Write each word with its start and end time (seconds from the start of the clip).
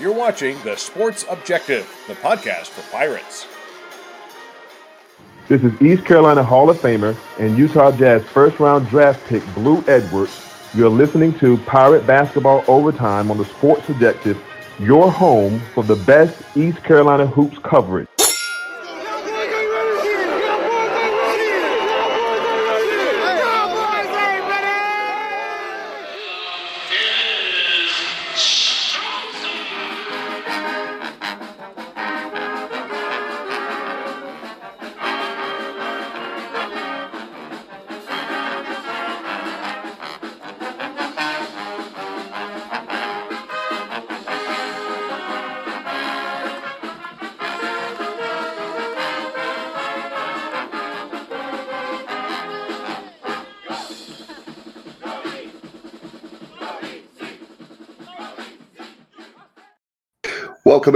You're 0.00 0.12
watching 0.12 0.60
The 0.64 0.74
Sports 0.74 1.24
Objective, 1.30 1.88
the 2.08 2.14
podcast 2.14 2.70
for 2.70 2.82
Pirates. 2.90 3.46
This 5.46 5.62
is 5.62 5.80
East 5.80 6.04
Carolina 6.04 6.42
Hall 6.42 6.68
of 6.68 6.78
Famer 6.78 7.16
and 7.38 7.56
Utah 7.56 7.92
Jazz 7.92 8.24
first 8.24 8.58
round 8.58 8.88
draft 8.88 9.24
pick 9.28 9.44
Blue 9.54 9.84
Edwards. 9.86 10.44
You're 10.74 10.88
listening 10.88 11.32
to 11.38 11.58
Pirate 11.58 12.08
Basketball 12.08 12.64
Overtime 12.66 13.30
on 13.30 13.38
the 13.38 13.44
Sports 13.44 13.88
Objective, 13.88 14.36
your 14.80 15.12
home 15.12 15.60
for 15.74 15.84
the 15.84 15.94
best 15.94 16.42
East 16.56 16.82
Carolina 16.82 17.28
hoops 17.28 17.58
coverage. 17.58 18.08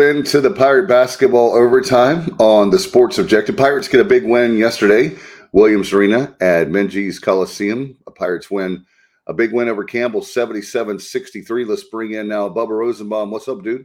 Into 0.08 0.40
the 0.40 0.50
Pirate 0.50 0.88
Basketball 0.88 1.54
Overtime 1.54 2.34
on 2.38 2.70
the 2.70 2.78
Sports 2.78 3.18
Objective. 3.18 3.56
Pirates 3.56 3.88
get 3.88 4.00
a 4.00 4.04
big 4.04 4.24
win 4.24 4.56
yesterday, 4.56 5.14
Williams 5.52 5.92
Arena 5.92 6.34
at 6.40 6.68
Minges 6.68 7.20
Coliseum. 7.20 7.96
A 8.06 8.10
Pirates 8.10 8.50
win 8.50 8.86
a 9.26 9.34
big 9.34 9.52
win 9.52 9.68
over 9.68 9.84
Campbell, 9.84 10.22
77-63. 10.22 11.66
Let's 11.66 11.84
bring 11.84 12.12
in 12.12 12.28
now 12.28 12.48
Bubba 12.48 12.70
Rosenbaum. 12.70 13.30
What's 13.30 13.48
up, 13.48 13.62
dude? 13.62 13.84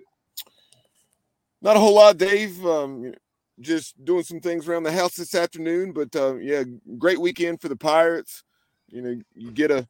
Not 1.62 1.76
a 1.76 1.80
whole 1.80 1.96
lot, 1.96 2.18
Dave. 2.18 2.66
Um, 2.66 3.14
just 3.60 4.04
doing 4.06 4.24
some 4.24 4.40
things 4.40 4.68
around 4.68 4.84
the 4.84 4.92
house 4.92 5.16
this 5.16 5.36
afternoon, 5.36 5.92
but 5.92 6.16
uh, 6.16 6.36
yeah, 6.36 6.64
great 6.98 7.20
weekend 7.20 7.62
for 7.62 7.68
the 7.68 7.76
Pirates. 7.76 8.44
You 8.88 9.02
know, 9.02 9.22
you 9.36 9.52
get 9.52 9.72
a 9.72 9.88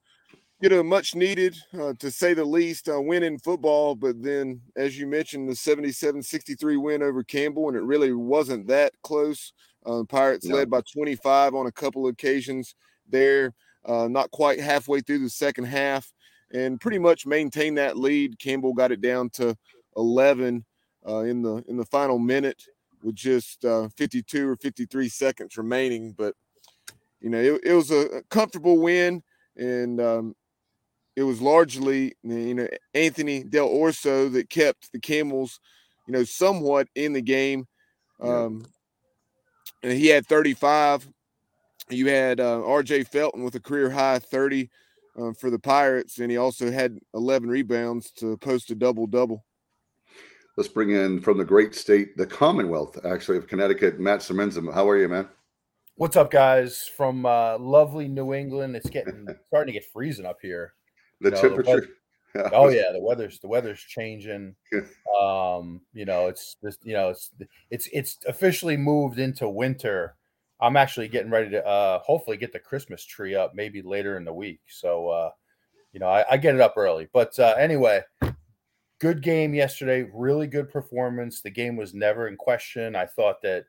get 0.64 0.72
a 0.72 0.81
much 0.81 1.14
needed, 1.14 1.58
uh, 1.78 1.92
to 2.00 2.09
say 2.09 2.33
the 2.33 2.45
least, 2.45 2.88
uh, 2.88 3.00
win 3.02 3.22
in 3.22 3.38
football. 3.38 3.95
But 3.95 4.23
then, 4.23 4.61
as 4.78 4.97
you 4.97 5.06
mentioned, 5.06 5.50
the 5.50 5.56
77 5.56 6.23
63 6.23 6.78
win 6.78 7.03
over 7.03 7.22
Campbell, 7.22 7.67
and 7.67 7.75
it 7.75 7.83
really 7.83 8.14
wasn't 8.14 8.67
that 8.67 8.94
close. 9.03 9.52
Uh, 9.86 10.03
Pirates 10.08 10.45
no. 10.45 10.56
led 10.56 10.69
by 10.69 10.80
25 10.81 11.53
on 11.53 11.67
a 11.67 11.72
couple 11.72 12.08
of 12.08 12.14
occasions 12.14 12.75
there, 13.09 13.53
uh, 13.86 14.08
not 14.08 14.31
quite 14.31 14.61
halfway 14.61 15.02
through 15.02 15.19
the 15.19 15.30
second 15.30 15.66
half, 15.66 16.14
and 16.53 16.80
pretty 16.80 17.00
much 17.00 17.25
maintained 17.25 17.78
that 17.78 17.97
lead. 17.97 18.39
Campbell 18.39 18.73
got 18.73 18.94
it 18.94 19.02
down 19.02 19.30
to 19.31 19.58
11 19.97 20.64
uh, 21.06 21.19
in 21.19 21.41
the 21.41 21.58
in 21.67 21.75
the 21.75 21.86
final 21.86 22.17
minute 22.17 22.64
with 23.03 23.16
just 23.16 23.66
uh, 23.66 23.89
52 23.97 24.47
or 24.47 24.56
53 24.56 25.09
seconds 25.09 25.58
remaining. 25.58 26.14
But 26.14 26.36
you 27.19 27.30
know, 27.30 27.39
it, 27.39 27.59
it 27.66 27.73
was 27.73 27.91
a 27.91 28.23
comfortable 28.30 28.80
win, 28.80 29.22
and 29.58 30.00
um, 30.00 30.36
it 31.16 31.23
was 31.23 31.42
largely 31.42 32.14
you 32.23 32.53
know 32.53 32.67
Anthony 32.94 33.44
Dell'Orso 33.44 34.31
that 34.33 34.50
kept 34.50 34.92
the 34.92 35.00
Camels, 35.00 35.59
you 36.08 36.14
know, 36.14 36.23
somewhat 36.23 36.88
in 36.95 37.14
the 37.14 37.22
game. 37.22 37.67
Um, 38.22 38.66
and 39.81 39.91
he 39.91 40.08
had 40.08 40.25
35. 40.25 41.08
You 41.90 42.07
had 42.07 42.40
uh, 42.40 42.66
R.J. 42.66 43.03
Felton 43.03 43.44
with 43.44 43.56
a 43.56 43.59
career 43.59 43.90
high 43.90 44.19
30 44.19 44.69
uh, 45.19 45.34
for 45.34 45.50
the 45.50 45.59
Pirates, 45.59 46.19
and 46.19 46.31
he 46.31 46.38
also 46.38 46.72
had 46.72 46.97
11 47.13 47.50
rebounds 47.50 48.12
to 48.12 48.38
post 48.38 48.72
a 48.72 48.75
double 48.75 49.06
double. 49.06 49.46
Let's 50.56 50.69
bring 50.69 50.91
in 50.91 51.19
from 51.19 51.38
the 51.38 51.46
great 51.46 51.73
state, 51.75 52.16
the 52.16 52.28
Commonwealth, 52.28 53.03
actually 53.06 53.38
of 53.38 53.47
Connecticut, 53.47 54.00
Matt 54.00 54.19
Semenza. 54.19 54.73
How 54.73 54.88
are 54.88 54.97
you, 54.97 55.09
man? 55.09 55.28
What's 55.96 56.16
up, 56.16 56.31
guys? 56.31 56.90
From 56.96 57.25
uh, 57.25 57.57
lovely 57.57 58.07
New 58.07 58.34
England. 58.34 58.75
It's 58.75 58.90
getting 58.90 59.28
starting 59.47 59.73
to 59.73 59.79
get 59.79 59.90
freezing 59.91 60.25
up 60.25 60.38
here. 60.41 60.73
The 61.23 61.29
you 61.29 61.35
know, 61.35 61.41
temperature. 61.41 61.88
The 62.34 62.50
oh 62.53 62.69
yeah, 62.69 62.91
the 62.91 63.01
weather's 63.01 63.39
the 63.39 63.47
weather's 63.47 63.79
changing. 63.79 64.56
um, 65.22 65.81
you 65.94 66.06
know, 66.06 66.28
it's 66.28 66.57
this. 66.61 66.78
You 66.84 66.94
know, 66.94 67.09
it's 67.09 67.31
it's 67.72 67.89
it's 67.94 68.19
officially 68.28 68.78
moved 68.78 69.19
into 69.19 69.47
winter. 69.47 70.16
I'm 70.59 70.78
actually 70.78 71.07
getting 71.07 71.31
ready 71.31 71.50
to 71.51 71.66
uh, 71.66 72.00
hopefully 72.00 72.38
get 72.38 72.53
the 72.53 72.59
Christmas 72.59 73.03
tree 73.06 73.35
up 73.35 73.53
maybe 73.53 73.81
later 73.81 74.17
in 74.17 74.23
the 74.23 74.34
week. 74.34 74.61
So, 74.67 75.09
uh, 75.09 75.31
you 75.91 76.00
know, 76.00 76.07
I, 76.07 76.23
I 76.31 76.38
get 76.38 76.56
it 76.56 76.61
up 76.61 76.75
early. 76.78 77.07
But 77.11 77.38
uh, 77.38 77.55
anyway, 77.57 78.01
good 79.00 79.22
game 79.22 79.53
yesterday. 79.53 80.09
Really 80.13 80.47
good 80.47 80.69
performance. 80.69 81.41
The 81.41 81.50
game 81.50 81.75
was 81.75 81.94
never 81.94 82.28
in 82.28 82.38
question. 82.38 82.95
I 82.95 83.05
thought 83.05 83.41
that 83.41 83.66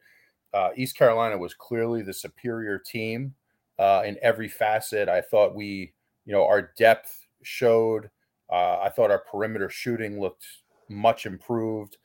uh, 0.52 0.70
East 0.76 0.96
Carolina 0.96 1.36
was 1.36 1.52
clearly 1.52 2.02
the 2.02 2.12
superior 2.12 2.78
team 2.78 3.34
uh, 3.78 4.02
in 4.06 4.16
every 4.22 4.48
facet. 4.48 5.08
I 5.08 5.20
thought 5.20 5.56
we, 5.56 5.92
you 6.24 6.32
know, 6.32 6.46
our 6.46 6.70
depth 6.78 7.23
showed. 7.46 8.10
Uh, 8.50 8.78
I 8.80 8.90
thought 8.90 9.10
our 9.10 9.24
perimeter 9.30 9.70
shooting 9.70 10.20
looked 10.20 10.46
much 10.88 11.26
improved. 11.26 11.96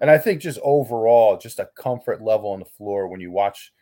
And 0.00 0.10
I 0.10 0.18
think 0.18 0.40
just 0.40 0.60
overall, 0.62 1.36
just 1.36 1.58
a 1.58 1.70
comfort 1.76 2.22
level 2.22 2.50
on 2.50 2.60
the 2.60 2.64
floor 2.64 3.08
when 3.08 3.20
you 3.20 3.30
watch 3.30 3.72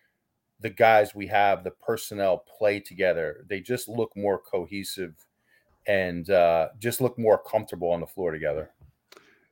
the 0.61 0.71
guys 0.71 1.15
we 1.15 1.27
have, 1.27 1.63
the 1.63 1.71
personnel 1.71 2.45
play 2.59 2.81
together, 2.81 3.45
they 3.49 3.61
just 3.61 3.89
look 3.89 4.11
more 4.17 4.41
cohesive 4.41 5.15
and 5.87 6.31
uh, 6.31 6.69
just 6.79 7.01
look 7.01 7.19
more 7.19 7.39
comfortable 7.39 7.91
on 7.91 8.01
the 8.01 8.07
floor 8.07 8.33
together. 8.33 8.71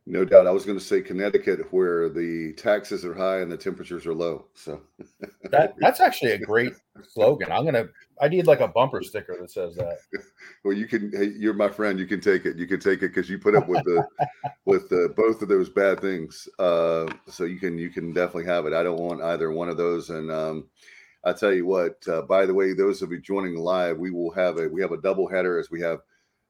No 0.06 0.22
doubt. 0.22 0.46
I 0.46 0.50
was 0.50 0.66
going 0.66 0.78
to 0.78 0.84
say 0.84 1.00
Connecticut, 1.00 1.72
where 1.72 2.10
the 2.10 2.52
taxes 2.58 3.06
are 3.06 3.14
high 3.14 3.38
and 3.38 3.50
the 3.50 3.56
temperatures 3.56 4.04
are 4.04 4.12
low. 4.12 4.44
So 4.52 4.82
that 5.44 5.74
that's 5.78 5.98
actually 5.98 6.32
a 6.32 6.38
great 6.38 6.74
slogan. 7.08 7.50
I'm 7.50 7.64
gonna. 7.64 7.86
I 8.20 8.28
need 8.28 8.46
like 8.46 8.60
a 8.60 8.68
bumper 8.68 9.02
sticker 9.02 9.36
that 9.40 9.50
says 9.50 9.76
that. 9.76 9.98
Well, 10.62 10.74
you 10.74 10.86
can. 10.86 11.10
Hey, 11.12 11.32
you're 11.36 11.52
my 11.52 11.68
friend. 11.68 11.98
You 11.98 12.06
can 12.06 12.20
take 12.20 12.46
it. 12.46 12.56
You 12.56 12.66
can 12.66 12.80
take 12.80 13.02
it 13.02 13.08
because 13.08 13.28
you 13.28 13.38
put 13.38 13.54
up 13.54 13.68
with 13.68 13.84
the 13.84 14.06
with 14.64 14.88
the, 14.88 15.12
both 15.14 15.42
of 15.42 15.48
those 15.48 15.68
bad 15.68 16.00
things. 16.00 16.48
Uh, 16.58 17.06
so 17.28 17.44
you 17.44 17.58
can 17.58 17.76
you 17.76 17.90
can 17.90 18.14
definitely 18.14 18.46
have 18.46 18.64
it. 18.64 18.72
I 18.72 18.82
don't 18.82 19.00
want 19.00 19.22
either 19.22 19.50
one 19.50 19.68
of 19.68 19.76
those. 19.76 20.08
And 20.08 20.30
um, 20.30 20.68
I 21.24 21.34
tell 21.34 21.52
you 21.52 21.66
what. 21.66 21.96
Uh, 22.08 22.22
by 22.22 22.46
the 22.46 22.54
way, 22.54 22.72
those 22.72 23.02
of 23.02 23.10
you 23.10 23.20
joining 23.20 23.56
live, 23.56 23.98
we 23.98 24.10
will 24.10 24.30
have 24.32 24.58
a 24.58 24.68
we 24.68 24.80
have 24.80 24.92
a 24.92 25.00
double 25.00 25.28
header 25.28 25.58
as 25.58 25.70
we 25.70 25.82
have 25.82 26.00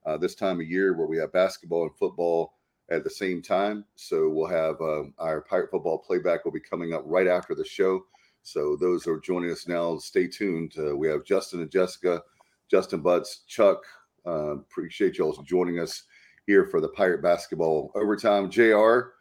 uh, 0.07 0.17
this 0.17 0.37
time 0.37 0.61
of 0.61 0.67
year 0.67 0.97
where 0.97 1.09
we 1.09 1.19
have 1.19 1.33
basketball 1.33 1.83
and 1.83 1.97
football 1.97 2.55
at 2.91 3.05
the 3.05 3.11
same 3.11 3.41
time. 3.41 3.85
So 3.95 4.29
we'll 4.29 4.47
have 4.47 4.81
uh, 4.81 5.05
our 5.19 5.43
Pirate 5.43 5.71
Football 5.71 5.99
playback 5.99 6.45
will 6.45 6.53
be 6.53 6.61
coming 6.61 6.93
up 6.93 7.03
right 7.05 7.27
after 7.27 7.55
the 7.55 7.65
show. 7.65 8.05
So 8.43 8.77
those 8.77 9.07
are 9.07 9.19
joining 9.19 9.51
us 9.51 9.67
now, 9.67 9.97
stay 9.97 10.27
tuned. 10.27 10.75
Uh, 10.79 10.95
we 10.95 11.09
have 11.09 11.25
Justin 11.25 11.63
and 11.63 11.71
Jessica, 11.71 12.23
Justin 12.71 13.01
Butts, 13.01 13.43
Chuck. 13.47 13.83
Uh, 14.27 14.57
appreciate 14.57 15.17
y'all 15.17 15.33
joining 15.43 15.81
us 15.81 16.03
here 16.47 16.67
for 16.67 16.81
the 16.81 16.89
Pirate 16.89 17.23
Basketball 17.23 17.91
Overtime. 17.95 18.51
JR, 18.51 19.13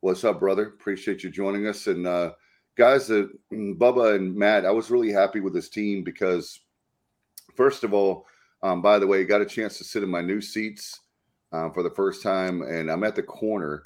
what's 0.00 0.22
up, 0.22 0.38
brother? 0.38 0.66
Appreciate 0.66 1.24
you 1.24 1.30
joining 1.30 1.66
us. 1.66 1.88
And 1.88 2.06
uh, 2.06 2.32
guys, 2.76 3.10
uh, 3.10 3.26
Bubba 3.52 4.14
and 4.14 4.34
Matt, 4.34 4.64
I 4.64 4.70
was 4.70 4.92
really 4.92 5.10
happy 5.10 5.40
with 5.40 5.54
this 5.54 5.68
team 5.68 6.04
because, 6.04 6.60
first 7.56 7.82
of 7.82 7.92
all, 7.92 8.26
um, 8.62 8.80
by 8.80 9.00
the 9.00 9.06
way, 9.06 9.24
got 9.24 9.40
a 9.40 9.46
chance 9.46 9.78
to 9.78 9.84
sit 9.84 10.04
in 10.04 10.08
my 10.08 10.20
new 10.20 10.40
seats 10.40 11.00
um, 11.52 11.72
for 11.72 11.82
the 11.82 11.90
first 11.90 12.22
time, 12.22 12.62
and 12.62 12.90
I'm 12.90 13.04
at 13.04 13.14
the 13.14 13.22
corner 13.22 13.84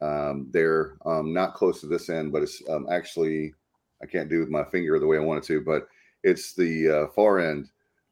um, 0.00 0.48
there, 0.50 0.96
um, 1.04 1.32
not 1.32 1.54
close 1.54 1.80
to 1.80 1.86
this 1.86 2.08
end, 2.08 2.32
but 2.32 2.42
it's 2.42 2.62
um, 2.68 2.86
actually 2.90 3.54
I 4.02 4.06
can't 4.06 4.30
do 4.30 4.40
with 4.40 4.48
my 4.48 4.64
finger 4.64 4.98
the 4.98 5.06
way 5.06 5.18
I 5.18 5.20
wanted 5.20 5.44
to, 5.44 5.60
but 5.60 5.88
it's 6.22 6.54
the 6.54 6.88
uh, 6.88 7.06
far 7.14 7.38
end 7.38 7.70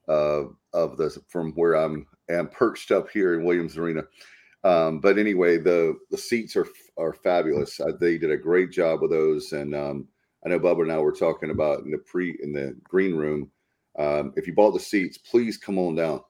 of 0.08 0.56
of 0.72 0.96
the 0.96 1.10
from 1.28 1.52
where 1.52 1.74
I'm 1.74 2.06
am 2.30 2.48
perched 2.48 2.90
up 2.90 3.08
here 3.10 3.34
in 3.34 3.44
Williams 3.44 3.76
Arena. 3.76 4.02
Um, 4.64 5.00
but 5.00 5.18
anyway, 5.18 5.58
the 5.58 5.96
the 6.10 6.18
seats 6.18 6.56
are 6.56 6.66
are 6.98 7.12
fabulous. 7.12 7.80
Uh, 7.80 7.92
they 7.98 8.18
did 8.18 8.30
a 8.30 8.36
great 8.36 8.70
job 8.70 9.00
with 9.00 9.10
those, 9.10 9.52
and 9.52 9.74
um, 9.74 10.08
I 10.44 10.48
know 10.48 10.60
Bubba 10.60 10.82
and 10.82 10.92
I 10.92 10.98
were 10.98 11.12
talking 11.12 11.50
about 11.50 11.84
in 11.84 11.90
the 11.90 11.98
pre 11.98 12.38
in 12.42 12.52
the 12.52 12.76
green 12.82 13.14
room. 13.14 13.50
Um, 13.98 14.32
if 14.36 14.46
you 14.46 14.54
bought 14.54 14.72
the 14.72 14.80
seats, 14.80 15.18
please 15.18 15.56
come 15.56 15.78
on 15.78 15.96
down 15.96 16.20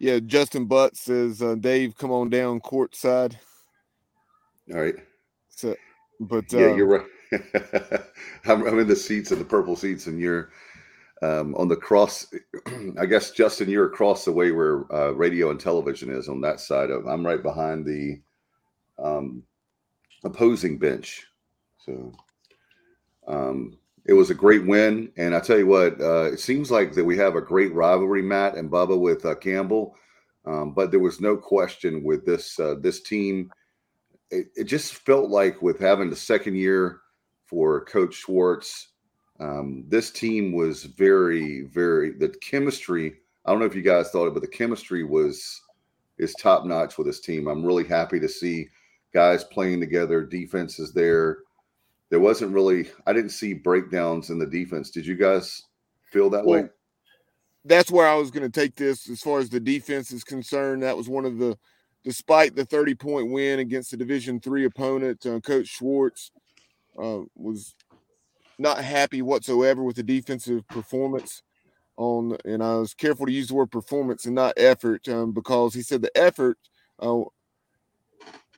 yeah, 0.00 0.18
Justin 0.18 0.64
Butt 0.64 0.96
says, 0.96 1.42
uh, 1.42 1.54
Dave, 1.54 1.94
come 1.96 2.10
on 2.10 2.30
down 2.30 2.58
courtside. 2.60 3.36
All 4.72 4.80
right. 4.80 4.94
So, 5.50 5.76
but 6.18 6.50
yeah, 6.52 6.74
you're 6.74 7.02
um, 7.02 7.06
right. 7.32 8.02
I'm, 8.46 8.66
I'm, 8.66 8.78
in 8.78 8.88
the 8.88 8.96
seats 8.96 9.30
in 9.30 9.38
the 9.38 9.44
purple 9.44 9.76
seats, 9.76 10.06
and 10.06 10.18
you're 10.18 10.50
um, 11.22 11.54
on 11.54 11.68
the 11.68 11.76
cross. 11.76 12.26
I 12.98 13.04
guess 13.04 13.30
Justin, 13.30 13.68
you're 13.68 13.86
across 13.86 14.24
the 14.24 14.32
way 14.32 14.52
where 14.52 14.90
uh, 14.92 15.10
radio 15.10 15.50
and 15.50 15.60
television 15.60 16.10
is 16.10 16.30
on 16.30 16.40
that 16.40 16.60
side 16.60 16.90
of. 16.90 17.06
I'm 17.06 17.24
right 17.24 17.42
behind 17.42 17.84
the 17.84 18.22
um, 18.98 19.42
opposing 20.24 20.78
bench. 20.78 21.26
So 21.84 22.12
um, 23.28 23.76
it 24.06 24.12
was 24.12 24.30
a 24.30 24.34
great 24.34 24.66
win, 24.66 25.12
and 25.16 25.34
I 25.34 25.40
tell 25.40 25.58
you 25.58 25.66
what, 25.66 26.00
uh, 26.00 26.30
it 26.32 26.40
seems 26.40 26.70
like 26.70 26.94
that 26.94 27.04
we 27.04 27.16
have 27.18 27.36
a 27.36 27.40
great 27.40 27.74
rivalry, 27.74 28.22
Matt 28.22 28.56
and 28.56 28.70
Bubba, 28.70 28.98
with 28.98 29.24
uh, 29.24 29.34
Campbell. 29.34 29.96
Um, 30.46 30.72
but 30.72 30.90
there 30.90 31.00
was 31.00 31.20
no 31.20 31.36
question 31.36 32.02
with 32.02 32.24
this 32.24 32.58
uh, 32.58 32.76
this 32.80 33.02
team. 33.02 33.50
It, 34.30 34.46
it, 34.56 34.64
just 34.64 34.94
felt 34.94 35.28
like 35.28 35.60
with 35.60 35.78
having 35.78 36.08
the 36.08 36.16
second 36.16 36.56
year 36.56 37.00
for 37.44 37.84
Coach 37.84 38.14
Schwartz, 38.14 38.88
um, 39.38 39.84
this 39.88 40.10
team 40.10 40.52
was 40.52 40.84
very, 40.84 41.62
very 41.62 42.12
the 42.12 42.30
chemistry. 42.40 43.14
I 43.44 43.50
don't 43.50 43.60
know 43.60 43.66
if 43.66 43.74
you 43.74 43.82
guys 43.82 44.10
thought 44.10 44.28
it, 44.28 44.34
but 44.34 44.42
the 44.42 44.48
chemistry 44.48 45.04
was 45.04 45.60
is 46.18 46.34
top 46.34 46.64
notch 46.64 46.96
with 46.96 47.06
this 47.06 47.20
team. 47.20 47.48
I'm 47.48 47.64
really 47.64 47.84
happy 47.84 48.20
to 48.20 48.28
see 48.28 48.68
guys 49.12 49.44
playing 49.44 49.80
together. 49.80 50.24
Defense 50.24 50.78
is 50.78 50.92
there. 50.92 51.38
There 52.10 52.20
wasn't 52.20 52.52
really. 52.52 52.90
I 53.06 53.12
didn't 53.12 53.30
see 53.30 53.54
breakdowns 53.54 54.30
in 54.30 54.38
the 54.38 54.46
defense. 54.46 54.90
Did 54.90 55.06
you 55.06 55.16
guys 55.16 55.62
feel 56.10 56.28
that 56.30 56.44
well, 56.44 56.62
way? 56.62 56.68
That's 57.64 57.90
where 57.90 58.08
I 58.08 58.14
was 58.14 58.30
going 58.30 58.50
to 58.50 58.60
take 58.60 58.74
this 58.74 59.08
as 59.08 59.20
far 59.20 59.38
as 59.38 59.48
the 59.48 59.60
defense 59.60 60.12
is 60.12 60.24
concerned. 60.24 60.82
That 60.82 60.96
was 60.96 61.08
one 61.08 61.24
of 61.24 61.38
the, 61.38 61.56
despite 62.04 62.56
the 62.56 62.64
30 62.64 62.94
point 62.96 63.30
win 63.30 63.60
against 63.60 63.92
the 63.92 63.96
Division 63.96 64.40
three 64.40 64.64
opponent, 64.64 65.24
uh, 65.24 65.40
Coach 65.40 65.68
Schwartz 65.68 66.32
uh, 67.00 67.20
was 67.36 67.74
not 68.58 68.78
happy 68.82 69.22
whatsoever 69.22 69.82
with 69.82 69.96
the 69.96 70.02
defensive 70.02 70.66
performance 70.68 71.42
on, 71.96 72.36
and 72.44 72.62
I 72.62 72.76
was 72.76 72.94
careful 72.94 73.26
to 73.26 73.32
use 73.32 73.48
the 73.48 73.54
word 73.54 73.70
performance 73.70 74.26
and 74.26 74.34
not 74.34 74.54
effort 74.56 75.08
um, 75.08 75.32
because 75.32 75.74
he 75.74 75.82
said 75.82 76.02
the 76.02 76.16
effort, 76.16 76.58
uh, 77.02 77.16
you 77.16 77.30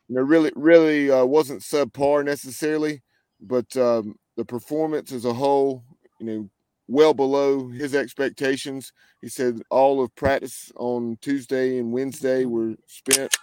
know, 0.09 0.23
really, 0.23 0.53
really 0.55 1.11
uh, 1.11 1.25
wasn't 1.25 1.61
subpar 1.61 2.25
necessarily, 2.25 3.03
but 3.43 3.77
um, 3.77 4.17
the 4.37 4.45
performance 4.45 5.13
as 5.13 5.25
a 5.25 5.33
whole, 5.33 5.85
you 6.19 6.27
know, 6.27 6.51
well 6.89 7.15
below 7.15 7.69
his 7.69 7.95
expectations. 7.95 8.93
He 9.21 9.29
said 9.29 9.63
all 9.71 10.03
of 10.03 10.15
practice 10.15 10.73
on 10.77 11.19
Tuesday 11.21 11.79
and 11.79 11.93
Wednesday 11.93 12.45
were 12.45 12.75
spent, 12.87 13.35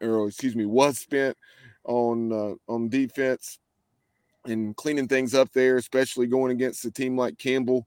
or 0.00 0.28
excuse 0.28 0.56
me, 0.56 0.64
was 0.64 0.98
spent 0.98 1.36
on 1.84 2.32
uh, 2.32 2.54
on 2.72 2.88
defense 2.88 3.58
and 4.44 4.76
cleaning 4.76 5.08
things 5.08 5.34
up 5.34 5.52
there, 5.52 5.76
especially 5.76 6.26
going 6.26 6.52
against 6.52 6.84
a 6.84 6.90
team 6.90 7.16
like 7.16 7.38
Campbell, 7.38 7.86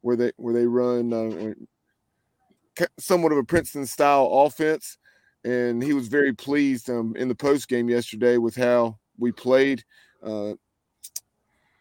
where 0.00 0.16
they 0.16 0.32
where 0.36 0.54
they 0.54 0.66
run 0.66 1.12
uh, 1.12 2.84
somewhat 2.98 3.32
of 3.32 3.38
a 3.38 3.44
Princeton 3.44 3.86
style 3.86 4.26
offense. 4.26 4.98
And 5.44 5.82
he 5.82 5.92
was 5.92 6.06
very 6.06 6.32
pleased 6.32 6.88
um, 6.88 7.16
in 7.16 7.26
the 7.26 7.34
post 7.34 7.68
game 7.68 7.88
yesterday 7.88 8.36
with 8.36 8.54
how 8.54 8.98
we 9.18 9.32
played. 9.32 9.82
Uh, 10.22 10.52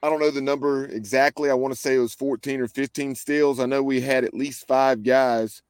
I 0.04 0.10
don't 0.10 0.20
know 0.20 0.32
the 0.32 0.42
number 0.42 0.86
exactly. 0.86 1.50
I 1.50 1.54
want 1.54 1.74
to 1.74 1.80
say 1.80 1.96
it 1.96 2.00
was 2.00 2.16
14 2.16 2.62
or 2.62 2.68
15 2.68 3.16
steals. 3.16 3.60
I 3.60 3.68
know 3.68 3.84
we 3.84 4.02
had 4.02 4.24
at 4.24 4.34
least 4.34 4.68
five 4.68 5.04
guys 5.04 5.62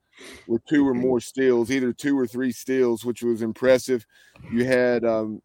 with 0.47 0.65
two 0.65 0.87
or 0.87 0.93
more 0.93 1.19
steals, 1.19 1.69
either 1.69 1.91
two 1.91 2.17
or 2.17 2.27
three 2.27 2.51
steals, 2.51 3.03
which 3.03 3.23
was 3.23 3.41
impressive. 3.41 4.05
You 4.51 4.65
had 4.65 5.03
um, 5.03 5.41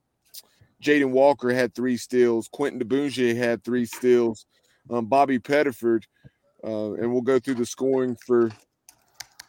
Jaden 0.83 1.11
Walker 1.11 1.53
had 1.53 1.75
three 1.75 1.97
steals. 1.97 2.49
Quentin 2.49 2.81
Diboundje 2.81 3.37
had 3.37 3.65
three 3.65 3.87
steals. 3.87 4.47
Um, 4.89 5.07
Bobby 5.07 5.41
Pettiford, 5.41 6.05
uh, 6.63 6.93
and 6.93 7.13
we'll 7.13 7.23
go 7.23 7.41
through 7.41 7.55
the 7.55 7.67
scoring 7.67 8.17
for 8.25 8.51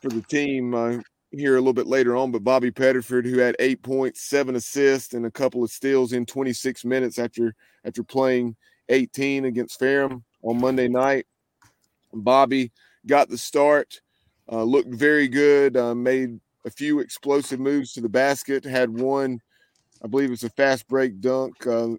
for 0.02 0.10
the 0.10 0.22
team 0.24 0.74
uh, 0.74 0.98
here 1.32 1.56
a 1.56 1.60
little 1.60 1.74
bit 1.74 1.88
later 1.88 2.16
on. 2.16 2.32
But 2.32 2.44
Bobby 2.44 2.72
Pettiford, 2.72 3.26
who 3.26 3.40
had 3.40 3.56
eight 3.60 3.82
points, 3.84 4.24
seven 4.24 4.56
assists, 4.56 5.14
and 5.14 5.26
a 5.26 5.32
couple 5.32 5.64
of 5.64 5.72
steals 5.72 6.14
in 6.14 6.26
26 6.26 6.86
minutes 6.86 7.20
after 7.20 7.54
after 7.86 8.04
playing 8.04 8.56
18 8.90 9.46
against 9.46 9.80
Ferrum 9.80 10.24
on 10.44 10.60
Monday 10.60 10.88
night. 10.88 11.26
Bobby 12.14 12.72
got 13.06 13.30
the 13.30 13.38
start, 13.38 14.02
uh, 14.52 14.64
looked 14.64 14.94
very 14.94 15.28
good, 15.28 15.76
uh, 15.78 15.94
made 15.94 16.40
a 16.66 16.70
few 16.70 17.00
explosive 17.00 17.60
moves 17.60 17.94
to 17.94 18.02
the 18.02 18.10
basket, 18.10 18.64
had 18.64 18.90
one 18.90 19.40
I 20.04 20.08
believe 20.08 20.32
it's 20.32 20.44
a 20.44 20.50
fast 20.50 20.88
break 20.88 21.20
dunk. 21.20 21.66
Uh, 21.66 21.94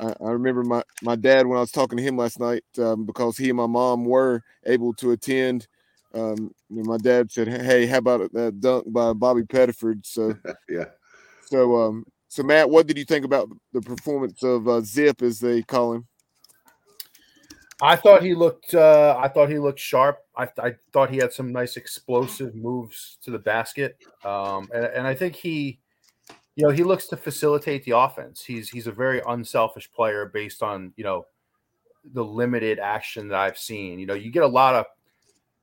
I, 0.00 0.14
I, 0.24 0.30
remember 0.30 0.64
my, 0.64 0.82
my 1.02 1.16
dad 1.16 1.46
when 1.46 1.58
I 1.58 1.60
was 1.60 1.70
talking 1.70 1.98
to 1.98 2.02
him 2.02 2.16
last 2.16 2.40
night 2.40 2.64
um, 2.78 3.04
because 3.04 3.36
he 3.36 3.50
and 3.50 3.56
my 3.56 3.66
mom 3.66 4.04
were 4.04 4.42
able 4.66 4.94
to 4.94 5.12
attend. 5.12 5.66
Um, 6.14 6.54
my 6.70 6.96
dad 6.98 7.30
said, 7.30 7.48
"Hey, 7.48 7.86
how 7.86 7.98
about 7.98 8.32
that 8.32 8.60
dunk 8.60 8.92
by 8.92 9.12
Bobby 9.12 9.42
Pettiford?" 9.42 10.04
So, 10.04 10.34
yeah. 10.68 10.86
So, 11.46 11.76
um, 11.76 12.04
so 12.28 12.42
Matt, 12.42 12.70
what 12.70 12.86
did 12.86 12.98
you 12.98 13.04
think 13.04 13.24
about 13.24 13.48
the 13.72 13.80
performance 13.80 14.42
of 14.42 14.68
uh, 14.68 14.80
Zip, 14.80 15.22
as 15.22 15.40
they 15.40 15.62
call 15.62 15.94
him? 15.94 16.06
I 17.82 17.96
thought 17.96 18.22
he 18.22 18.34
looked. 18.34 18.74
Uh, 18.74 19.18
I 19.18 19.28
thought 19.28 19.50
he 19.50 19.58
looked 19.58 19.80
sharp. 19.80 20.20
I, 20.36 20.48
I, 20.58 20.74
thought 20.92 21.10
he 21.10 21.16
had 21.16 21.32
some 21.32 21.52
nice 21.52 21.76
explosive 21.76 22.54
moves 22.54 23.18
to 23.22 23.30
the 23.30 23.38
basket, 23.38 23.98
um, 24.24 24.68
and, 24.72 24.84
and 24.84 25.06
I 25.06 25.14
think 25.14 25.34
he 25.34 25.80
you 26.56 26.64
know, 26.64 26.72
he 26.72 26.84
looks 26.84 27.08
to 27.08 27.16
facilitate 27.16 27.84
the 27.84 27.96
offense. 27.96 28.44
He's 28.44 28.68
he's 28.68 28.86
a 28.86 28.92
very 28.92 29.20
unselfish 29.26 29.90
player 29.92 30.30
based 30.32 30.62
on, 30.62 30.92
you 30.96 31.04
know, 31.04 31.26
the 32.12 32.24
limited 32.24 32.78
action 32.78 33.28
that 33.28 33.38
I've 33.38 33.58
seen. 33.58 33.98
You 33.98 34.06
know, 34.06 34.14
you 34.14 34.30
get 34.30 34.44
a 34.44 34.48
lot 34.48 34.74
of 34.74 34.86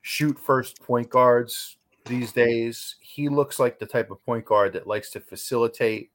shoot 0.01 0.37
first 0.39 0.81
point 0.81 1.09
guards 1.09 1.77
these 2.05 2.31
days. 2.31 2.95
He 2.99 3.29
looks 3.29 3.59
like 3.59 3.79
the 3.79 3.85
type 3.85 4.11
of 4.11 4.23
point 4.25 4.45
guard 4.45 4.73
that 4.73 4.87
likes 4.87 5.11
to 5.11 5.19
facilitate, 5.19 6.11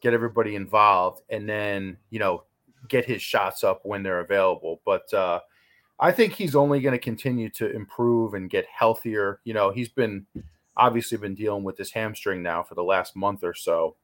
get 0.00 0.14
everybody 0.14 0.54
involved, 0.54 1.22
and 1.30 1.48
then, 1.48 1.96
you 2.10 2.18
know, 2.18 2.44
get 2.88 3.04
his 3.04 3.22
shots 3.22 3.64
up 3.64 3.80
when 3.84 4.02
they're 4.02 4.20
available. 4.20 4.80
But 4.84 5.12
uh 5.14 5.40
I 6.00 6.10
think 6.10 6.32
he's 6.32 6.56
only 6.56 6.80
going 6.80 6.92
to 6.92 6.98
continue 6.98 7.48
to 7.50 7.70
improve 7.70 8.34
and 8.34 8.50
get 8.50 8.66
healthier. 8.66 9.40
You 9.44 9.54
know, 9.54 9.70
he's 9.70 9.88
been 9.88 10.26
obviously 10.76 11.18
been 11.18 11.36
dealing 11.36 11.62
with 11.62 11.76
this 11.76 11.92
hamstring 11.92 12.42
now 12.42 12.64
for 12.64 12.74
the 12.74 12.82
last 12.82 13.14
month 13.14 13.44
or 13.44 13.54
so. 13.54 13.94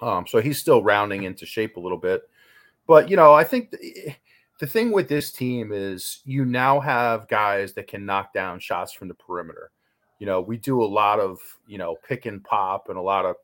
Um, 0.00 0.26
so 0.26 0.40
he's 0.40 0.58
still 0.58 0.82
rounding 0.82 1.24
into 1.24 1.44
shape 1.44 1.76
a 1.76 1.80
little 1.80 1.98
bit. 1.98 2.22
But, 2.86 3.10
you 3.10 3.16
know, 3.16 3.34
I 3.34 3.44
think 3.44 3.72
the, 3.72 4.14
the 4.62 4.68
thing 4.68 4.92
with 4.92 5.08
this 5.08 5.32
team 5.32 5.72
is 5.72 6.20
you 6.24 6.44
now 6.44 6.78
have 6.78 7.26
guys 7.26 7.72
that 7.72 7.88
can 7.88 8.06
knock 8.06 8.32
down 8.32 8.60
shots 8.60 8.92
from 8.92 9.08
the 9.08 9.14
perimeter. 9.14 9.72
You 10.20 10.26
know, 10.26 10.40
we 10.40 10.56
do 10.56 10.80
a 10.80 10.86
lot 10.86 11.18
of, 11.18 11.40
you 11.66 11.78
know, 11.78 11.96
pick 12.06 12.26
and 12.26 12.44
pop 12.44 12.88
and 12.88 12.96
a 12.96 13.02
lot 13.02 13.24
of 13.24 13.34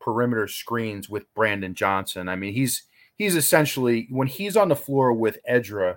perimeter 0.00 0.46
screens 0.46 1.08
with 1.10 1.34
Brandon 1.34 1.74
Johnson. 1.74 2.28
I 2.28 2.36
mean, 2.36 2.54
he's 2.54 2.84
he's 3.16 3.34
essentially 3.34 4.06
when 4.08 4.28
he's 4.28 4.56
on 4.56 4.68
the 4.68 4.76
floor 4.76 5.12
with 5.12 5.38
Ezra, 5.48 5.96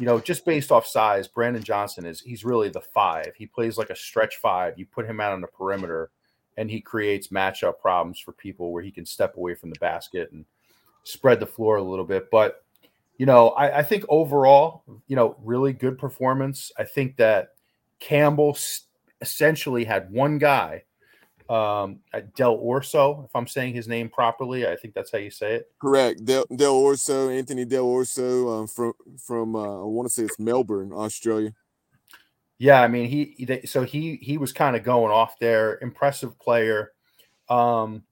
you 0.00 0.06
know, 0.06 0.18
just 0.18 0.44
based 0.44 0.72
off 0.72 0.84
size, 0.84 1.28
Brandon 1.28 1.62
Johnson 1.62 2.06
is 2.06 2.20
he's 2.20 2.44
really 2.44 2.70
the 2.70 2.80
five. 2.80 3.34
He 3.36 3.46
plays 3.46 3.78
like 3.78 3.90
a 3.90 3.96
stretch 3.96 4.34
five. 4.38 4.74
You 4.76 4.86
put 4.86 5.06
him 5.06 5.20
out 5.20 5.32
on 5.32 5.40
the 5.40 5.46
perimeter 5.46 6.10
and 6.56 6.68
he 6.68 6.80
creates 6.80 7.28
matchup 7.28 7.78
problems 7.78 8.18
for 8.18 8.32
people 8.32 8.72
where 8.72 8.82
he 8.82 8.90
can 8.90 9.06
step 9.06 9.36
away 9.36 9.54
from 9.54 9.70
the 9.70 9.78
basket 9.78 10.32
and 10.32 10.44
spread 11.04 11.38
the 11.38 11.46
floor 11.46 11.76
a 11.76 11.82
little 11.84 12.04
bit. 12.04 12.32
But 12.32 12.65
you 13.18 13.26
know, 13.26 13.50
I, 13.50 13.78
I 13.78 13.82
think 13.82 14.04
overall, 14.08 14.82
you 15.06 15.16
know, 15.16 15.36
really 15.42 15.72
good 15.72 15.98
performance. 15.98 16.70
I 16.78 16.84
think 16.84 17.16
that 17.16 17.54
Campbell 17.98 18.56
essentially 19.20 19.84
had 19.84 20.10
one 20.10 20.38
guy, 20.38 20.84
um, 21.48 22.00
Dell'Orso, 22.36 23.24
if 23.24 23.34
I'm 23.34 23.46
saying 23.46 23.74
his 23.74 23.88
name 23.88 24.08
properly. 24.08 24.66
I 24.66 24.76
think 24.76 24.94
that's 24.94 25.10
how 25.10 25.18
you 25.18 25.30
say 25.30 25.54
it. 25.54 25.70
Correct, 25.80 26.24
Del, 26.24 26.44
Del 26.54 26.74
Orso, 26.74 27.30
Anthony 27.30 27.64
Dell'Orso, 27.64 28.60
um, 28.60 28.66
from 28.66 28.92
from 29.18 29.56
uh, 29.56 29.82
I 29.82 29.84
want 29.84 30.08
to 30.08 30.12
say 30.12 30.24
it's 30.24 30.38
Melbourne, 30.38 30.92
Australia. 30.92 31.52
Yeah, 32.58 32.80
I 32.80 32.88
mean 32.88 33.08
he, 33.08 33.34
he 33.36 33.66
so 33.66 33.84
he 33.84 34.16
he 34.16 34.38
was 34.38 34.52
kind 34.52 34.76
of 34.76 34.82
going 34.82 35.12
off 35.12 35.38
there. 35.38 35.78
Impressive 35.80 36.38
player. 36.38 36.92
Um, 37.48 38.02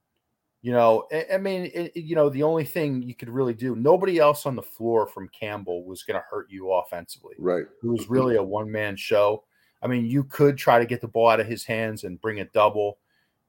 you 0.64 0.73
know, 0.73 1.04
I, 1.12 1.26
I 1.35 1.37
mean, 1.37 1.71
it, 1.75 1.94
you 1.94 2.16
know, 2.16 2.30
the 2.30 2.42
only 2.42 2.64
thing 2.64 3.02
you 3.02 3.14
could 3.14 3.28
really 3.28 3.52
do, 3.52 3.76
nobody 3.76 4.18
else 4.18 4.47
on 4.47 4.56
the 4.56 4.62
floor 4.62 5.06
from 5.06 5.28
Campbell 5.28 5.85
was 5.85 6.04
going 6.04 6.18
to 6.18 6.25
hurt 6.30 6.47
you 6.49 6.73
offensively. 6.73 7.35
Right. 7.38 7.66
It 7.83 7.87
was 7.87 8.09
really 8.09 8.37
a 8.37 8.42
one 8.42 8.73
man 8.73 8.97
show. 8.97 9.44
I 9.83 9.88
mean, 9.88 10.06
you 10.06 10.25
could 10.25 10.56
try 10.56 10.78
to 10.78 10.87
get 10.87 11.02
the 11.02 11.06
ball 11.06 11.28
out 11.28 11.38
of 11.38 11.47
his 11.47 11.66
hands 11.66 12.04
and 12.04 12.18
bring 12.18 12.40
a 12.40 12.47
double, 12.47 12.97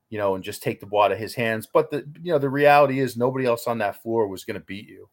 you 0.10 0.17
know, 0.17 0.36
and 0.36 0.43
just 0.43 0.62
take 0.62 0.81
the 0.81 0.88
ball 0.88 1.03
out 1.03 1.13
of 1.13 1.17
his 1.17 1.34
hands. 1.34 1.69
But 1.72 1.89
the 1.89 2.05
you 2.22 2.34
know 2.34 2.38
the 2.38 2.50
reality 2.50 3.00
is 3.00 3.15
nobody 3.15 3.45
else 3.45 3.65
on 3.65 3.77
that 3.77 4.03
floor 4.03 4.27
was 4.27 4.43
going 4.43 4.60
to 4.60 4.65
beat 4.65 4.89
you. 4.89 5.07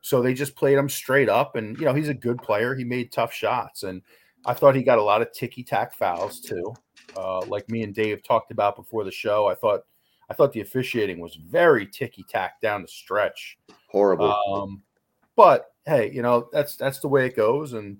So 0.00 0.22
they 0.22 0.34
just 0.34 0.54
played 0.54 0.78
him 0.78 0.88
straight 0.88 1.28
up, 1.28 1.56
and 1.56 1.76
you 1.76 1.86
know 1.86 1.92
he's 1.92 2.08
a 2.08 2.14
good 2.14 2.38
player. 2.38 2.76
He 2.76 2.84
made 2.84 3.10
tough 3.10 3.32
shots, 3.32 3.82
and 3.82 4.02
I 4.46 4.54
thought 4.54 4.76
he 4.76 4.84
got 4.84 4.98
a 4.98 5.02
lot 5.02 5.22
of 5.22 5.32
ticky 5.32 5.64
tack 5.64 5.92
fouls 5.92 6.40
too. 6.40 6.72
Uh, 7.16 7.40
like 7.46 7.68
me 7.68 7.82
and 7.82 7.92
Dave 7.92 8.22
talked 8.22 8.52
about 8.52 8.76
before 8.76 9.02
the 9.02 9.10
show, 9.10 9.48
I 9.48 9.56
thought 9.56 9.80
I 10.30 10.34
thought 10.34 10.52
the 10.52 10.60
officiating 10.60 11.20
was 11.20 11.36
very 11.36 11.86
ticky 11.86 12.24
tack 12.28 12.60
down 12.60 12.82
the 12.82 12.88
stretch. 12.88 13.58
Horrible. 13.88 14.34
Um, 14.52 14.82
but 15.36 15.72
hey, 15.86 16.10
you 16.12 16.22
know 16.22 16.48
that's 16.52 16.76
that's 16.76 17.00
the 17.00 17.08
way 17.08 17.26
it 17.26 17.36
goes, 17.36 17.72
and 17.72 17.98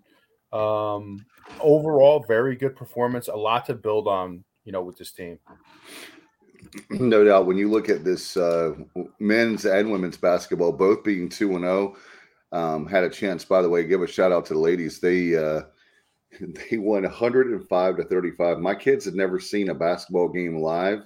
Um, 0.52 1.26
overall, 1.60 2.24
very 2.26 2.56
good 2.56 2.74
performance. 2.74 3.28
A 3.28 3.36
lot 3.36 3.66
to 3.66 3.74
build 3.74 4.08
on, 4.08 4.44
you 4.64 4.72
know, 4.72 4.82
with 4.82 4.96
this 4.96 5.12
team. 5.12 5.38
No 6.90 7.24
doubt. 7.24 7.46
When 7.46 7.58
you 7.58 7.70
look 7.70 7.88
at 7.88 8.04
this 8.04 8.36
uh, 8.36 8.74
men's 9.18 9.64
and 9.64 9.92
women's 9.92 10.16
basketball, 10.16 10.72
both 10.72 11.04
being 11.04 11.28
two 11.28 11.52
and 11.52 11.64
zero, 11.64 11.96
um, 12.52 12.86
had 12.86 13.04
a 13.04 13.10
chance. 13.10 13.44
By 13.44 13.62
the 13.62 13.68
way, 13.68 13.84
give 13.84 14.02
a 14.02 14.06
shout 14.06 14.32
out 14.32 14.46
to 14.46 14.54
the 14.54 14.60
ladies. 14.60 15.00
They 15.00 15.36
uh, 15.36 15.62
they 16.70 16.78
won 16.78 17.02
105 17.02 17.96
to 17.96 18.04
35. 18.04 18.58
My 18.58 18.74
kids 18.74 19.04
had 19.04 19.14
never 19.14 19.38
seen 19.38 19.70
a 19.70 19.74
basketball 19.74 20.28
game 20.28 20.56
live 20.56 21.00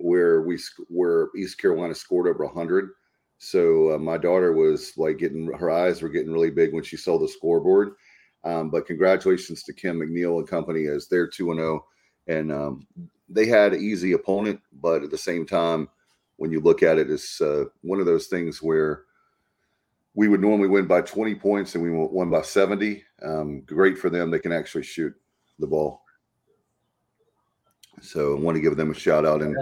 where 0.00 0.42
we 0.42 0.58
where 0.88 1.28
East 1.36 1.58
Carolina 1.58 1.94
scored 1.94 2.26
over 2.26 2.44
100. 2.44 2.90
So 3.38 3.94
uh, 3.94 3.98
my 3.98 4.18
daughter 4.18 4.52
was 4.52 4.92
like 4.96 5.18
getting 5.18 5.52
her 5.52 5.70
eyes 5.70 6.02
were 6.02 6.08
getting 6.08 6.32
really 6.32 6.50
big 6.50 6.72
when 6.72 6.82
she 6.82 6.96
saw 6.96 7.18
the 7.18 7.28
scoreboard. 7.28 7.94
Um, 8.44 8.70
but 8.70 8.86
congratulations 8.86 9.62
to 9.64 9.72
Kim 9.72 9.98
McNeill 9.98 10.38
and 10.38 10.48
company 10.48 10.86
as 10.86 11.08
they're 11.08 11.26
two 11.26 11.50
and 11.50 11.60
zero, 11.60 11.86
and 12.26 12.52
um, 12.52 12.86
they 13.28 13.46
had 13.46 13.72
an 13.72 13.80
easy 13.80 14.12
opponent. 14.12 14.60
But 14.80 15.02
at 15.02 15.10
the 15.10 15.18
same 15.18 15.44
time, 15.46 15.88
when 16.36 16.50
you 16.50 16.60
look 16.60 16.82
at 16.82 16.98
it, 16.98 17.10
it's 17.10 17.40
uh, 17.40 17.64
one 17.82 18.00
of 18.00 18.06
those 18.06 18.26
things 18.28 18.62
where 18.62 19.02
we 20.14 20.28
would 20.28 20.40
normally 20.40 20.68
win 20.68 20.86
by 20.86 21.00
20 21.00 21.34
points 21.36 21.74
and 21.74 21.84
we 21.84 21.90
won 21.90 22.30
by 22.30 22.42
70. 22.42 23.04
Um, 23.22 23.60
great 23.62 23.98
for 23.98 24.10
them; 24.10 24.30
they 24.30 24.38
can 24.38 24.52
actually 24.52 24.84
shoot 24.84 25.14
the 25.58 25.66
ball. 25.66 26.02
So 28.02 28.36
I 28.36 28.40
want 28.40 28.56
to 28.56 28.60
give 28.60 28.76
them 28.76 28.90
a 28.90 28.94
shout 28.94 29.24
out 29.24 29.42
and 29.42 29.56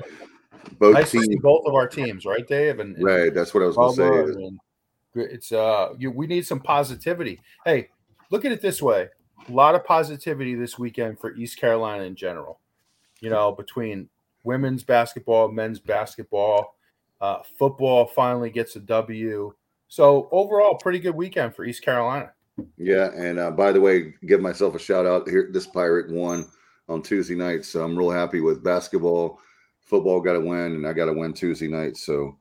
both 0.78 0.94
nice 0.94 1.10
teams, 1.10 1.28
both 1.40 1.64
of 1.66 1.74
our 1.74 1.88
teams, 1.88 2.24
right, 2.24 2.46
Dave? 2.46 2.80
And, 2.80 2.96
and 2.96 3.04
right, 3.04 3.34
that's 3.34 3.54
what 3.54 3.62
I 3.62 3.66
was 3.66 3.76
going 3.76 3.96
to 3.96 4.34
say. 4.34 5.22
It's 5.22 5.52
uh, 5.52 5.94
you, 5.98 6.10
we 6.10 6.26
need 6.26 6.46
some 6.46 6.60
positivity. 6.60 7.40
Hey, 7.64 7.88
look 8.30 8.44
at 8.44 8.52
it 8.52 8.60
this 8.60 8.82
way: 8.82 9.08
a 9.48 9.52
lot 9.52 9.74
of 9.74 9.84
positivity 9.84 10.54
this 10.54 10.78
weekend 10.78 11.18
for 11.18 11.34
East 11.34 11.58
Carolina 11.58 12.04
in 12.04 12.14
general. 12.14 12.60
You 13.20 13.30
know, 13.30 13.52
between 13.52 14.08
women's 14.44 14.84
basketball, 14.84 15.48
men's 15.48 15.78
basketball, 15.78 16.76
uh, 17.20 17.38
football 17.58 18.06
finally 18.06 18.50
gets 18.50 18.76
a 18.76 18.80
W. 18.80 19.54
So 19.88 20.28
overall, 20.32 20.76
pretty 20.76 20.98
good 20.98 21.14
weekend 21.14 21.54
for 21.54 21.64
East 21.64 21.82
Carolina. 21.82 22.32
Yeah, 22.76 23.10
and 23.14 23.38
uh, 23.38 23.50
by 23.50 23.72
the 23.72 23.80
way, 23.80 24.14
give 24.26 24.40
myself 24.40 24.74
a 24.74 24.78
shout 24.78 25.06
out 25.06 25.28
here. 25.28 25.48
This 25.52 25.66
Pirate 25.66 26.10
won 26.10 26.46
on 26.88 27.02
Tuesday 27.02 27.34
night, 27.34 27.64
so 27.64 27.82
I'm 27.82 27.96
real 27.96 28.10
happy 28.10 28.40
with 28.40 28.62
basketball. 28.62 29.40
Football 29.80 30.20
got 30.20 30.34
to 30.34 30.40
win, 30.40 30.74
and 30.74 30.86
I 30.86 30.92
got 30.92 31.06
to 31.06 31.12
win 31.12 31.32
Tuesday 31.32 31.68
night. 31.68 31.96
So, 31.96 32.38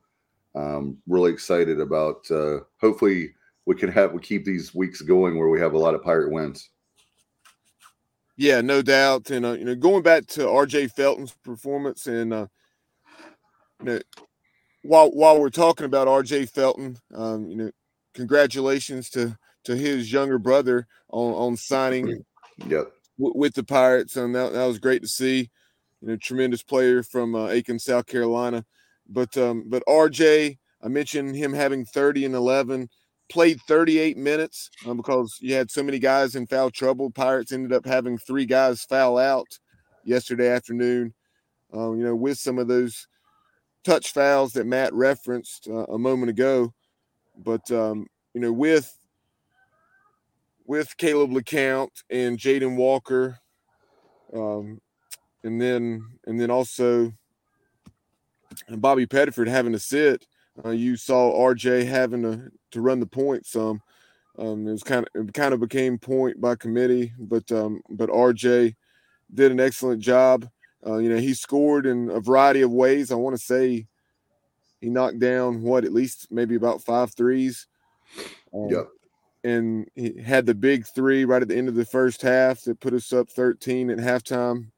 I'm 0.54 0.98
really 1.06 1.32
excited 1.32 1.80
about. 1.80 2.30
Uh, 2.30 2.60
hopefully, 2.80 3.34
we 3.66 3.74
can 3.74 3.90
have 3.90 4.12
we 4.12 4.20
keep 4.20 4.44
these 4.44 4.74
weeks 4.74 5.02
going 5.02 5.36
where 5.36 5.48
we 5.48 5.60
have 5.60 5.74
a 5.74 5.78
lot 5.78 5.94
of 5.94 6.02
pirate 6.02 6.32
wins. 6.32 6.70
Yeah, 8.36 8.60
no 8.60 8.82
doubt. 8.82 9.30
And 9.30 9.44
uh, 9.46 9.52
you 9.52 9.64
know, 9.64 9.74
going 9.74 10.02
back 10.02 10.26
to 10.28 10.42
RJ 10.42 10.92
Felton's 10.92 11.34
performance, 11.44 12.06
and 12.06 12.32
uh, 12.32 12.46
you 13.80 13.86
know, 13.86 14.00
while 14.82 15.10
while 15.10 15.40
we're 15.40 15.50
talking 15.50 15.86
about 15.86 16.08
RJ 16.08 16.50
Felton, 16.50 16.98
um, 17.14 17.48
you 17.48 17.56
know, 17.56 17.70
congratulations 18.14 19.10
to 19.10 19.36
to 19.64 19.76
his 19.76 20.12
younger 20.12 20.38
brother 20.38 20.86
on 21.10 21.32
on 21.32 21.56
signing. 21.56 22.24
Yep. 22.66 22.92
With 23.18 23.54
the 23.54 23.64
Pirates, 23.64 24.16
and 24.16 24.34
that, 24.34 24.52
that 24.52 24.66
was 24.66 24.78
great 24.78 25.02
to 25.02 25.08
see. 25.08 25.50
You 26.02 26.08
know, 26.08 26.16
tremendous 26.16 26.62
player 26.62 27.02
from 27.02 27.34
uh, 27.34 27.48
Aiken, 27.48 27.78
South 27.78 28.06
Carolina. 28.06 28.64
But 29.08 29.36
um, 29.38 29.64
but 29.66 29.82
RJ, 29.88 30.58
I 30.82 30.88
mentioned 30.88 31.34
him 31.34 31.52
having 31.52 31.84
30 31.84 32.26
and 32.26 32.34
11 32.34 32.88
played 33.28 33.60
38 33.66 34.16
minutes 34.16 34.70
um, 34.86 34.96
because 34.96 35.38
you 35.40 35.54
had 35.54 35.70
so 35.70 35.82
many 35.82 35.98
guys 35.98 36.36
in 36.36 36.46
foul 36.46 36.70
trouble. 36.70 37.10
Pirates 37.10 37.52
ended 37.52 37.72
up 37.72 37.84
having 37.84 38.18
three 38.18 38.46
guys 38.46 38.82
foul 38.82 39.18
out 39.18 39.58
yesterday 40.04 40.48
afternoon. 40.48 41.14
Um, 41.72 41.98
you 41.98 42.04
know, 42.04 42.14
with 42.14 42.38
some 42.38 42.58
of 42.58 42.68
those 42.68 43.08
touch 43.84 44.12
fouls 44.12 44.52
that 44.52 44.66
Matt 44.66 44.94
referenced 44.94 45.68
uh, 45.68 45.84
a 45.84 45.98
moment 45.98 46.30
ago, 46.30 46.72
but 47.36 47.68
um, 47.72 48.06
you 48.34 48.40
know, 48.40 48.52
with 48.52 48.96
with 50.66 50.96
Caleb 50.96 51.32
LeCount 51.32 51.90
and 52.10 52.38
Jaden 52.38 52.76
Walker, 52.76 53.38
um, 54.34 54.80
and 55.42 55.60
then 55.60 56.02
and 56.26 56.40
then 56.40 56.50
also 56.50 57.12
Bobby 58.70 59.06
Pettiford 59.06 59.48
having 59.48 59.72
to 59.72 59.78
sit. 59.78 60.26
Uh, 60.64 60.70
you 60.70 60.96
saw 60.96 61.32
RJ 61.32 61.86
having 61.86 62.22
to 62.22 62.50
to 62.72 62.80
run 62.80 63.00
the 63.00 63.06
point 63.06 63.46
some. 63.46 63.80
Um, 64.38 64.66
it 64.66 64.72
was 64.72 64.82
kind 64.82 65.06
of 65.14 65.28
it 65.28 65.34
kind 65.34 65.54
of 65.54 65.60
became 65.60 65.98
point 65.98 66.40
by 66.40 66.56
committee, 66.56 67.12
but 67.18 67.50
um, 67.52 67.80
but 67.88 68.10
RJ 68.10 68.74
did 69.32 69.52
an 69.52 69.60
excellent 69.60 70.00
job. 70.00 70.48
Uh, 70.86 70.98
you 70.98 71.08
know, 71.08 71.16
he 71.16 71.34
scored 71.34 71.86
in 71.86 72.10
a 72.10 72.20
variety 72.20 72.62
of 72.62 72.70
ways. 72.70 73.10
I 73.10 73.16
want 73.16 73.36
to 73.36 73.42
say 73.42 73.86
he 74.80 74.90
knocked 74.90 75.18
down 75.18 75.62
what 75.62 75.84
at 75.84 75.92
least 75.92 76.28
maybe 76.30 76.54
about 76.54 76.82
five 76.82 77.14
threes. 77.14 77.66
Um, 78.54 78.68
yep. 78.68 78.86
And 79.46 79.88
he 79.94 80.20
had 80.20 80.44
the 80.44 80.54
big 80.54 80.86
three 80.86 81.24
right 81.24 81.40
at 81.40 81.46
the 81.46 81.56
end 81.56 81.68
of 81.68 81.76
the 81.76 81.84
first 81.84 82.20
half 82.20 82.62
that 82.62 82.80
put 82.80 82.94
us 82.94 83.12
up 83.12 83.30
13 83.30 83.90
at 83.90 83.98
halftime. 83.98 84.72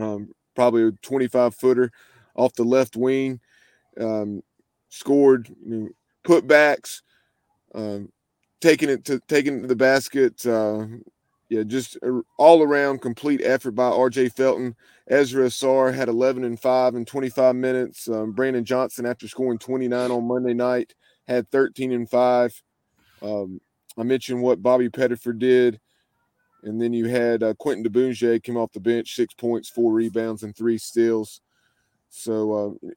Um, 0.00 0.32
probably 0.54 0.84
a 0.84 0.92
25 0.92 1.56
footer 1.56 1.90
off 2.36 2.54
the 2.54 2.62
left 2.62 2.96
wing. 2.96 3.40
Um, 4.00 4.42
scored 4.90 5.48
you 5.66 5.76
know, 5.76 5.88
putbacks, 6.24 7.02
um, 7.74 8.12
taking 8.60 8.88
it 8.88 9.04
to 9.06 9.20
taking 9.26 9.58
it 9.58 9.62
to 9.62 9.66
the 9.66 9.74
basket. 9.74 10.46
Uh, 10.46 10.86
yeah, 11.48 11.64
just 11.64 11.98
all 12.38 12.62
around 12.62 13.02
complete 13.02 13.40
effort 13.42 13.72
by 13.72 13.88
R.J. 13.88 14.28
Felton. 14.30 14.76
Ezra 15.08 15.46
Ausar 15.46 15.92
had 15.92 16.08
11 16.08 16.44
and 16.44 16.58
5 16.58 16.94
in 16.94 17.04
25 17.04 17.56
minutes. 17.56 18.08
Um, 18.08 18.32
Brandon 18.32 18.64
Johnson, 18.64 19.04
after 19.04 19.26
scoring 19.26 19.58
29 19.58 20.10
on 20.12 20.28
Monday 20.28 20.54
night, 20.54 20.94
had 21.26 21.50
13 21.50 21.92
and 21.92 22.08
5. 22.08 22.62
Um, 23.22 23.60
I 23.96 24.02
mentioned 24.02 24.42
what 24.42 24.62
Bobby 24.62 24.88
Pettiford 24.88 25.38
did. 25.38 25.80
And 26.64 26.80
then 26.80 26.94
you 26.94 27.06
had 27.06 27.42
uh, 27.42 27.54
Quentin 27.54 27.84
Diboundje 27.84 28.42
came 28.42 28.56
off 28.56 28.72
the 28.72 28.80
bench, 28.80 29.14
six 29.14 29.34
points, 29.34 29.68
four 29.68 29.92
rebounds, 29.92 30.42
and 30.42 30.56
three 30.56 30.78
steals. 30.78 31.42
So 32.08 32.78
uh, 32.84 32.90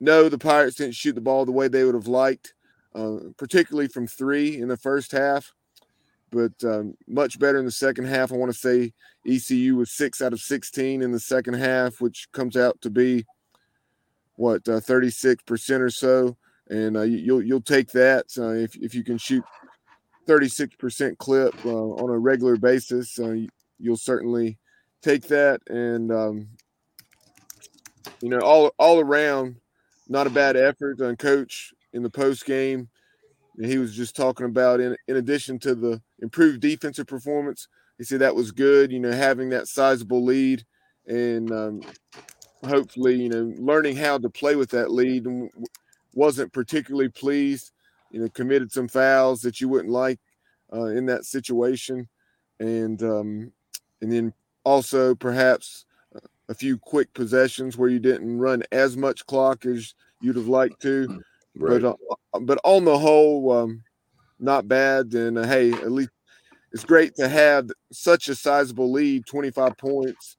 no, 0.00 0.28
the 0.28 0.38
Pirates 0.38 0.76
didn't 0.76 0.94
shoot 0.94 1.14
the 1.14 1.20
ball 1.20 1.44
the 1.44 1.52
way 1.52 1.66
they 1.66 1.82
would 1.82 1.94
have 1.94 2.06
liked, 2.06 2.54
uh, 2.94 3.16
particularly 3.36 3.88
from 3.88 4.06
three 4.06 4.60
in 4.60 4.68
the 4.68 4.76
first 4.76 5.10
half. 5.10 5.52
But 6.30 6.52
um, 6.62 6.94
much 7.08 7.38
better 7.38 7.58
in 7.58 7.64
the 7.64 7.70
second 7.70 8.06
half. 8.06 8.30
I 8.30 8.36
want 8.36 8.52
to 8.52 8.58
say 8.58 8.92
ECU 9.26 9.76
was 9.76 9.90
six 9.90 10.20
out 10.22 10.32
of 10.32 10.40
16 10.40 11.02
in 11.02 11.10
the 11.10 11.18
second 11.18 11.54
half, 11.54 12.00
which 12.00 12.28
comes 12.32 12.56
out 12.56 12.80
to 12.82 12.90
be 12.90 13.24
what 14.36 14.68
uh, 14.68 14.80
36% 14.80 15.80
or 15.80 15.90
so. 15.90 16.36
And 16.68 16.96
uh, 16.96 17.02
you'll 17.02 17.42
you'll 17.42 17.60
take 17.60 17.90
that 17.92 18.26
uh, 18.38 18.50
if 18.50 18.76
if 18.76 18.94
you 18.94 19.02
can 19.02 19.18
shoot 19.18 19.44
36% 20.26 21.16
clip 21.16 21.54
uh, 21.64 21.70
on 21.70 22.10
a 22.10 22.18
regular 22.18 22.56
basis. 22.56 23.18
Uh, 23.18 23.36
you'll 23.78 23.96
certainly 23.96 24.58
take 25.02 25.22
that. 25.28 25.60
And 25.68 26.12
um, 26.12 26.48
you 28.20 28.28
know 28.28 28.40
all 28.40 28.72
all 28.78 29.00
around 29.00 29.56
not 30.08 30.26
a 30.26 30.30
bad 30.30 30.56
effort 30.56 31.00
on 31.00 31.16
coach 31.16 31.72
in 31.92 32.02
the 32.02 32.10
post 32.10 32.44
game. 32.44 32.88
He 33.60 33.78
was 33.78 33.94
just 33.96 34.14
talking 34.14 34.46
about 34.46 34.80
in 34.80 34.96
in 35.08 35.16
addition 35.16 35.58
to 35.60 35.74
the 35.74 36.02
improved 36.20 36.60
defensive 36.60 37.06
performance, 37.06 37.68
he 37.96 38.04
said 38.04 38.20
that 38.20 38.34
was 38.34 38.52
good. 38.52 38.92
You 38.92 39.00
know, 39.00 39.12
having 39.12 39.48
that 39.50 39.68
sizable 39.68 40.24
lead 40.24 40.64
and 41.06 41.50
um, 41.50 41.80
hopefully, 42.64 43.16
you 43.16 43.28
know, 43.28 43.52
learning 43.58 43.96
how 43.96 44.18
to 44.18 44.28
play 44.28 44.56
with 44.56 44.70
that 44.70 44.90
lead. 44.90 45.26
And 45.26 45.50
wasn't 46.18 46.52
particularly 46.52 47.08
pleased. 47.08 47.70
You 48.10 48.20
know, 48.20 48.28
committed 48.30 48.72
some 48.72 48.88
fouls 48.88 49.40
that 49.42 49.60
you 49.60 49.68
wouldn't 49.68 49.92
like 49.92 50.18
uh, 50.72 50.86
in 50.86 51.06
that 51.06 51.24
situation, 51.24 52.08
and 52.58 53.02
um, 53.02 53.52
and 54.00 54.12
then 54.12 54.32
also 54.64 55.14
perhaps 55.14 55.86
a 56.48 56.54
few 56.54 56.78
quick 56.78 57.12
possessions 57.14 57.76
where 57.76 57.88
you 57.88 57.98
didn't 57.98 58.38
run 58.38 58.62
as 58.72 58.96
much 58.96 59.26
clock 59.26 59.66
as 59.66 59.94
you'd 60.20 60.36
have 60.36 60.48
liked 60.48 60.82
to. 60.82 61.22
Right. 61.60 61.82
But 61.82 61.98
uh, 62.34 62.38
but 62.42 62.60
on 62.62 62.84
the 62.84 62.96
whole, 62.96 63.50
um, 63.50 63.82
not 64.38 64.68
bad. 64.68 65.12
And 65.14 65.38
uh, 65.38 65.44
hey, 65.44 65.72
at 65.72 65.90
least 65.90 66.10
it's 66.70 66.84
great 66.84 67.16
to 67.16 67.28
have 67.28 67.68
such 67.90 68.28
a 68.28 68.36
sizable 68.36 68.92
lead, 68.92 69.26
25 69.26 69.76
points. 69.76 70.36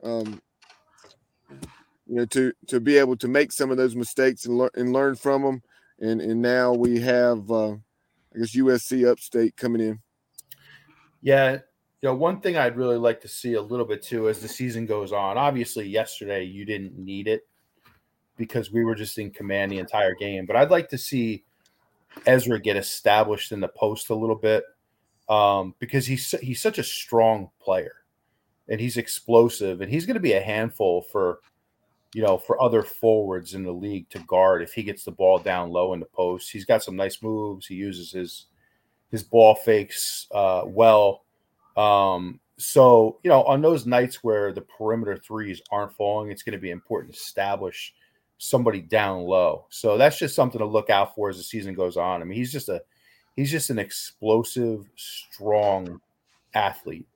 Um, 0.00 0.40
you 2.10 2.16
know, 2.16 2.26
to 2.26 2.52
to 2.66 2.80
be 2.80 2.98
able 2.98 3.16
to 3.16 3.28
make 3.28 3.52
some 3.52 3.70
of 3.70 3.76
those 3.76 3.94
mistakes 3.94 4.46
and 4.46 4.58
learn 4.58 4.70
and 4.74 4.92
learn 4.92 5.14
from 5.14 5.42
them. 5.42 5.62
And 6.00 6.20
and 6.20 6.42
now 6.42 6.72
we 6.72 7.00
have, 7.00 7.50
uh, 7.50 7.72
I 7.72 8.38
guess, 8.38 8.56
USC 8.56 9.08
Upstate 9.08 9.56
coming 9.56 9.80
in. 9.80 10.00
Yeah, 11.22 11.52
you 11.52 11.60
know, 12.02 12.14
one 12.14 12.40
thing 12.40 12.56
I'd 12.56 12.76
really 12.76 12.96
like 12.98 13.20
to 13.22 13.28
see 13.28 13.54
a 13.54 13.62
little 13.62 13.86
bit 13.86 14.02
too 14.02 14.28
as 14.28 14.40
the 14.40 14.48
season 14.48 14.86
goes 14.86 15.12
on. 15.12 15.38
Obviously, 15.38 15.86
yesterday 15.88 16.44
you 16.44 16.64
didn't 16.64 16.98
need 16.98 17.28
it 17.28 17.46
because 18.36 18.72
we 18.72 18.84
were 18.84 18.96
just 18.96 19.18
in 19.18 19.30
command 19.30 19.70
the 19.70 19.78
entire 19.78 20.14
game. 20.14 20.46
But 20.46 20.56
I'd 20.56 20.70
like 20.70 20.88
to 20.90 20.98
see 20.98 21.44
Ezra 22.26 22.58
get 22.60 22.76
established 22.76 23.52
in 23.52 23.60
the 23.60 23.68
post 23.68 24.10
a 24.10 24.14
little 24.14 24.36
bit. 24.36 24.64
um, 25.30 25.74
because 25.78 26.06
he's 26.06 26.32
he's 26.42 26.60
such 26.60 26.78
a 26.78 26.82
strong 26.82 27.50
player, 27.60 27.94
and 28.68 28.80
he's 28.80 28.96
explosive, 28.96 29.80
and 29.80 29.90
he's 29.90 30.04
going 30.04 30.14
to 30.14 30.20
be 30.20 30.32
a 30.32 30.40
handful 30.40 31.02
for 31.02 31.38
you 32.12 32.22
know 32.22 32.38
for 32.38 32.60
other 32.60 32.82
forwards 32.82 33.54
in 33.54 33.62
the 33.62 33.72
league 33.72 34.08
to 34.10 34.18
guard 34.20 34.62
if 34.62 34.72
he 34.72 34.82
gets 34.82 35.04
the 35.04 35.10
ball 35.10 35.38
down 35.38 35.70
low 35.70 35.92
in 35.92 36.00
the 36.00 36.06
post. 36.06 36.50
He's 36.50 36.64
got 36.64 36.82
some 36.82 36.96
nice 36.96 37.22
moves. 37.22 37.66
He 37.66 37.74
uses 37.74 38.12
his 38.12 38.46
his 39.10 39.22
ball 39.22 39.54
fakes 39.54 40.26
uh, 40.32 40.62
well. 40.66 41.24
Um, 41.76 42.40
so, 42.58 43.18
you 43.22 43.30
know, 43.30 43.42
on 43.44 43.62
those 43.62 43.86
nights 43.86 44.22
where 44.22 44.52
the 44.52 44.60
perimeter 44.60 45.16
threes 45.16 45.62
aren't 45.72 45.96
falling, 45.96 46.30
it's 46.30 46.42
going 46.42 46.52
to 46.52 46.58
be 46.58 46.70
important 46.70 47.14
to 47.14 47.18
establish 47.18 47.94
somebody 48.38 48.80
down 48.80 49.22
low. 49.22 49.66
So 49.70 49.96
that's 49.96 50.18
just 50.18 50.34
something 50.34 50.58
to 50.58 50.66
look 50.66 50.90
out 50.90 51.14
for 51.14 51.30
as 51.30 51.38
the 51.38 51.42
season 51.42 51.74
goes 51.74 51.96
on. 51.96 52.20
I 52.20 52.24
mean, 52.24 52.36
he's 52.36 52.52
just 52.52 52.68
a 52.68 52.82
he's 53.36 53.50
just 53.50 53.70
an 53.70 53.78
explosive, 53.78 54.84
strong 54.96 56.00
athlete 56.54 57.06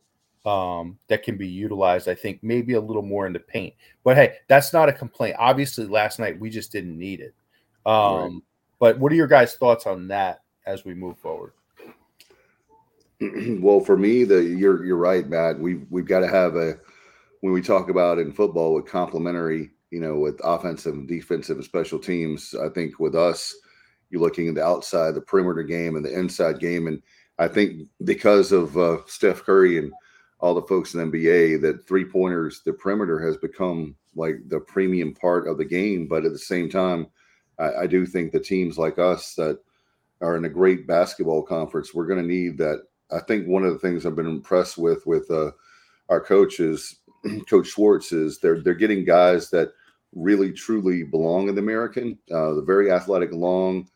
um, 0.44 0.98
that 1.08 1.22
can 1.22 1.36
be 1.36 1.48
utilized. 1.48 2.08
I 2.08 2.14
think 2.14 2.42
maybe 2.42 2.74
a 2.74 2.80
little 2.80 3.02
more 3.02 3.26
in 3.26 3.32
the 3.32 3.40
paint. 3.40 3.74
But 4.02 4.16
hey, 4.16 4.36
that's 4.48 4.72
not 4.72 4.88
a 4.88 4.92
complaint. 4.92 5.36
Obviously, 5.38 5.86
last 5.86 6.18
night 6.18 6.38
we 6.38 6.50
just 6.50 6.72
didn't 6.72 6.98
need 6.98 7.20
it. 7.20 7.34
Um, 7.86 7.94
right. 7.94 8.42
But 8.80 8.98
what 8.98 9.12
are 9.12 9.16
your 9.16 9.26
guys' 9.26 9.56
thoughts 9.56 9.86
on 9.86 10.08
that 10.08 10.42
as 10.66 10.84
we 10.84 10.94
move 10.94 11.18
forward? 11.18 11.52
well, 13.60 13.80
for 13.80 13.96
me, 13.96 14.24
the 14.24 14.42
you're 14.42 14.84
you're 14.84 14.96
right, 14.96 15.28
Matt. 15.28 15.58
We've 15.58 15.86
we've 15.90 16.06
got 16.06 16.20
to 16.20 16.28
have 16.28 16.56
a 16.56 16.78
when 17.40 17.52
we 17.52 17.62
talk 17.62 17.88
about 17.88 18.18
in 18.18 18.32
football 18.32 18.74
with 18.74 18.86
complementary, 18.86 19.70
you 19.90 20.00
know, 20.00 20.16
with 20.16 20.40
offensive 20.44 20.94
and 20.94 21.08
defensive 21.08 21.56
and 21.56 21.64
special 21.64 21.98
teams. 21.98 22.54
I 22.54 22.68
think 22.68 22.98
with 22.98 23.14
us, 23.14 23.54
you're 24.10 24.20
looking 24.20 24.48
at 24.48 24.56
the 24.56 24.64
outside, 24.64 25.14
the 25.14 25.20
perimeter 25.20 25.62
game, 25.62 25.96
and 25.96 26.04
the 26.04 26.18
inside 26.18 26.58
game, 26.58 26.86
and 26.86 27.02
I 27.38 27.48
think 27.48 27.88
because 28.04 28.52
of 28.52 28.76
uh, 28.76 28.98
Steph 29.06 29.42
Curry 29.42 29.78
and 29.78 29.92
all 30.44 30.54
the 30.54 30.62
folks 30.62 30.92
in 30.92 31.10
NBA, 31.10 31.62
that 31.62 31.88
three 31.88 32.04
pointers, 32.04 32.60
the 32.66 32.72
perimeter 32.74 33.18
has 33.18 33.38
become 33.38 33.96
like 34.14 34.46
the 34.48 34.60
premium 34.60 35.14
part 35.14 35.48
of 35.48 35.56
the 35.56 35.64
game. 35.64 36.06
But 36.06 36.26
at 36.26 36.32
the 36.32 36.38
same 36.38 36.68
time, 36.68 37.06
I, 37.58 37.72
I 37.72 37.86
do 37.86 38.04
think 38.04 38.30
the 38.30 38.40
teams 38.40 38.76
like 38.76 38.98
us 38.98 39.34
that 39.36 39.58
are 40.20 40.36
in 40.36 40.44
a 40.44 40.50
great 40.50 40.86
basketball 40.86 41.42
conference, 41.42 41.94
we're 41.94 42.06
going 42.06 42.20
to 42.20 42.28
need 42.28 42.58
that 42.58 42.82
I 43.10 43.20
think 43.20 43.46
one 43.46 43.64
of 43.64 43.72
the 43.72 43.78
things 43.78 44.04
I've 44.04 44.16
been 44.16 44.26
impressed 44.26 44.76
with 44.76 45.06
with 45.06 45.30
uh, 45.30 45.52
our 46.10 46.20
coaches, 46.20 46.96
Coach 47.48 47.68
Schwartz, 47.68 48.12
is 48.12 48.38
they're 48.38 48.60
they're 48.60 48.74
getting 48.74 49.02
guys 49.02 49.48
that 49.48 49.72
really 50.14 50.52
truly 50.52 51.04
belong 51.04 51.48
in 51.48 51.54
the 51.54 51.62
American. 51.62 52.18
Uh, 52.30 52.52
the 52.52 52.62
very 52.62 52.90
athletic, 52.90 53.32
long, 53.32 53.88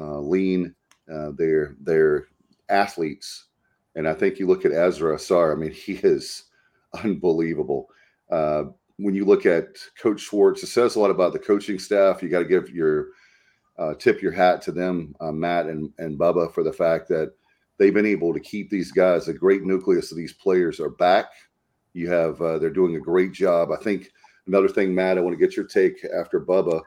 uh, 0.00 0.18
lean. 0.18 0.74
Uh, 1.12 1.30
they're 1.36 1.76
they're 1.80 2.26
athletes, 2.70 3.46
and 3.94 4.08
I 4.08 4.14
think 4.14 4.38
you 4.38 4.46
look 4.46 4.64
at 4.64 4.72
Ezra 4.72 5.16
Ausar. 5.16 5.52
I 5.52 5.58
mean, 5.58 5.70
he 5.72 5.94
is 5.94 6.44
unbelievable. 7.04 7.88
Uh, 8.30 8.64
when 8.96 9.14
you 9.14 9.24
look 9.24 9.46
at 9.46 9.76
Coach 10.00 10.20
Schwartz, 10.20 10.62
it 10.62 10.68
says 10.68 10.96
a 10.96 11.00
lot 11.00 11.10
about 11.10 11.32
the 11.32 11.38
coaching 11.38 11.78
staff. 11.78 12.22
You 12.22 12.28
got 12.28 12.40
to 12.40 12.44
give 12.44 12.70
your 12.70 13.08
uh, 13.78 13.94
tip 13.94 14.22
your 14.22 14.32
hat 14.32 14.62
to 14.62 14.72
them, 14.72 15.14
uh, 15.20 15.32
Matt 15.32 15.66
and 15.66 15.90
and 15.98 16.18
Bubba, 16.18 16.52
for 16.52 16.62
the 16.62 16.72
fact 16.72 17.08
that 17.08 17.32
they've 17.78 17.94
been 17.94 18.06
able 18.06 18.32
to 18.32 18.40
keep 18.40 18.70
these 18.70 18.92
guys. 18.92 19.28
A 19.28 19.32
great 19.32 19.64
nucleus 19.64 20.10
of 20.10 20.16
these 20.16 20.34
players 20.34 20.78
are 20.78 20.90
back. 20.90 21.26
You 21.94 22.10
have 22.10 22.40
uh, 22.40 22.58
they're 22.58 22.70
doing 22.70 22.96
a 22.96 23.00
great 23.00 23.32
job. 23.32 23.70
I 23.72 23.82
think 23.82 24.10
another 24.46 24.68
thing, 24.68 24.94
Matt, 24.94 25.18
I 25.18 25.20
want 25.20 25.38
to 25.38 25.44
get 25.44 25.56
your 25.56 25.66
take 25.66 26.04
after 26.16 26.40
Bubba. 26.40 26.82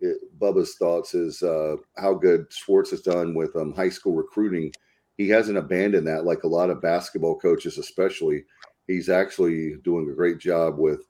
It, 0.00 0.16
Bubba's 0.38 0.76
thoughts 0.76 1.14
is 1.14 1.42
uh, 1.42 1.76
how 1.98 2.14
good 2.14 2.46
Schwartz 2.50 2.90
has 2.90 3.02
done 3.02 3.34
with 3.34 3.54
um, 3.56 3.74
high 3.74 3.90
school 3.90 4.14
recruiting. 4.14 4.72
He 5.20 5.28
hasn't 5.28 5.58
abandoned 5.58 6.06
that 6.06 6.24
like 6.24 6.44
a 6.44 6.48
lot 6.48 6.70
of 6.70 6.80
basketball 6.80 7.38
coaches, 7.38 7.76
especially. 7.76 8.42
He's 8.86 9.10
actually 9.10 9.74
doing 9.84 10.08
a 10.08 10.14
great 10.14 10.38
job 10.38 10.78
with 10.78 11.02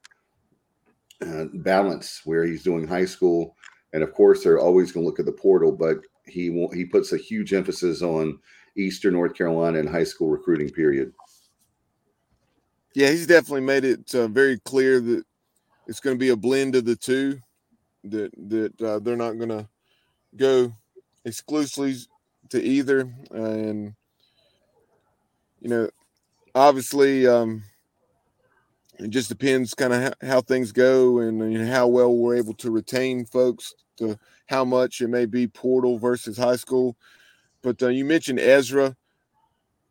uh, 1.25 1.45
balance, 1.55 2.23
where 2.25 2.45
he's 2.45 2.65
doing 2.65 2.89
high 2.89 3.05
school, 3.05 3.55
and 3.93 4.03
of 4.03 4.13
course 4.13 4.43
they're 4.43 4.59
always 4.59 4.91
going 4.91 5.05
to 5.05 5.09
look 5.09 5.21
at 5.21 5.27
the 5.27 5.33
portal, 5.33 5.71
but 5.71 5.99
he 6.27 6.69
he 6.75 6.85
puts 6.85 7.13
a 7.13 7.19
huge 7.19 7.55
emphasis 7.55 8.03
on 8.03 8.41
Eastern 8.77 9.13
North 9.13 9.35
Carolina 9.35 9.79
in 9.79 9.87
high 9.87 10.03
school 10.03 10.29
recruiting 10.29 10.71
period. 10.71 11.13
Yeah, 12.97 13.11
he's 13.11 13.29
definitely 13.29 13.61
made 13.61 13.85
it 13.85 14.13
uh, 14.13 14.27
very 14.27 14.59
clear 14.59 14.99
that 14.99 15.23
it's 15.87 16.01
going 16.01 16.17
to 16.17 16.21
be 16.21 16.31
a 16.31 16.37
blend 16.37 16.75
of 16.75 16.85
the 16.85 16.97
two. 16.97 17.39
That 18.03 18.33
that 18.49 18.83
uh, 18.83 18.99
they're 18.99 19.15
not 19.15 19.39
going 19.39 19.51
to 19.51 19.69
go 20.35 20.73
exclusively 21.25 21.95
to 22.49 22.61
either, 22.61 23.09
and 23.31 23.95
you 25.61 25.69
know, 25.69 25.89
obviously, 26.55 27.27
um, 27.27 27.63
it 28.99 29.11
just 29.11 29.29
depends 29.29 29.75
kind 29.75 29.93
of 29.93 30.03
how, 30.03 30.27
how, 30.27 30.41
things 30.41 30.73
go 30.73 31.21
and 31.21 31.39
know, 31.39 31.67
how 31.67 31.87
well 31.87 32.15
we're 32.15 32.37
able 32.37 32.55
to 32.55 32.71
retain 32.71 33.25
folks 33.25 33.75
to 33.99 34.19
how 34.47 34.65
much 34.65 35.01
it 35.01 35.09
may 35.09 35.27
be 35.27 35.47
portal 35.47 35.99
versus 35.99 36.37
high 36.37 36.57
school. 36.57 36.97
But 37.63 37.83
uh, 37.83 37.89
you 37.89 38.05
mentioned 38.05 38.41
Ezra. 38.41 38.97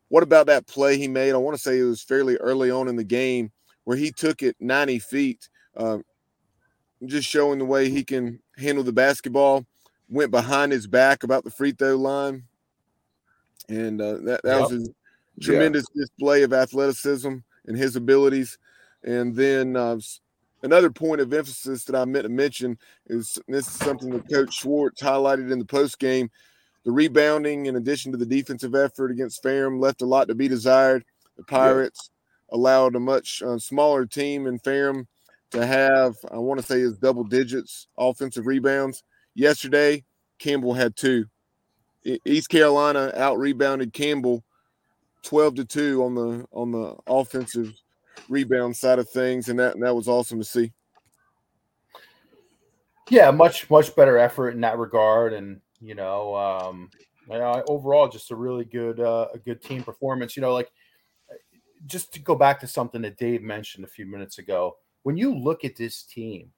What 0.10 0.24
about 0.24 0.48
that 0.48 0.68
play 0.68 0.98
he 0.98 1.08
made? 1.08 1.34
I 1.34 1.38
want 1.38 1.56
to 1.56 1.62
say 1.62 1.80
it 1.80 1.84
was 1.84 2.02
fairly 2.02 2.36
early 2.38 2.72
on 2.72 2.88
in 2.88 2.96
the 2.96 3.04
game 3.04 3.52
where 3.84 3.98
he 3.98 4.12
took 4.12 4.42
it 4.42 4.56
90 4.60 5.00
feet, 5.00 5.50
uh, 5.78 6.00
just 7.06 7.28
showing 7.28 7.60
the 7.60 7.66
way 7.66 7.90
he 7.90 8.04
can 8.04 8.40
handle 8.58 8.84
the 8.84 8.92
basketball. 8.92 9.66
Went 10.10 10.32
behind 10.32 10.72
his 10.72 10.88
back 10.88 11.24
about 11.24 11.44
the 11.44 11.52
free 11.52 11.72
throw 11.72 11.96
line, 11.96 12.44
and 13.68 14.02
uh, 14.02 14.18
that 14.24 14.42
that 14.44 14.60
yep. 14.60 14.72
was 14.72 14.90
tremendous 15.40 15.86
yeah. 15.94 16.04
display 16.04 16.44
of 16.44 16.54
athleticism 16.54 17.36
and 17.66 17.78
his 17.78 17.96
abilities. 17.96 18.58
And 19.04 19.36
then 19.36 19.76
uh, 19.76 20.00
another 20.64 20.90
point 20.90 21.22
of 21.22 21.34
emphasis 21.34 21.86
that 21.86 21.96
I 21.96 22.06
meant 22.06 22.24
to 22.24 22.30
mention 22.30 22.78
is 23.08 23.40
this 23.48 23.68
is 23.68 23.74
something 23.74 24.10
that 24.12 24.30
Coach 24.30 24.54
Schwartz 24.54 25.02
highlighted 25.02 25.52
in 25.52 25.60
the 25.60 25.66
post 25.66 26.00
game 26.00 26.30
the 26.86 26.92
rebounding, 26.92 27.66
in 27.66 27.76
addition 27.76 28.12
to 28.12 28.18
the 28.18 28.26
defensive 28.26 28.74
effort 28.74 29.12
against 29.12 29.44
Ferrum, 29.44 29.80
left 29.80 30.02
a 30.02 30.06
lot 30.06 30.28
to 30.28 30.36
be 30.36 30.48
desired. 30.48 31.04
The 31.38 31.44
Pirates 31.44 32.10
yeah. 32.10 32.56
allowed 32.56 32.96
a 32.96 33.00
much 33.00 33.42
uh, 33.42 33.58
smaller 33.58 34.06
team 34.06 34.48
in 34.48 34.60
Ferrum 34.60 35.08
to 35.52 35.66
have, 35.66 36.16
I 36.32 36.38
want 36.38 36.60
to 36.60 36.66
say, 36.66 36.80
is 36.80 36.98
double 36.98 37.24
digits 37.24 37.88
offensive 37.98 38.48
rebounds. 38.48 39.04
Yesterday, 39.36 40.04
Campbell 40.38 40.74
had 40.74 40.96
two. 40.96 41.26
East 42.26 42.50
Carolina 42.50 43.12
out 43.16 43.38
rebounded 43.38 43.92
Campbell 43.94 44.44
12 45.24 45.56
to 45.56 45.66
2 45.66 46.04
on 46.04 46.16
the 46.16 46.46
on 46.52 46.72
the 46.72 46.96
offensive 47.08 47.74
rebound 48.30 48.76
side 48.76 49.00
of 49.00 49.10
things, 49.10 49.50
and 49.50 49.60
that 49.60 49.76
and 49.76 49.84
that 49.84 49.96
was 49.96 50.08
awesome 50.08 50.40
to 50.40 50.46
see. 50.46 50.72
Yeah, 53.10 53.32
much 53.32 53.70
much 53.70 53.96
better 53.96 54.18
effort 54.18 54.52
in 54.52 54.62
that 54.62 54.78
regard, 54.78 55.34
and 55.34 55.62
you 55.82 55.96
know, 55.96 56.36
um, 56.36 56.90
overall, 57.30 58.08
just 58.08 58.32
a 58.32 58.36
really 58.36 58.66
good, 58.66 59.00
uh, 59.00 59.28
a 59.34 59.38
good 59.38 59.62
team 59.62 59.84
performance. 59.84 60.36
You 60.36 60.42
know, 60.42 60.54
like 60.54 60.72
just 61.86 62.14
to 62.14 62.20
go 62.20 62.36
back 62.36 62.60
to 62.60 62.68
something 62.68 63.02
that 63.02 63.18
Dave 63.18 63.42
mentioned 63.42 63.84
a 63.86 63.90
few 63.90 64.06
minutes 64.06 64.38
ago. 64.38 64.78
When 65.04 65.18
you 65.18 65.34
look 65.34 65.64
at 65.64 65.76
this 65.76 66.04
team, 66.04 66.52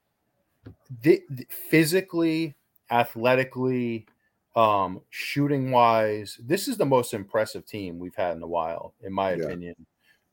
physically, 1.70 2.56
athletically, 2.90 4.08
um, 4.56 5.02
shooting 5.10 5.72
wise, 5.72 6.40
this 6.44 6.68
is 6.68 6.78
the 6.78 6.86
most 6.86 7.14
impressive 7.14 7.66
team 7.66 8.00
we've 8.00 8.16
had 8.16 8.36
in 8.36 8.44
a 8.44 8.48
while, 8.48 8.94
in 9.02 9.14
my 9.14 9.34
yeah. 9.34 9.44
opinion. 9.44 9.76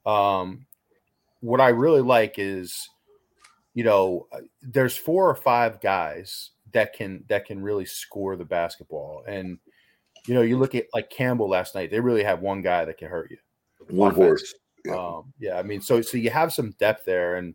Um, 0.04 0.66
what 1.40 1.60
I 1.60 1.68
really 1.68 2.00
like 2.00 2.34
is, 2.38 2.88
you 3.74 3.84
know, 3.84 4.26
uh, 4.32 4.40
there's 4.62 4.96
four 4.96 5.28
or 5.28 5.34
five 5.34 5.80
guys 5.80 6.50
that 6.72 6.92
can 6.92 7.24
that 7.28 7.46
can 7.46 7.62
really 7.62 7.84
score 7.84 8.36
the 8.36 8.44
basketball. 8.44 9.22
And 9.26 9.58
you 10.26 10.34
know, 10.34 10.42
you 10.42 10.58
look 10.58 10.74
at 10.74 10.86
like 10.92 11.10
Campbell 11.10 11.48
last 11.48 11.74
night; 11.74 11.90
they 11.90 12.00
really 12.00 12.24
have 12.24 12.40
one 12.40 12.60
guy 12.60 12.84
that 12.84 12.98
can 12.98 13.08
hurt 13.08 13.30
you. 13.30 13.38
One 13.88 14.14
horse. 14.14 14.54
Yeah. 14.84 14.96
Um, 14.96 15.32
yeah, 15.38 15.58
I 15.58 15.62
mean, 15.62 15.80
so 15.80 16.02
so 16.02 16.16
you 16.16 16.30
have 16.30 16.52
some 16.52 16.72
depth 16.78 17.04
there, 17.04 17.36
and 17.36 17.54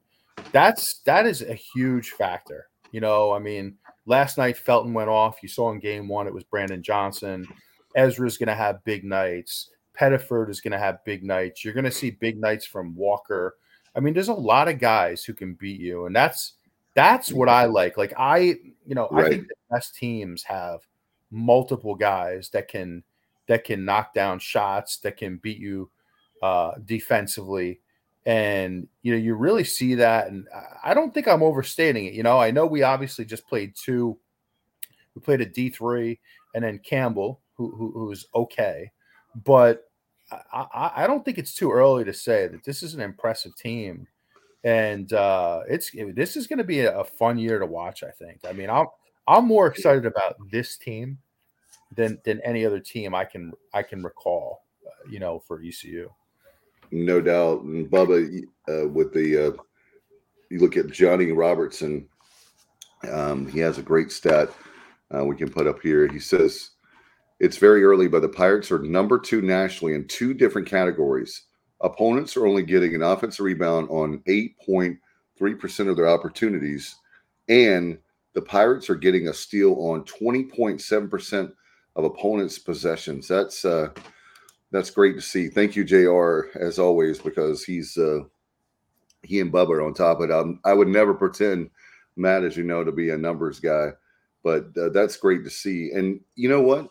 that's 0.51 0.99
that 0.99 1.25
is 1.25 1.41
a 1.41 1.53
huge 1.53 2.11
factor. 2.11 2.67
You 2.91 3.01
know, 3.01 3.33
I 3.33 3.39
mean, 3.39 3.75
last 4.05 4.37
night 4.37 4.57
Felton 4.57 4.93
went 4.93 5.09
off. 5.09 5.41
You 5.41 5.49
saw 5.49 5.71
in 5.71 5.79
game 5.79 6.07
one, 6.07 6.27
it 6.27 6.33
was 6.33 6.43
Brandon 6.43 6.83
Johnson. 6.83 7.47
Ezra's 7.95 8.37
going 8.37 8.47
to 8.47 8.55
have 8.55 8.83
big 8.83 9.03
nights. 9.03 9.69
Pettiford 9.97 10.49
is 10.49 10.61
going 10.61 10.71
to 10.71 10.79
have 10.79 11.03
big 11.05 11.23
nights. 11.23 11.63
You're 11.63 11.73
going 11.73 11.83
to 11.83 11.91
see 11.91 12.09
big 12.11 12.39
nights 12.39 12.65
from 12.65 12.95
Walker. 12.95 13.55
I 13.95 13.99
mean, 13.99 14.13
there's 14.13 14.29
a 14.29 14.33
lot 14.33 14.67
of 14.67 14.79
guys 14.79 15.23
who 15.23 15.33
can 15.33 15.53
beat 15.53 15.79
you, 15.79 16.07
and 16.07 16.15
that's 16.15 16.53
that's 16.95 17.31
what 17.31 17.49
I 17.49 17.65
like. 17.65 17.97
Like 17.97 18.13
I, 18.17 18.37
you 18.85 18.95
know, 18.95 19.07
right. 19.11 19.25
I 19.25 19.29
think 19.29 19.47
the 19.47 19.55
best 19.69 19.95
teams 19.95 20.43
have 20.43 20.81
multiple 21.29 21.95
guys 21.95 22.49
that 22.49 22.67
can 22.67 23.03
that 23.47 23.65
can 23.65 23.85
knock 23.85 24.13
down 24.13 24.39
shots, 24.39 24.97
that 24.97 25.17
can 25.17 25.37
beat 25.37 25.59
you 25.59 25.91
uh, 26.41 26.71
defensively, 26.85 27.81
and 28.25 28.87
you 29.01 29.13
know 29.13 29.19
you 29.19 29.35
really 29.35 29.63
see 29.63 29.95
that. 29.95 30.27
And 30.27 30.47
I 30.83 30.93
don't 30.93 31.13
think 31.13 31.27
I'm 31.27 31.43
overstating 31.43 32.05
it. 32.05 32.13
You 32.13 32.23
know, 32.23 32.39
I 32.39 32.51
know 32.51 32.65
we 32.65 32.83
obviously 32.83 33.25
just 33.25 33.47
played 33.47 33.73
two. 33.75 34.17
We 35.15 35.21
played 35.21 35.41
a 35.41 35.45
D 35.45 35.69
three, 35.69 36.19
and 36.55 36.63
then 36.63 36.79
Campbell, 36.79 37.41
who, 37.55 37.71
who 37.75 37.91
who's 37.91 38.27
okay, 38.35 38.91
but 39.43 39.85
I, 40.51 40.91
I 40.95 41.07
don't 41.07 41.23
think 41.23 41.37
it's 41.37 41.53
too 41.53 41.71
early 41.71 42.03
to 42.05 42.13
say 42.13 42.47
that 42.47 42.63
this 42.63 42.83
is 42.83 42.93
an 42.93 43.01
impressive 43.01 43.55
team, 43.55 44.07
and 44.63 45.11
uh, 45.13 45.61
it's 45.67 45.91
this 46.13 46.35
is 46.35 46.47
going 46.47 46.57
to 46.57 46.63
be 46.63 46.81
a, 46.81 47.03
fun 47.03 47.37
year 47.37 47.59
to 47.59 47.65
watch. 47.65 48.03
I 48.03 48.11
think. 48.11 48.39
I 48.47 48.53
mean, 48.53 48.69
I'm 48.69 48.87
I'm 49.27 49.45
more 49.45 49.67
excited 49.67 50.05
about 50.05 50.35
this 50.51 50.77
team 50.77 51.19
than 51.95 52.19
than 52.25 52.41
any 52.41 52.65
other 52.65 52.79
team 52.79 53.13
I 53.13 53.25
can 53.25 53.51
I 53.73 53.83
can 53.83 54.03
recall. 54.03 54.63
Uh, 54.85 55.09
you 55.09 55.19
know, 55.19 55.39
for 55.39 55.61
ECU. 55.61 56.09
No 56.91 57.21
doubt, 57.21 57.61
and 57.63 57.89
Bubba, 57.89 58.43
uh, 58.69 58.87
with 58.87 59.13
the 59.13 59.47
uh, 59.47 59.51
you 60.49 60.59
look 60.59 60.77
at 60.77 60.91
Johnny 60.91 61.31
Robertson, 61.31 62.07
um, 63.11 63.47
he 63.47 63.59
has 63.59 63.77
a 63.77 63.83
great 63.83 64.11
stat 64.11 64.49
uh, 65.13 65.23
we 65.23 65.35
can 65.35 65.49
put 65.49 65.67
up 65.67 65.81
here. 65.81 66.07
He 66.07 66.19
says 66.19 66.71
it's 67.39 67.57
very 67.57 67.83
early, 67.83 68.07
but 68.07 68.21
the 68.21 68.29
Pirates 68.29 68.71
are 68.71 68.79
number 68.79 69.19
two 69.19 69.41
nationally 69.41 69.93
in 69.93 70.07
two 70.07 70.33
different 70.33 70.67
categories. 70.67 71.43
Opponents 71.81 72.37
are 72.37 72.47
only 72.47 72.63
getting 72.63 72.95
an 72.95 73.03
offensive 73.03 73.43
rebound 73.43 73.89
on 73.89 74.19
8.3% 74.27 75.89
of 75.89 75.95
their 75.95 76.07
opportunities, 76.07 76.95
and 77.49 77.97
the 78.33 78.41
Pirates 78.41 78.89
are 78.89 78.95
getting 78.95 79.27
a 79.27 79.33
steal 79.33 79.73
on 79.75 80.03
20.7% 80.05 81.51
of 81.95 82.03
opponents' 82.05 82.57
possessions. 82.57 83.27
That's 83.27 83.65
uh, 83.65 83.89
that's 84.73 84.89
great 84.89 85.13
to 85.13 85.21
see. 85.21 85.47
Thank 85.47 85.75
you, 85.75 85.85
Jr. 85.85 86.57
As 86.59 86.79
always, 86.79 87.19
because 87.19 87.63
he's 87.63 87.95
uh, 87.95 88.21
he 89.21 89.39
and 89.39 89.53
Bubba 89.53 89.69
are 89.69 89.83
on 89.83 89.93
top 89.93 90.19
of 90.19 90.29
it. 90.29 90.33
I'm, 90.33 90.59
I 90.65 90.73
would 90.73 90.87
never 90.87 91.13
pretend, 91.13 91.69
Matt, 92.17 92.43
as 92.43 92.57
you 92.57 92.63
know, 92.63 92.83
to 92.83 92.91
be 92.91 93.11
a 93.11 93.17
numbers 93.17 93.59
guy, 93.59 93.89
but 94.43 94.65
uh, 94.75 94.89
that's 94.89 95.15
great 95.15 95.43
to 95.43 95.49
see. 95.49 95.91
And 95.93 96.19
you 96.35 96.49
know 96.49 96.61
what? 96.61 96.89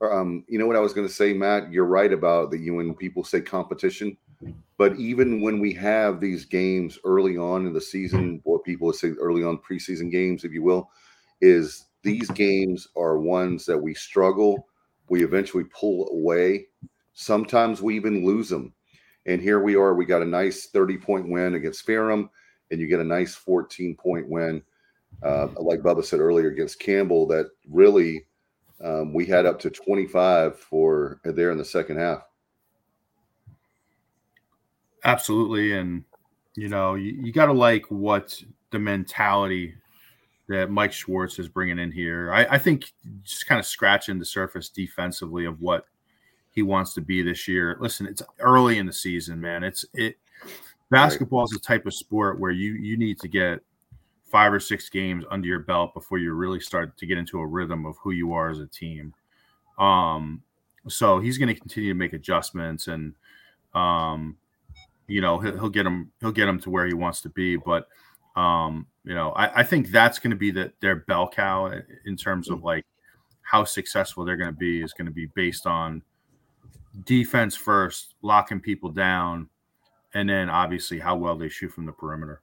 Um, 0.00 0.44
you 0.48 0.58
know 0.58 0.66
what 0.66 0.76
I 0.76 0.80
was 0.80 0.92
going 0.92 1.08
to 1.08 1.12
say, 1.12 1.32
Matt? 1.32 1.72
You're 1.72 1.86
right 1.86 2.12
about 2.12 2.52
that. 2.52 2.60
You 2.60 2.74
when 2.74 2.94
people 2.94 3.24
say 3.24 3.40
competition, 3.40 4.16
but 4.78 4.96
even 4.96 5.42
when 5.42 5.58
we 5.58 5.72
have 5.74 6.20
these 6.20 6.44
games 6.44 6.98
early 7.04 7.36
on 7.36 7.66
in 7.66 7.72
the 7.72 7.80
season, 7.80 8.40
what 8.44 8.64
people 8.64 8.86
would 8.86 8.96
say 8.96 9.10
early 9.20 9.42
on 9.42 9.58
preseason 9.58 10.10
games, 10.10 10.44
if 10.44 10.52
you 10.52 10.62
will, 10.62 10.88
is 11.40 11.86
these 12.04 12.30
games 12.30 12.86
are 12.96 13.18
ones 13.18 13.66
that 13.66 13.78
we 13.78 13.92
struggle. 13.92 14.68
We 15.08 15.24
eventually 15.24 15.64
pull 15.64 16.08
away. 16.10 16.66
Sometimes 17.14 17.80
we 17.80 17.96
even 17.96 18.26
lose 18.26 18.48
them. 18.48 18.74
And 19.26 19.40
here 19.40 19.60
we 19.60 19.76
are. 19.76 19.94
We 19.94 20.04
got 20.04 20.22
a 20.22 20.26
nice 20.26 20.66
30 20.66 20.98
point 20.98 21.28
win 21.28 21.54
against 21.54 21.86
Ferrum, 21.86 22.28
and 22.70 22.80
you 22.80 22.86
get 22.86 23.00
a 23.00 23.04
nice 23.04 23.34
14 23.34 23.96
point 23.96 24.28
win, 24.28 24.62
uh, 25.22 25.48
like 25.56 25.80
Bubba 25.80 26.04
said 26.04 26.20
earlier, 26.20 26.48
against 26.48 26.80
Campbell. 26.80 27.26
That 27.26 27.46
really 27.70 28.26
um, 28.82 29.14
we 29.14 29.24
had 29.24 29.46
up 29.46 29.58
to 29.60 29.70
25 29.70 30.58
for 30.58 31.20
there 31.24 31.50
in 31.50 31.58
the 31.58 31.64
second 31.64 31.98
half. 31.98 32.22
Absolutely. 35.04 35.72
And, 35.72 36.04
you 36.56 36.68
know, 36.68 36.94
you, 36.94 37.12
you 37.12 37.32
got 37.32 37.46
to 37.46 37.52
like 37.52 37.84
what 37.90 38.42
the 38.70 38.78
mentality 38.78 39.74
that 40.48 40.70
Mike 40.70 40.92
Schwartz 40.92 41.38
is 41.38 41.48
bringing 41.48 41.78
in 41.78 41.92
here. 41.92 42.32
I, 42.32 42.44
I 42.44 42.58
think 42.58 42.92
just 43.22 43.46
kind 43.46 43.58
of 43.58 43.64
scratching 43.64 44.18
the 44.18 44.24
surface 44.24 44.68
defensively 44.68 45.46
of 45.46 45.60
what 45.60 45.86
he 46.54 46.62
wants 46.62 46.94
to 46.94 47.00
be 47.00 47.22
this 47.22 47.48
year. 47.48 47.76
Listen, 47.80 48.06
it's 48.06 48.22
early 48.38 48.78
in 48.78 48.86
the 48.86 48.92
season, 48.92 49.40
man. 49.40 49.64
It's 49.64 49.84
it 49.92 50.16
basketball 50.90 51.44
is 51.44 51.52
a 51.52 51.58
type 51.58 51.86
of 51.86 51.94
sport 51.94 52.38
where 52.38 52.52
you 52.52 52.74
you 52.74 52.96
need 52.96 53.18
to 53.20 53.28
get 53.28 53.60
five 54.30 54.52
or 54.52 54.60
six 54.60 54.88
games 54.88 55.24
under 55.30 55.46
your 55.46 55.60
belt 55.60 55.94
before 55.94 56.18
you 56.18 56.32
really 56.32 56.60
start 56.60 56.96
to 56.96 57.06
get 57.06 57.18
into 57.18 57.38
a 57.38 57.46
rhythm 57.46 57.86
of 57.86 57.96
who 57.98 58.12
you 58.12 58.32
are 58.32 58.50
as 58.50 58.58
a 58.58 58.66
team. 58.66 59.14
Um, 59.78 60.42
so 60.88 61.18
he's 61.18 61.38
going 61.38 61.54
to 61.54 61.60
continue 61.60 61.92
to 61.92 61.98
make 61.98 62.12
adjustments, 62.12 62.88
and 62.88 63.14
um, 63.74 64.36
you 65.08 65.20
know 65.20 65.38
he'll, 65.38 65.54
he'll 65.54 65.68
get 65.68 65.86
him 65.86 66.12
he'll 66.20 66.32
get 66.32 66.48
him 66.48 66.60
to 66.60 66.70
where 66.70 66.86
he 66.86 66.94
wants 66.94 67.20
to 67.22 67.28
be. 67.30 67.56
But 67.56 67.88
um, 68.36 68.86
you 69.04 69.14
know, 69.14 69.30
I, 69.32 69.60
I 69.60 69.62
think 69.64 69.88
that's 69.88 70.18
going 70.18 70.30
to 70.30 70.36
be 70.36 70.50
the, 70.50 70.72
their 70.80 70.96
bell 70.96 71.28
cow 71.28 71.72
in 72.04 72.16
terms 72.16 72.48
of 72.48 72.62
like 72.62 72.84
how 73.42 73.64
successful 73.64 74.24
they're 74.24 74.36
going 74.36 74.52
to 74.52 74.56
be 74.56 74.82
is 74.82 74.92
going 74.92 75.06
to 75.06 75.12
be 75.12 75.26
based 75.26 75.66
on 75.66 76.02
defense 77.04 77.56
first, 77.56 78.14
locking 78.22 78.60
people 78.60 78.90
down, 78.90 79.48
and 80.14 80.28
then 80.28 80.48
obviously 80.48 80.98
how 80.98 81.16
well 81.16 81.36
they 81.36 81.48
shoot 81.48 81.72
from 81.72 81.86
the 81.86 81.92
perimeter 81.92 82.40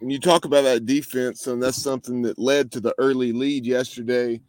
when 0.00 0.10
you 0.10 0.18
talk 0.18 0.44
about 0.44 0.64
that 0.64 0.86
defense, 0.86 1.46
and 1.46 1.62
that's 1.62 1.80
something 1.80 2.22
that 2.22 2.38
led 2.38 2.70
to 2.72 2.80
the 2.80 2.94
early 2.98 3.32
lead 3.32 3.64
yesterday. 3.64 4.40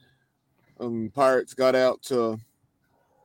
Um, 0.79 1.11
Pirates 1.13 1.53
got 1.53 1.75
out 1.75 2.01
to 2.03 2.39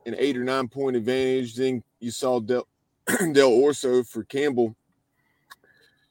an 0.05 0.15
eight 0.17 0.37
or 0.37 0.43
nine 0.43 0.67
point 0.67 0.95
advantage. 0.95 1.55
Then 1.55 1.83
you 1.99 2.11
saw 2.11 2.39
Del, 2.39 2.67
Dell'Orso 3.07 4.07
for 4.07 4.23
Campbell 4.23 4.75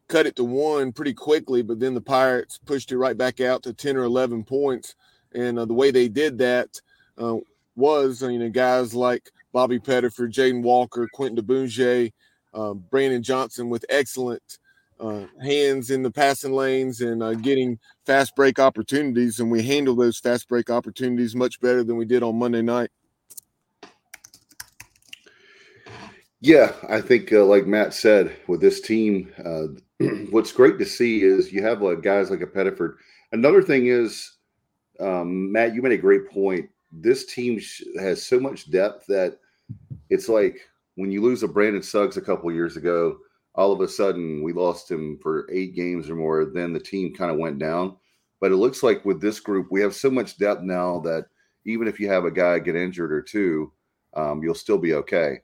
cut 0.08 0.26
it 0.26 0.36
to 0.36 0.44
one 0.44 0.92
pretty 0.92 1.14
quickly, 1.14 1.62
but 1.62 1.78
then 1.78 1.94
the 1.94 2.00
Pirates 2.00 2.58
pushed 2.58 2.90
it 2.90 2.98
right 2.98 3.16
back 3.16 3.40
out 3.40 3.62
to 3.62 3.72
10 3.72 3.96
or 3.96 4.02
11 4.02 4.42
points. 4.42 4.96
And 5.32 5.58
uh, 5.58 5.64
the 5.64 5.74
way 5.74 5.92
they 5.92 6.08
did 6.08 6.36
that 6.38 6.80
uh, 7.16 7.36
was, 7.76 8.20
you 8.20 8.38
know, 8.38 8.50
guys 8.50 8.92
like 8.92 9.30
Bobby 9.52 9.78
Pettiford, 9.78 10.32
Jaden 10.32 10.62
Walker, 10.62 11.08
Quentin 11.12 11.44
Diboundje, 11.44 12.12
uh, 12.54 12.74
Brandon 12.74 13.22
Johnson 13.22 13.68
with 13.68 13.84
excellent 13.88 14.58
uh, 15.00 15.24
hands 15.42 15.90
in 15.90 16.02
the 16.02 16.10
passing 16.10 16.52
lanes 16.52 17.00
and 17.00 17.22
uh, 17.22 17.34
getting 17.34 17.78
fast 18.06 18.36
break 18.36 18.58
opportunities. 18.58 19.40
And 19.40 19.50
we 19.50 19.62
handle 19.62 19.96
those 19.96 20.18
fast 20.18 20.48
break 20.48 20.70
opportunities 20.70 21.34
much 21.34 21.60
better 21.60 21.82
than 21.82 21.96
we 21.96 22.04
did 22.04 22.22
on 22.22 22.38
Monday 22.38 22.62
night. 22.62 22.90
Yeah, 26.42 26.72
I 26.88 27.02
think, 27.02 27.32
uh, 27.32 27.44
like 27.44 27.66
Matt 27.66 27.92
said, 27.92 28.34
with 28.46 28.62
this 28.62 28.80
team, 28.80 29.30
uh, 29.44 29.66
what's 30.30 30.52
great 30.52 30.78
to 30.78 30.86
see 30.86 31.22
is 31.22 31.52
you 31.52 31.62
have 31.62 31.80
guys 32.02 32.30
like 32.30 32.40
a 32.40 32.46
Pettiford. 32.46 32.96
Another 33.32 33.62
thing 33.62 33.86
is, 33.88 34.36
um, 35.00 35.52
Matt, 35.52 35.74
you 35.74 35.82
made 35.82 35.92
a 35.92 35.98
great 35.98 36.30
point. 36.30 36.68
This 36.92 37.26
team 37.26 37.60
has 37.98 38.24
so 38.24 38.40
much 38.40 38.70
depth 38.70 39.06
that 39.06 39.38
it's 40.08 40.28
like 40.28 40.58
when 40.96 41.10
you 41.10 41.22
lose 41.22 41.42
a 41.42 41.48
Brandon 41.48 41.82
Suggs 41.82 42.16
a 42.16 42.22
couple 42.22 42.52
years 42.52 42.76
ago, 42.76 43.18
all 43.54 43.72
of 43.72 43.80
a 43.80 43.88
sudden 43.88 44.42
we 44.42 44.52
lost 44.52 44.90
him 44.90 45.18
for 45.22 45.48
eight 45.52 45.74
games 45.74 46.10
or 46.10 46.16
more, 46.16 46.44
then 46.46 46.72
the 46.72 46.80
team 46.80 47.14
kind 47.14 47.30
of 47.30 47.38
went 47.38 47.58
down. 47.58 47.96
But 48.40 48.52
it 48.52 48.56
looks 48.56 48.82
like 48.82 49.04
with 49.04 49.20
this 49.20 49.38
group, 49.38 49.68
we 49.70 49.80
have 49.82 49.94
so 49.94 50.10
much 50.10 50.38
depth 50.38 50.62
now 50.62 51.00
that 51.00 51.26
even 51.64 51.86
if 51.86 52.00
you 52.00 52.08
have 52.08 52.24
a 52.24 52.30
guy 52.30 52.58
get 52.58 52.76
injured 52.76 53.12
or 53.12 53.22
two, 53.22 53.72
um, 54.14 54.42
you'll 54.42 54.54
still 54.54 54.78
be 54.78 54.94
okay. 54.94 55.40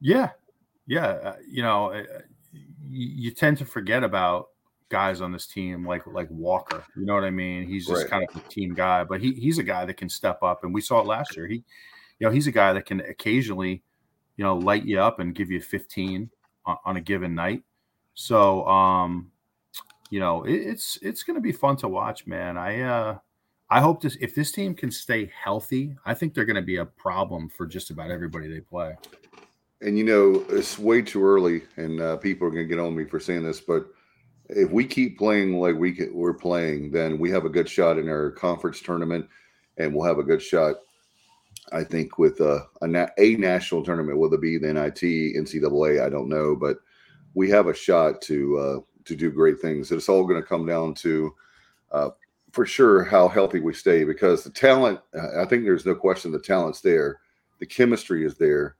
Yeah, 0.00 0.30
yeah. 0.86 1.06
Uh, 1.06 1.36
you 1.46 1.62
know, 1.62 1.92
uh, 1.92 2.02
you, 2.52 3.08
you, 3.28 3.30
tend 3.30 3.58
to 3.58 3.64
forget 3.64 4.02
about 4.02 4.48
guys 4.90 5.20
on 5.20 5.32
this 5.32 5.46
team 5.46 5.86
like 5.86 6.06
like 6.06 6.28
Walker. 6.30 6.84
You 6.96 7.06
know 7.06 7.14
what 7.14 7.24
I 7.24 7.30
mean? 7.30 7.66
He's 7.66 7.86
just 7.86 8.02
right. 8.02 8.10
kind 8.10 8.26
of 8.28 8.36
a 8.36 8.48
team 8.48 8.74
guy, 8.74 9.04
but 9.04 9.20
he 9.20 9.32
he's 9.32 9.58
a 9.58 9.62
guy 9.62 9.84
that 9.84 9.96
can 9.96 10.08
step 10.08 10.42
up, 10.42 10.64
and 10.64 10.72
we 10.72 10.80
saw 10.80 11.00
it 11.00 11.06
last 11.06 11.36
year. 11.36 11.46
He, 11.46 11.64
you 12.18 12.26
know, 12.26 12.30
he's 12.30 12.46
a 12.46 12.52
guy 12.52 12.72
that 12.72 12.86
can 12.86 13.00
occasionally 13.00 13.82
you 14.36 14.44
know, 14.44 14.56
light 14.56 14.84
you 14.84 15.00
up 15.00 15.20
and 15.20 15.34
give 15.34 15.50
you 15.50 15.60
15 15.60 16.30
on, 16.66 16.76
on 16.84 16.96
a 16.96 17.00
given 17.00 17.34
night. 17.34 17.62
So, 18.14 18.66
um, 18.66 19.30
you 20.10 20.20
know, 20.20 20.44
it, 20.44 20.54
it's 20.54 20.98
it's 21.02 21.22
going 21.22 21.36
to 21.36 21.40
be 21.40 21.52
fun 21.52 21.76
to 21.78 21.88
watch, 21.88 22.26
man. 22.26 22.56
I 22.56 22.82
uh, 22.82 23.18
I 23.70 23.80
hope 23.80 24.02
this 24.02 24.16
if 24.20 24.34
this 24.34 24.52
team 24.52 24.74
can 24.74 24.90
stay 24.90 25.30
healthy, 25.42 25.96
I 26.04 26.14
think 26.14 26.34
they're 26.34 26.44
going 26.44 26.56
to 26.56 26.62
be 26.62 26.76
a 26.76 26.84
problem 26.84 27.48
for 27.48 27.66
just 27.66 27.90
about 27.90 28.10
everybody 28.10 28.48
they 28.48 28.60
play. 28.60 28.96
And 29.80 29.98
you 29.98 30.04
know, 30.04 30.44
it's 30.48 30.78
way 30.78 31.02
too 31.02 31.24
early, 31.24 31.62
and 31.76 32.00
uh, 32.00 32.16
people 32.16 32.46
are 32.46 32.50
going 32.50 32.68
to 32.68 32.68
get 32.68 32.80
on 32.80 32.94
me 32.94 33.04
for 33.04 33.18
saying 33.18 33.44
this, 33.44 33.60
but 33.60 33.86
if 34.48 34.70
we 34.70 34.84
keep 34.84 35.18
playing 35.18 35.58
like 35.58 35.76
we 35.76 35.92
can, 35.92 36.14
we're 36.14 36.34
playing, 36.34 36.90
then 36.90 37.18
we 37.18 37.30
have 37.30 37.44
a 37.44 37.50
good 37.50 37.68
shot 37.68 37.98
in 37.98 38.08
our 38.08 38.30
conference 38.30 38.80
tournament, 38.80 39.26
and 39.78 39.94
we'll 39.94 40.06
have 40.06 40.18
a 40.18 40.22
good 40.22 40.42
shot 40.42 40.76
I 41.72 41.84
think 41.84 42.18
with 42.18 42.40
a, 42.40 42.66
a, 42.82 43.08
a 43.18 43.36
national 43.36 43.84
tournament, 43.84 44.18
whether 44.18 44.36
it 44.36 44.42
be 44.42 44.58
the 44.58 44.72
NIT, 44.72 45.00
NCAA? 45.00 46.04
I 46.04 46.08
don't 46.08 46.28
know, 46.28 46.54
but 46.54 46.78
we 47.34 47.48
have 47.50 47.66
a 47.66 47.74
shot 47.74 48.20
to 48.22 48.58
uh, 48.58 48.80
to 49.04 49.16
do 49.16 49.30
great 49.30 49.60
things. 49.60 49.90
It's 49.90 50.08
all 50.08 50.26
going 50.26 50.40
to 50.40 50.46
come 50.46 50.66
down 50.66 50.94
to, 50.94 51.34
uh, 51.92 52.10
for 52.52 52.64
sure, 52.64 53.04
how 53.04 53.28
healthy 53.28 53.60
we 53.60 53.74
stay 53.74 54.04
because 54.04 54.44
the 54.44 54.50
talent. 54.50 55.00
I 55.36 55.44
think 55.44 55.64
there's 55.64 55.86
no 55.86 55.94
question 55.94 56.32
the 56.32 56.38
talent's 56.38 56.80
there, 56.80 57.20
the 57.60 57.66
chemistry 57.66 58.24
is 58.24 58.36
there. 58.36 58.76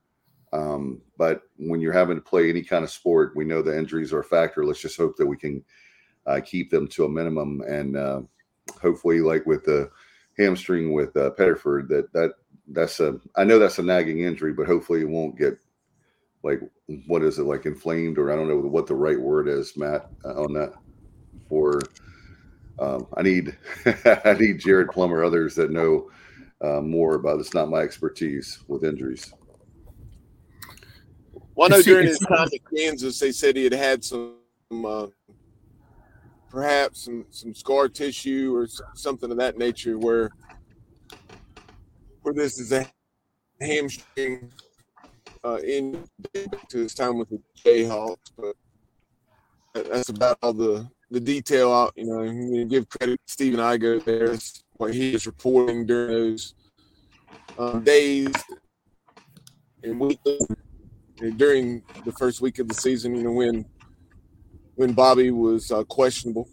Um, 0.55 1.01
but 1.17 1.41
when 1.57 1.81
you're 1.81 1.91
having 1.91 2.15
to 2.15 2.21
play 2.21 2.49
any 2.49 2.61
kind 2.61 2.83
of 2.83 2.89
sport, 2.89 3.35
we 3.35 3.43
know 3.43 3.61
the 3.61 3.77
injuries 3.77 4.13
are 4.13 4.19
a 4.19 4.23
factor. 4.23 4.63
Let's 4.63 4.81
just 4.81 4.97
hope 4.97 5.17
that 5.17 5.25
we 5.25 5.35
can 5.35 5.63
uh, 6.25 6.39
keep 6.43 6.71
them 6.71 6.87
to 6.89 7.05
a 7.05 7.09
minimum, 7.09 7.61
and 7.67 7.97
uh, 7.97 8.21
hopefully, 8.81 9.19
like 9.19 9.45
with 9.45 9.65
the 9.65 9.89
hamstring 10.37 10.93
with 10.93 11.15
uh, 11.17 11.31
Pettiford, 11.37 11.89
that 11.89 12.11
that 12.13 12.31
that's 12.69 12.99
a 13.01 13.19
I 13.35 13.43
know 13.43 13.59
that's 13.59 13.79
a 13.79 13.83
nagging 13.83 14.21
injury, 14.21 14.53
but 14.53 14.65
hopefully 14.65 15.01
it 15.01 15.09
won't 15.09 15.37
get 15.37 15.57
like 16.43 16.61
what 17.07 17.23
is 17.23 17.37
it 17.37 17.43
like 17.43 17.65
inflamed 17.65 18.17
or 18.17 18.31
I 18.31 18.35
don't 18.35 18.47
know 18.47 18.57
what 18.59 18.87
the 18.87 18.95
right 18.95 19.19
word 19.19 19.49
is, 19.49 19.75
Matt, 19.75 20.09
uh, 20.23 20.41
on 20.41 20.53
that. 20.53 20.73
For 21.49 21.81
um, 22.79 23.07
I 23.17 23.23
need 23.23 23.57
I 23.85 24.35
need 24.39 24.59
Jared 24.59 24.89
Plummer, 24.89 25.23
others 25.23 25.53
that 25.55 25.71
know 25.71 26.09
uh, 26.61 26.81
more 26.81 27.15
about. 27.15 27.39
It's 27.41 27.53
not 27.53 27.69
my 27.69 27.81
expertise 27.81 28.59
with 28.67 28.85
injuries. 28.85 29.33
Well, 31.55 31.71
I 31.71 31.77
know 31.77 31.81
during 31.81 32.07
his 32.07 32.19
time 32.19 32.49
at 32.53 32.75
Kansas, 32.75 33.17
they 33.17 33.31
said 33.31 33.55
he 33.55 33.63
had 33.63 33.73
had 33.73 34.03
some, 34.03 34.35
uh, 34.71 35.07
perhaps 36.49 37.05
some 37.05 37.25
some 37.29 37.53
scar 37.53 37.87
tissue 37.87 38.53
or 38.53 38.67
something 38.93 39.31
of 39.31 39.37
that 39.37 39.57
nature, 39.57 39.97
where 39.97 40.31
where 42.21 42.33
this 42.33 42.59
is 42.59 42.73
a 42.73 42.85
hamstring 43.61 44.51
uh, 45.45 45.57
in 45.57 46.03
to 46.69 46.77
his 46.77 46.93
time 46.93 47.17
with 47.17 47.29
the 47.29 47.39
Jayhawks, 47.63 48.31
but 48.37 48.55
that's 49.73 50.09
about 50.09 50.37
all 50.41 50.53
the 50.53 50.89
the 51.09 51.21
detail 51.21 51.71
out. 51.71 51.93
You 51.95 52.05
know, 52.05 52.21
you 52.23 52.65
give 52.65 52.89
credit 52.89 53.19
to 53.25 53.31
Stephen 53.31 53.61
Igo 53.61 54.03
there, 54.03 54.35
what 54.73 54.93
he 54.93 55.13
is 55.13 55.25
reporting 55.25 55.85
during 55.85 56.11
those 56.11 56.53
um, 57.57 57.81
days 57.83 58.33
and 59.83 59.99
weeks 59.99 60.21
during 61.37 61.81
the 62.03 62.11
first 62.11 62.41
week 62.41 62.59
of 62.59 62.67
the 62.67 62.73
season. 62.73 63.15
You 63.15 63.23
know, 63.23 63.31
when 63.31 63.65
when 64.75 64.93
Bobby 64.93 65.31
was 65.31 65.71
uh, 65.71 65.83
questionable. 65.83 66.49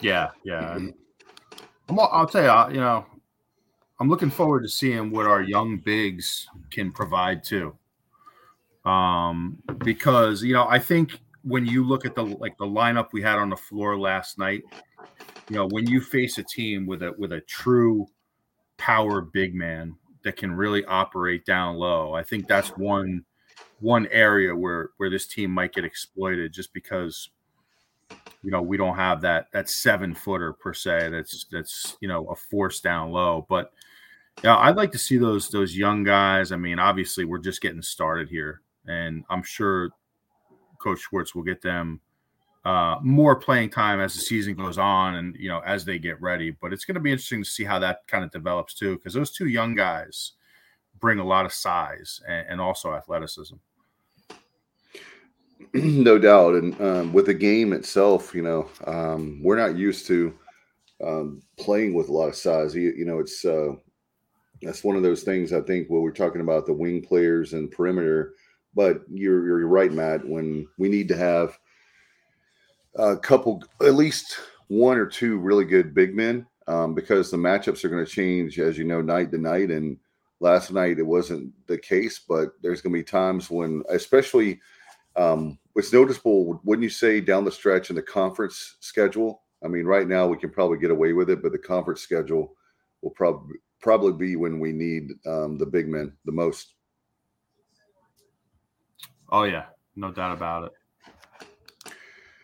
Yeah, 0.00 0.30
yeah. 0.44 0.78
I'm, 1.88 1.98
I'll 1.98 2.26
tell 2.26 2.70
you, 2.70 2.74
you 2.76 2.80
know, 2.80 3.04
I'm 4.00 4.08
looking 4.08 4.30
forward 4.30 4.62
to 4.62 4.68
seeing 4.68 5.10
what 5.10 5.26
our 5.26 5.42
young 5.42 5.78
bigs 5.78 6.46
can 6.70 6.92
provide 6.92 7.42
too. 7.42 7.76
Um, 8.84 9.58
because 9.78 10.42
you 10.42 10.54
know, 10.54 10.66
I 10.68 10.78
think 10.78 11.18
when 11.42 11.66
you 11.66 11.84
look 11.84 12.04
at 12.04 12.14
the 12.14 12.24
like 12.24 12.56
the 12.58 12.66
lineup 12.66 13.08
we 13.12 13.22
had 13.22 13.38
on 13.38 13.50
the 13.50 13.56
floor 13.56 13.98
last 13.98 14.38
night, 14.38 14.62
you 15.48 15.56
know, 15.56 15.66
when 15.66 15.86
you 15.86 16.00
face 16.00 16.38
a 16.38 16.44
team 16.44 16.86
with 16.86 17.02
a 17.02 17.12
with 17.18 17.32
a 17.32 17.40
true 17.42 18.06
power 18.76 19.20
big 19.20 19.54
man 19.54 19.96
that 20.24 20.36
can 20.36 20.52
really 20.52 20.84
operate 20.84 21.44
down 21.44 21.76
low, 21.76 22.14
I 22.14 22.22
think 22.22 22.46
that's 22.46 22.70
one 22.70 23.24
one 23.80 24.06
area 24.08 24.54
where 24.54 24.90
where 24.96 25.10
this 25.10 25.26
team 25.26 25.50
might 25.50 25.72
get 25.72 25.84
exploited 25.84 26.52
just 26.52 26.72
because 26.72 27.30
you 28.42 28.50
know 28.50 28.62
we 28.62 28.76
don't 28.76 28.96
have 28.96 29.20
that 29.20 29.46
that 29.52 29.68
seven 29.68 30.14
footer 30.14 30.52
per 30.52 30.74
se 30.74 31.10
that's 31.10 31.46
that's 31.50 31.96
you 32.00 32.08
know 32.08 32.26
a 32.26 32.34
force 32.34 32.80
down 32.80 33.10
low. 33.10 33.46
But 33.48 33.72
yeah 34.44 34.56
i'd 34.56 34.76
like 34.76 34.92
to 34.92 34.98
see 34.98 35.18
those 35.18 35.48
those 35.50 35.76
young 35.76 36.04
guys. 36.04 36.52
I 36.52 36.56
mean 36.56 36.78
obviously 36.78 37.24
we're 37.24 37.38
just 37.38 37.60
getting 37.60 37.82
started 37.82 38.28
here 38.28 38.62
and 38.86 39.24
i'm 39.28 39.42
sure 39.42 39.90
coach 40.78 41.00
schwartz 41.00 41.34
will 41.34 41.42
get 41.42 41.60
them 41.60 42.00
uh, 42.64 42.96
more 43.02 43.36
playing 43.36 43.70
time 43.70 44.00
as 44.00 44.14
the 44.14 44.20
season 44.20 44.54
goes 44.54 44.78
on 44.78 45.16
and 45.16 45.36
you 45.36 45.48
know 45.48 45.60
as 45.64 45.84
they 45.84 45.98
get 45.98 46.20
ready 46.20 46.50
but 46.50 46.72
it's 46.72 46.84
going 46.84 46.94
to 46.94 47.00
be 47.00 47.10
interesting 47.10 47.42
to 47.42 47.48
see 47.48 47.64
how 47.64 47.78
that 47.78 48.06
kind 48.06 48.24
of 48.24 48.30
develops 48.30 48.74
too 48.74 48.96
because 48.96 49.14
those 49.14 49.30
two 49.30 49.46
young 49.46 49.74
guys 49.74 50.32
bring 51.00 51.18
a 51.18 51.24
lot 51.24 51.46
of 51.46 51.52
size 51.52 52.20
and, 52.28 52.46
and 52.48 52.60
also 52.60 52.94
athleticism 52.94 53.54
no 55.74 56.18
doubt. 56.18 56.54
And 56.54 56.80
um, 56.80 57.12
with 57.12 57.26
the 57.26 57.34
game 57.34 57.72
itself, 57.72 58.34
you 58.34 58.42
know, 58.42 58.68
um, 58.86 59.40
we're 59.42 59.56
not 59.56 59.76
used 59.76 60.06
to 60.06 60.34
um, 61.04 61.42
playing 61.58 61.94
with 61.94 62.08
a 62.08 62.12
lot 62.12 62.28
of 62.28 62.34
size. 62.36 62.74
You, 62.74 62.92
you 62.96 63.04
know, 63.04 63.18
it's 63.18 63.44
uh, 63.44 63.72
that's 64.62 64.84
one 64.84 64.96
of 64.96 65.02
those 65.02 65.22
things. 65.22 65.52
I 65.52 65.60
think 65.60 65.88
when 65.88 66.02
we're 66.02 66.10
talking 66.10 66.40
about 66.40 66.66
the 66.66 66.72
wing 66.72 67.02
players 67.02 67.52
and 67.52 67.70
perimeter, 67.70 68.34
but 68.74 69.02
you're 69.10 69.46
you're 69.46 69.68
right, 69.68 69.92
Matt. 69.92 70.26
When 70.26 70.66
we 70.78 70.88
need 70.88 71.08
to 71.08 71.16
have 71.16 71.58
a 72.98 73.16
couple, 73.16 73.62
at 73.80 73.94
least 73.94 74.38
one 74.68 74.98
or 74.98 75.06
two 75.06 75.38
really 75.38 75.64
good 75.64 75.94
big 75.94 76.14
men, 76.14 76.46
um, 76.66 76.94
because 76.94 77.30
the 77.30 77.36
matchups 77.36 77.84
are 77.84 77.88
going 77.88 78.04
to 78.04 78.10
change, 78.10 78.58
as 78.58 78.76
you 78.76 78.84
know, 78.84 79.00
night 79.00 79.30
to 79.30 79.38
night. 79.38 79.70
And 79.70 79.96
last 80.40 80.72
night 80.72 80.98
it 80.98 81.06
wasn't 81.06 81.52
the 81.66 81.78
case, 81.78 82.18
but 82.18 82.50
there's 82.62 82.80
going 82.82 82.92
to 82.92 82.98
be 82.98 83.04
times 83.04 83.50
when, 83.50 83.82
especially 83.88 84.60
um, 85.16 85.58
what's 85.72 85.92
noticeable, 85.92 86.60
wouldn't 86.64 86.84
you 86.84 86.90
say, 86.90 87.20
down 87.20 87.44
the 87.44 87.52
stretch 87.52 87.90
in 87.90 87.96
the 87.96 88.02
conference 88.02 88.76
schedule? 88.80 89.42
I 89.64 89.68
mean, 89.68 89.86
right 89.86 90.06
now 90.06 90.26
we 90.26 90.36
can 90.36 90.50
probably 90.50 90.78
get 90.78 90.90
away 90.90 91.12
with 91.12 91.30
it, 91.30 91.42
but 91.42 91.52
the 91.52 91.58
conference 91.58 92.00
schedule 92.00 92.54
will 93.02 93.10
probably 93.10 93.56
probably 93.80 94.12
be 94.12 94.34
when 94.34 94.58
we 94.58 94.72
need 94.72 95.12
um, 95.24 95.56
the 95.56 95.66
big 95.66 95.88
men 95.88 96.12
the 96.24 96.32
most. 96.32 96.74
Oh 99.30 99.44
yeah, 99.44 99.66
no 99.94 100.10
doubt 100.10 100.36
about 100.36 100.64
it. 100.64 101.92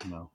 No. 0.08 0.30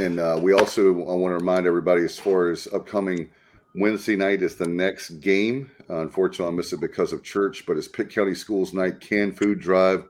And 0.00 0.18
uh, 0.18 0.38
we 0.40 0.52
also 0.52 0.90
I 0.90 1.14
want 1.14 1.32
to 1.32 1.44
remind 1.44 1.66
everybody 1.66 2.04
as 2.04 2.18
far 2.18 2.50
as 2.50 2.66
upcoming 2.68 3.30
Wednesday 3.74 4.16
night 4.16 4.42
is 4.42 4.56
the 4.56 4.68
next 4.68 5.10
game. 5.20 5.70
Uh, 5.88 6.00
unfortunately, 6.00 6.52
I 6.52 6.56
missed 6.56 6.72
it 6.72 6.80
because 6.80 7.12
of 7.12 7.22
church, 7.22 7.64
but 7.66 7.76
it's 7.76 7.88
Pitt 7.88 8.10
County 8.10 8.34
Schools 8.34 8.72
night, 8.72 9.00
canned 9.00 9.36
food 9.36 9.60
drive 9.60 10.04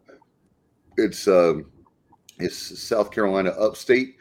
it's 1.00 1.26
um, 1.29 1.66
it's 2.38 2.81
South 2.81 3.11
Carolina 3.11 3.50
upstate, 3.50 4.16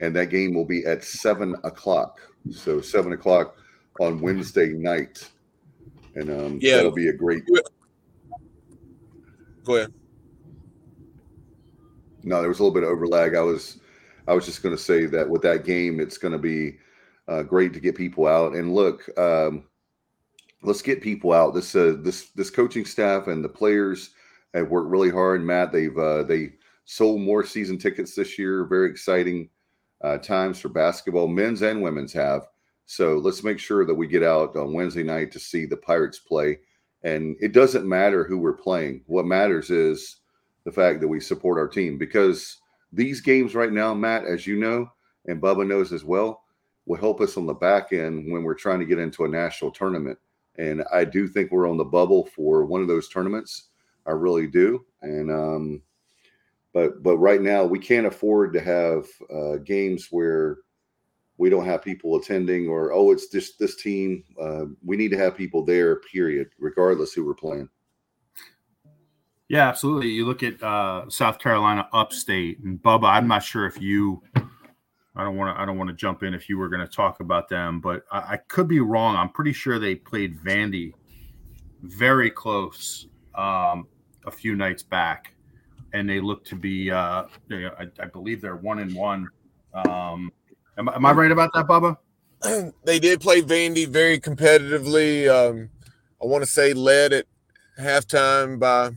and 0.00 0.14
that 0.16 0.30
game 0.30 0.54
will 0.54 0.64
be 0.64 0.84
at 0.86 1.04
seven 1.04 1.54
o'clock. 1.64 2.20
So 2.50 2.80
seven 2.80 3.12
o'clock 3.12 3.56
on 4.00 4.20
Wednesday 4.20 4.68
night, 4.68 5.28
and 6.14 6.30
um, 6.30 6.58
yeah, 6.60 6.76
that'll 6.76 6.92
be 6.92 7.08
a 7.08 7.12
great. 7.12 7.44
Go 9.64 9.76
ahead. 9.76 9.92
No, 12.24 12.40
there 12.40 12.48
was 12.48 12.60
a 12.60 12.62
little 12.62 12.74
bit 12.74 12.84
of 12.84 12.96
overlag. 12.96 13.36
I 13.36 13.42
was, 13.42 13.78
I 14.26 14.34
was 14.34 14.46
just 14.46 14.62
going 14.62 14.74
to 14.76 14.82
say 14.82 15.06
that 15.06 15.28
with 15.28 15.42
that 15.42 15.64
game, 15.64 16.00
it's 16.00 16.18
going 16.18 16.32
to 16.32 16.38
be 16.38 16.78
uh, 17.28 17.42
great 17.42 17.72
to 17.74 17.80
get 17.80 17.96
people 17.96 18.26
out 18.26 18.54
and 18.54 18.74
look. 18.74 19.08
Um, 19.18 19.64
let's 20.62 20.82
get 20.82 21.02
people 21.02 21.32
out. 21.32 21.54
This 21.54 21.74
uh, 21.74 21.96
this 22.00 22.30
this 22.30 22.50
coaching 22.50 22.84
staff 22.84 23.26
and 23.26 23.44
the 23.44 23.48
players 23.48 24.10
have 24.54 24.68
worked 24.68 24.90
really 24.90 25.10
hard. 25.10 25.42
Matt, 25.42 25.72
they've 25.72 25.96
uh, 25.96 26.22
they 26.24 26.52
sold 26.84 27.20
more 27.20 27.44
season 27.44 27.78
tickets 27.78 28.14
this 28.14 28.38
year. 28.38 28.64
Very 28.64 28.90
exciting 28.90 29.48
uh, 30.02 30.18
times 30.18 30.58
for 30.58 30.68
basketball, 30.68 31.28
men's 31.28 31.62
and 31.62 31.82
women's 31.82 32.12
have. 32.12 32.46
So 32.86 33.18
let's 33.18 33.44
make 33.44 33.58
sure 33.58 33.86
that 33.86 33.94
we 33.94 34.06
get 34.06 34.22
out 34.22 34.56
on 34.56 34.72
Wednesday 34.72 35.02
night 35.02 35.32
to 35.32 35.38
see 35.38 35.66
the 35.66 35.76
Pirates 35.76 36.18
play. 36.18 36.58
And 37.04 37.36
it 37.40 37.52
doesn't 37.52 37.88
matter 37.88 38.24
who 38.24 38.38
we're 38.38 38.52
playing. 38.52 39.02
What 39.06 39.24
matters 39.24 39.70
is 39.70 40.18
the 40.64 40.72
fact 40.72 41.00
that 41.00 41.08
we 41.08 41.20
support 41.20 41.58
our 41.58 41.68
team 41.68 41.98
because 41.98 42.58
these 42.92 43.20
games 43.20 43.54
right 43.54 43.72
now, 43.72 43.94
Matt, 43.94 44.24
as 44.24 44.46
you 44.46 44.56
know, 44.56 44.90
and 45.26 45.40
Bubba 45.40 45.66
knows 45.66 45.92
as 45.92 46.04
well, 46.04 46.42
will 46.86 46.96
help 46.96 47.20
us 47.20 47.36
on 47.36 47.46
the 47.46 47.54
back 47.54 47.92
end 47.92 48.30
when 48.30 48.42
we're 48.42 48.54
trying 48.54 48.80
to 48.80 48.86
get 48.86 48.98
into 48.98 49.24
a 49.24 49.28
national 49.28 49.70
tournament. 49.70 50.18
And 50.58 50.84
I 50.92 51.04
do 51.04 51.26
think 51.26 51.50
we're 51.50 51.70
on 51.70 51.78
the 51.78 51.84
bubble 51.84 52.26
for 52.26 52.64
one 52.64 52.82
of 52.82 52.88
those 52.88 53.08
tournaments. 53.08 53.68
I 54.06 54.10
really 54.10 54.46
do. 54.46 54.84
And 55.00 55.30
um, 55.30 55.82
but 56.72 57.02
but 57.02 57.18
right 57.18 57.40
now 57.40 57.64
we 57.64 57.78
can't 57.78 58.06
afford 58.06 58.52
to 58.52 58.60
have 58.60 59.06
uh, 59.32 59.56
games 59.58 60.08
where 60.10 60.58
we 61.38 61.48
don't 61.48 61.64
have 61.64 61.82
people 61.82 62.16
attending 62.16 62.68
or 62.68 62.92
oh 62.92 63.10
it's 63.12 63.28
just 63.28 63.58
this 63.58 63.76
team. 63.76 64.24
Uh, 64.40 64.66
we 64.84 64.96
need 64.96 65.10
to 65.12 65.18
have 65.18 65.36
people 65.36 65.64
there. 65.64 65.96
Period, 66.00 66.50
regardless 66.58 67.12
who 67.12 67.24
we're 67.24 67.34
playing. 67.34 67.68
Yeah, 69.52 69.68
absolutely. 69.68 70.08
You 70.08 70.24
look 70.24 70.42
at 70.42 70.62
uh, 70.62 71.10
South 71.10 71.38
Carolina 71.38 71.86
upstate 71.92 72.60
and 72.60 72.82
Bubba. 72.82 73.04
I'm 73.04 73.28
not 73.28 73.42
sure 73.42 73.66
if 73.66 73.78
you. 73.78 74.22
I 74.34 75.24
don't 75.24 75.36
want 75.36 75.54
to. 75.54 75.60
I 75.60 75.66
don't 75.66 75.76
want 75.76 75.90
to 75.90 75.94
jump 75.94 76.22
in 76.22 76.32
if 76.32 76.48
you 76.48 76.56
were 76.56 76.70
going 76.70 76.80
to 76.80 76.90
talk 76.90 77.20
about 77.20 77.50
them, 77.50 77.78
but 77.78 78.04
I, 78.10 78.18
I 78.18 78.36
could 78.48 78.66
be 78.66 78.80
wrong. 78.80 79.14
I'm 79.14 79.28
pretty 79.28 79.52
sure 79.52 79.78
they 79.78 79.94
played 79.94 80.40
Vandy 80.40 80.94
very 81.82 82.30
close 82.30 83.08
um, 83.34 83.86
a 84.24 84.30
few 84.30 84.56
nights 84.56 84.82
back, 84.82 85.34
and 85.92 86.08
they 86.08 86.18
look 86.18 86.46
to 86.46 86.56
be. 86.56 86.90
Uh, 86.90 87.24
I, 87.50 87.88
I, 88.00 88.06
believe 88.06 88.40
they're 88.40 88.56
one 88.56 88.78
and 88.78 88.94
one. 88.94 89.28
Um, 89.74 90.32
am, 90.78 90.88
am, 90.88 91.04
I 91.04 91.12
right 91.12 91.30
about 91.30 91.52
that, 91.52 91.66
Bubba? 91.66 91.98
They 92.86 92.98
did 92.98 93.20
play 93.20 93.42
Vandy 93.42 93.86
very 93.86 94.18
competitively. 94.18 95.28
Um, 95.28 95.68
I 96.22 96.26
want 96.26 96.42
to 96.42 96.50
say 96.50 96.72
led 96.72 97.12
at 97.12 97.26
halftime 97.78 98.58
by 98.58 98.92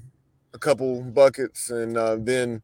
a 0.56 0.58
couple 0.58 1.04
buckets, 1.04 1.70
and 1.70 1.98
uh, 1.98 2.16
then 2.18 2.64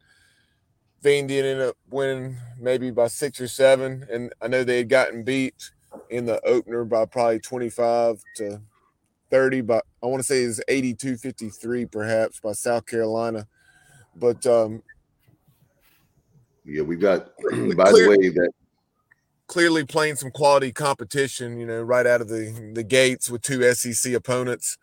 Vandy 1.03 1.37
ended 1.37 1.61
up 1.61 1.75
winning 1.89 2.37
maybe 2.57 2.89
by 2.89 3.07
six 3.07 3.41
or 3.41 3.47
seven. 3.47 4.07
And 4.09 4.33
I 4.41 4.47
know 4.47 4.63
they 4.63 4.77
had 4.77 4.89
gotten 4.89 5.23
beat 5.23 5.71
in 6.09 6.25
the 6.25 6.43
opener 6.45 6.85
by 6.85 7.05
probably 7.05 7.39
25 7.39 8.23
to 8.37 8.61
30 9.29 9.61
but 9.61 9.85
I 10.03 10.07
want 10.07 10.19
to 10.19 10.25
say 10.25 10.41
is 10.41 10.61
82 10.67 11.17
53 11.17 11.85
perhaps 11.85 12.39
by 12.39 12.51
South 12.53 12.85
Carolina. 12.85 13.47
But 14.15 14.45
um 14.45 14.83
yeah, 16.63 16.83
we've 16.83 16.99
got 16.99 17.31
by 17.75 17.89
clear, 17.89 18.03
the 18.03 18.09
way 18.09 18.29
that 18.29 18.51
clearly 19.47 19.85
playing 19.85 20.15
some 20.15 20.31
quality 20.31 20.71
competition, 20.71 21.59
you 21.59 21.65
know, 21.65 21.81
right 21.81 22.05
out 22.05 22.21
of 22.21 22.29
the 22.29 22.71
the 22.73 22.83
gates 22.83 23.29
with 23.29 23.41
two 23.41 23.73
SEC 23.73 24.13
opponents 24.13 24.77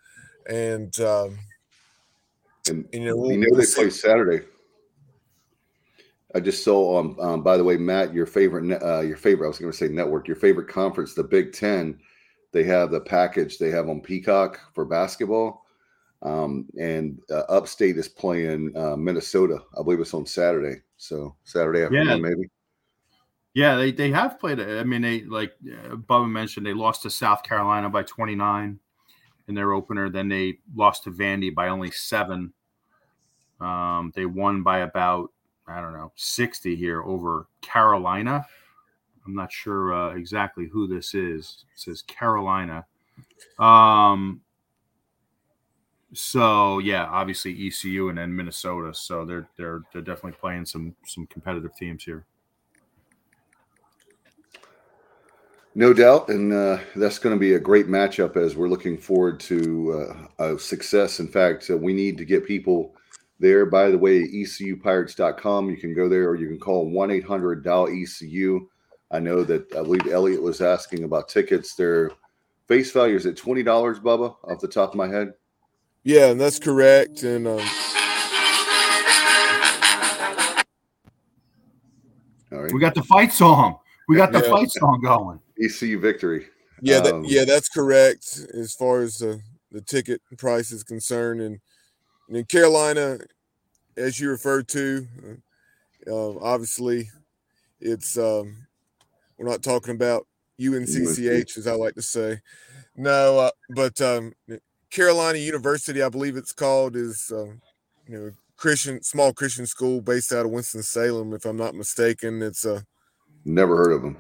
and 0.49 0.99
um 1.01 1.39
and, 2.71 2.89
you 2.93 3.01
know, 3.05 3.17
we'll, 3.17 3.33
you 3.33 3.39
know 3.39 3.57
they 3.57 3.67
play 3.67 3.91
Saturday. 3.91 4.45
I 6.35 6.41
just 6.41 6.63
saw 6.63 6.99
um, 6.99 7.19
um, 7.21 7.43
by 7.43 7.57
the 7.57 7.65
way, 7.65 7.77
Matt, 7.77 8.13
your 8.13 8.27
favorite 8.27 8.83
uh, 8.83 9.01
your 9.01 9.17
favorite 9.17 9.47
I 9.47 9.49
was 9.49 9.59
going 9.59 9.73
to 9.73 9.77
say 9.77 9.89
network, 9.89 10.29
your 10.29 10.37
favorite 10.37 10.69
conference, 10.69 11.15
the 11.15 11.25
Big 11.25 11.53
10 11.53 11.99
they 12.53 12.65
have 12.65 12.91
the 12.91 13.01
package 13.01 13.59
they 13.59 13.71
have 13.71 13.89
on 13.89 14.01
Peacock 14.01 14.61
for 14.75 14.85
basketball. 14.85 15.65
Um, 16.23 16.67
and 16.81 17.21
uh, 17.31 17.43
Upstate 17.49 17.97
is 17.97 18.09
playing 18.09 18.77
uh, 18.77 18.97
Minnesota. 18.97 19.59
I 19.79 19.83
believe 19.83 20.01
it's 20.01 20.15
on 20.15 20.27
Saturday. 20.27 20.81
So 20.97 21.37
Saturday 21.45 21.83
afternoon, 21.83 22.07
Yeah. 22.07 22.17
maybe. 22.17 22.49
Yeah, 23.55 23.77
they, 23.77 23.93
they 23.93 24.11
have 24.11 24.39
played. 24.39 24.61
I 24.61 24.85
mean, 24.85 25.03
they 25.03 25.23
like 25.23 25.53
uh, 25.67 25.97
Bubba 25.97 26.31
mentioned, 26.31 26.65
they 26.65 26.75
lost 26.75 27.03
to 27.03 27.11
South 27.11 27.43
Carolina 27.43 27.91
by 27.91 28.03
29 28.03 28.79
in 29.49 29.55
their 29.55 29.73
opener. 29.73 30.09
Then 30.11 30.29
they 30.29 30.59
lost 30.75 31.05
to 31.05 31.11
Vandy 31.11 31.55
by 31.55 31.69
only 31.69 31.91
seven. 31.91 32.53
Um, 33.61 34.13
they 34.15 34.27
won 34.27 34.63
by 34.63 34.81
about 34.81 35.33
I 35.67 35.81
don't 35.81 35.93
know 35.93 36.13
60 36.17 36.77
here 36.77 37.03
over 37.03 37.47
Carolina. 37.61 38.47
I'm 39.27 39.35
not 39.35 39.53
sure 39.53 39.93
uh, 39.93 40.15
exactly 40.15 40.67
who 40.67 40.87
this 40.87 41.15
is. 41.15 41.65
It 41.75 41.81
says 41.81 42.03
Carolina. 42.03 42.87
Um, 43.59 44.41
so 46.15 46.79
yeah, 46.79 47.05
obviously 47.07 47.67
ECU 47.67 48.09
and 48.09 48.17
then 48.17 48.35
Minnesota. 48.35 48.95
So 48.95 49.25
they're 49.25 49.49
they're 49.57 49.83
they're 49.93 50.03
definitely 50.03 50.39
playing 50.41 50.65
some 50.65 50.95
some 51.05 51.27
competitive 51.27 51.75
teams 51.77 52.05
here. 52.05 52.25
No 55.75 55.93
doubt, 55.93 56.29
and 56.29 56.53
uh, 56.53 56.79
that's 56.97 57.19
going 57.21 57.37
to 57.37 57.39
be 57.39 57.55
a 57.55 57.61
great 57.61 57.87
matchup 57.87 58.37
as 58.37 58.57
we're 58.57 58.69
looking 58.69 58.99
forward 58.99 59.39
to 59.41 60.29
uh, 60.41 60.45
a 60.55 60.59
success. 60.59 61.21
In 61.21 61.29
fact, 61.29 61.71
uh, 61.71 61.77
we 61.77 61.93
need 61.93 62.19
to 62.19 62.25
get 62.25 62.45
people 62.45 62.97
there. 63.39 63.67
By 63.67 63.91
the 63.91 63.99
way, 63.99 64.27
ECUPirates.com. 64.27 65.71
You 65.71 65.77
can 65.77 65.95
go 65.95 66.09
there, 66.09 66.29
or 66.29 66.37
you 66.37 66.49
can 66.49 66.59
call 66.59 66.89
one 66.91 67.11
eight 67.11 67.25
hundred 67.25 67.65
dial 67.65 67.89
ECU. 67.89 68.69
I 69.11 69.19
know 69.21 69.43
that 69.45 69.73
I 69.75 69.83
believe 69.83 70.07
Elliot 70.07 70.43
was 70.43 70.61
asking 70.61 71.05
about 71.05 71.29
tickets. 71.29 71.75
Their 71.75 72.11
face 72.67 72.91
value 72.93 73.17
is 73.17 73.27
at 73.27 73.37
twenty 73.37 73.63
dollars, 73.63 73.99
Bubba, 73.99 74.37
off 74.45 74.61
the 74.61 74.69
top 74.69 74.91
of 74.91 74.97
my 74.97 75.09
head. 75.09 75.35
Yeah, 76.05 76.27
and 76.31 76.41
that's 76.41 76.59
correct. 76.59 77.23
And 77.23 77.47
um, 77.47 77.61
All 82.51 82.63
right, 82.63 82.73
We 82.73 82.81
got 82.81 82.95
the 82.95 83.03
fight 83.03 83.33
song. 83.33 83.79
We 84.09 84.17
got 84.17 84.33
the 84.33 84.39
Yeah. 84.41 84.51
fight 84.51 84.71
song 84.71 85.01
going. 85.03 85.39
ECU 85.63 85.99
victory. 86.01 86.47
yeah, 86.81 87.01
that, 87.01 87.15
Um, 87.15 87.25
yeah, 87.27 87.45
that's 87.45 87.69
correct 87.69 88.41
as 88.55 88.73
far 88.75 89.03
as 89.03 89.19
the, 89.19 89.43
the 89.71 89.81
ticket 89.83 90.23
price 90.39 90.71
is 90.71 90.83
concerned. 90.83 91.43
And, 91.43 91.61
and 92.29 92.37
in 92.37 92.45
Carolina, 92.45 93.19
as 93.97 94.21
you 94.21 94.31
referred 94.31 94.69
to, 94.69 95.07
uh, 95.27 96.11
uh, 96.11 96.39
obviously, 96.41 97.11
it's 97.81 98.17
um, 98.19 98.67
we're 99.39 99.49
not 99.49 99.63
talking 99.63 99.95
about 99.95 100.27
UNCCH 100.61 101.57
as 101.57 101.67
I 101.67 101.73
like 101.73 101.95
to 101.95 102.03
say. 102.03 102.41
No, 102.97 103.39
uh, 103.39 103.51
but 103.71 104.01
um, 104.01 104.33
Carolina 104.91 105.39
University, 105.39 106.03
I 106.03 106.09
believe 106.09 106.37
it's 106.37 106.53
called, 106.53 106.97
is 106.97 107.33
uh, 107.35 107.53
you 108.07 108.19
know 108.19 108.31
Christian 108.57 109.03
small 109.03 109.33
Christian 109.33 109.67
school 109.67 110.01
based 110.01 110.33
out 110.33 110.47
of 110.47 110.53
Winston 110.53 110.83
Salem, 110.83 111.33
if 111.33 111.45
I'm 111.45 111.57
not 111.57 111.75
mistaken. 111.75 112.43
It's 112.43 112.65
a 112.65 112.75
uh, 112.75 112.81
Never 113.45 113.77
heard 113.77 113.93
of 113.93 114.03
them. 114.03 114.19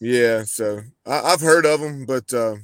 yeah, 0.00 0.42
so 0.44 0.80
I, 1.06 1.20
I've 1.20 1.40
heard 1.40 1.64
of 1.64 1.80
them, 1.80 2.04
but 2.04 2.32
uh, 2.34 2.56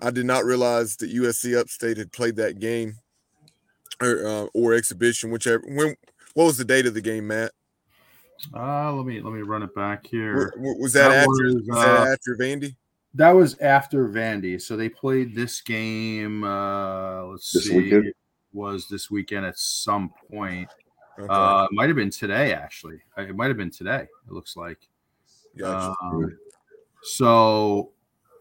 I 0.00 0.10
did 0.10 0.26
not 0.26 0.44
realize 0.44 0.96
that 0.96 1.14
USC 1.14 1.56
Upstate 1.58 1.96
had 1.96 2.12
played 2.12 2.36
that 2.36 2.58
game 2.58 2.96
or 4.02 4.26
uh, 4.26 4.46
or 4.54 4.74
exhibition, 4.74 5.30
whichever. 5.30 5.62
When 5.66 5.96
what 6.34 6.44
was 6.44 6.56
the 6.56 6.64
date 6.64 6.86
of 6.86 6.94
the 6.94 7.00
game, 7.00 7.26
Matt? 7.26 7.52
Uh, 8.54 8.92
let 8.92 9.04
me 9.06 9.20
let 9.20 9.32
me 9.32 9.42
run 9.42 9.62
it 9.62 9.74
back 9.74 10.06
here. 10.06 10.52
w- 10.54 10.80
was 10.80 10.92
that, 10.92 11.08
That 11.08 11.16
after? 11.16 11.28
was, 11.28 11.54
was 11.66 11.78
that 11.82 11.96
uh, 11.96 12.12
after 12.12 12.36
Vandy? 12.36 12.76
That 13.14 13.30
was 13.30 13.58
after 13.58 14.08
Vandy. 14.08 14.60
So 14.60 14.76
they 14.76 14.88
played 14.88 15.34
this 15.34 15.60
game. 15.60 16.44
Uh, 16.44 17.24
let's 17.24 17.52
This 17.52 17.64
see. 17.64 17.76
weekend? 17.76 18.12
Was 18.52 18.88
this 18.88 19.10
weekend 19.10 19.44
at 19.44 19.58
some 19.58 20.12
point. 20.30 20.68
Okay, 21.18 21.34
Uh, 21.34 21.66
it 21.70 21.74
might 21.74 21.88
have 21.88 21.96
been 21.96 22.10
today, 22.10 22.54
actually. 22.54 23.00
Uh, 23.16 23.22
It 23.22 23.34
might 23.34 23.48
have 23.48 23.56
been 23.56 23.70
today. 23.70 24.06
It 24.26 24.32
looks 24.32 24.56
like. 24.56 24.78
gotcha. 25.56 25.94
Um, 26.00 26.38
so, 27.02 27.90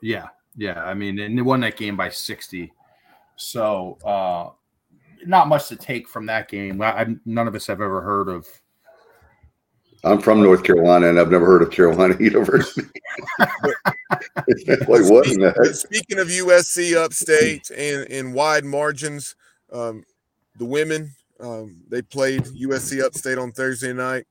yeah, 0.01 0.27
yeah. 0.55 0.83
I 0.83 0.93
mean, 0.93 1.17
and 1.19 1.37
they 1.37 1.41
won 1.41 1.59
that 1.61 1.75
game 1.75 1.97
by 1.97 2.09
sixty. 2.09 2.71
So, 3.35 3.97
uh, 4.05 4.51
not 5.25 5.47
much 5.47 5.67
to 5.69 5.75
take 5.75 6.07
from 6.07 6.25
that 6.27 6.49
game. 6.49 6.81
I, 6.81 7.01
I, 7.01 7.15
none 7.25 7.47
of 7.47 7.55
us 7.55 7.67
have 7.67 7.81
ever 7.81 8.01
heard 8.01 8.29
of. 8.29 8.47
I'm 10.03 10.21
from 10.21 10.41
North 10.41 10.63
Carolina, 10.63 11.09
and 11.09 11.19
I've 11.19 11.31
never 11.31 11.45
heard 11.45 11.61
of 11.61 11.71
Carolina 11.71 12.15
University. 12.19 12.87
like 13.39 13.49
what 15.09 15.27
in 15.27 15.39
the 15.39 15.53
heck? 15.55 15.73
Speaking 15.73 16.19
of 16.19 16.27
USC 16.27 16.95
Upstate 16.95 17.71
and 17.71 18.05
in 18.05 18.33
wide 18.33 18.63
margins, 18.63 19.35
um, 19.71 20.03
the 20.57 20.65
women 20.65 21.13
um, 21.39 21.81
they 21.89 22.01
played 22.01 22.43
USC 22.43 23.03
Upstate 23.03 23.37
on 23.37 23.51
Thursday 23.51 23.93
night. 23.93 24.25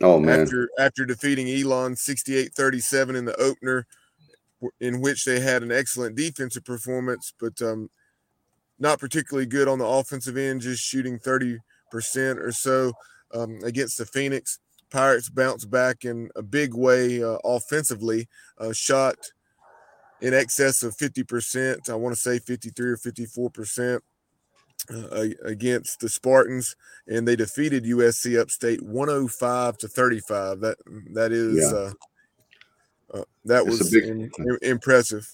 Oh 0.00 0.18
man, 0.18 0.40
after 0.40 0.68
after 0.78 1.04
defeating 1.04 1.48
Elon 1.48 1.94
68-37 1.94 3.16
in 3.16 3.24
the 3.24 3.36
opener 3.40 3.86
in 4.80 5.00
which 5.00 5.24
they 5.24 5.40
had 5.40 5.62
an 5.62 5.72
excellent 5.72 6.16
defensive 6.16 6.64
performance 6.64 7.32
but 7.38 7.60
um, 7.62 7.88
not 8.82 8.98
particularly 8.98 9.46
good 9.46 9.68
on 9.68 9.78
the 9.78 9.86
offensive 9.86 10.36
end 10.36 10.60
just 10.60 10.82
shooting 10.82 11.16
30% 11.20 11.58
or 12.36 12.50
so 12.50 12.92
um, 13.32 13.58
against 13.62 13.96
the 13.96 14.04
Phoenix 14.04 14.58
Pirates 14.90 15.30
bounced 15.30 15.70
back 15.70 16.04
in 16.04 16.28
a 16.36 16.42
big 16.42 16.74
way 16.74 17.22
uh, 17.22 17.38
offensively 17.44 18.28
uh, 18.58 18.72
shot 18.72 19.16
in 20.20 20.34
excess 20.34 20.82
of 20.82 20.96
50% 20.96 21.88
I 21.88 21.94
want 21.94 22.12
to 22.14 22.20
say 22.20 22.40
53 22.40 22.90
or 22.90 22.96
54% 22.96 24.00
uh, 24.90 25.24
against 25.44 26.00
the 26.00 26.08
Spartans 26.08 26.74
and 27.06 27.26
they 27.26 27.36
defeated 27.36 27.84
USC 27.84 28.38
Upstate 28.38 28.82
105 28.82 29.78
to 29.78 29.88
35. 29.88 30.60
That 30.60 30.76
that 31.14 31.30
is 31.30 31.56
Yeah. 31.58 31.78
uh, 31.78 31.92
uh, 33.20 33.24
that 33.44 33.62
It's 33.66 33.78
was 33.78 33.94
im- 33.94 34.30
impressive. 34.62 35.28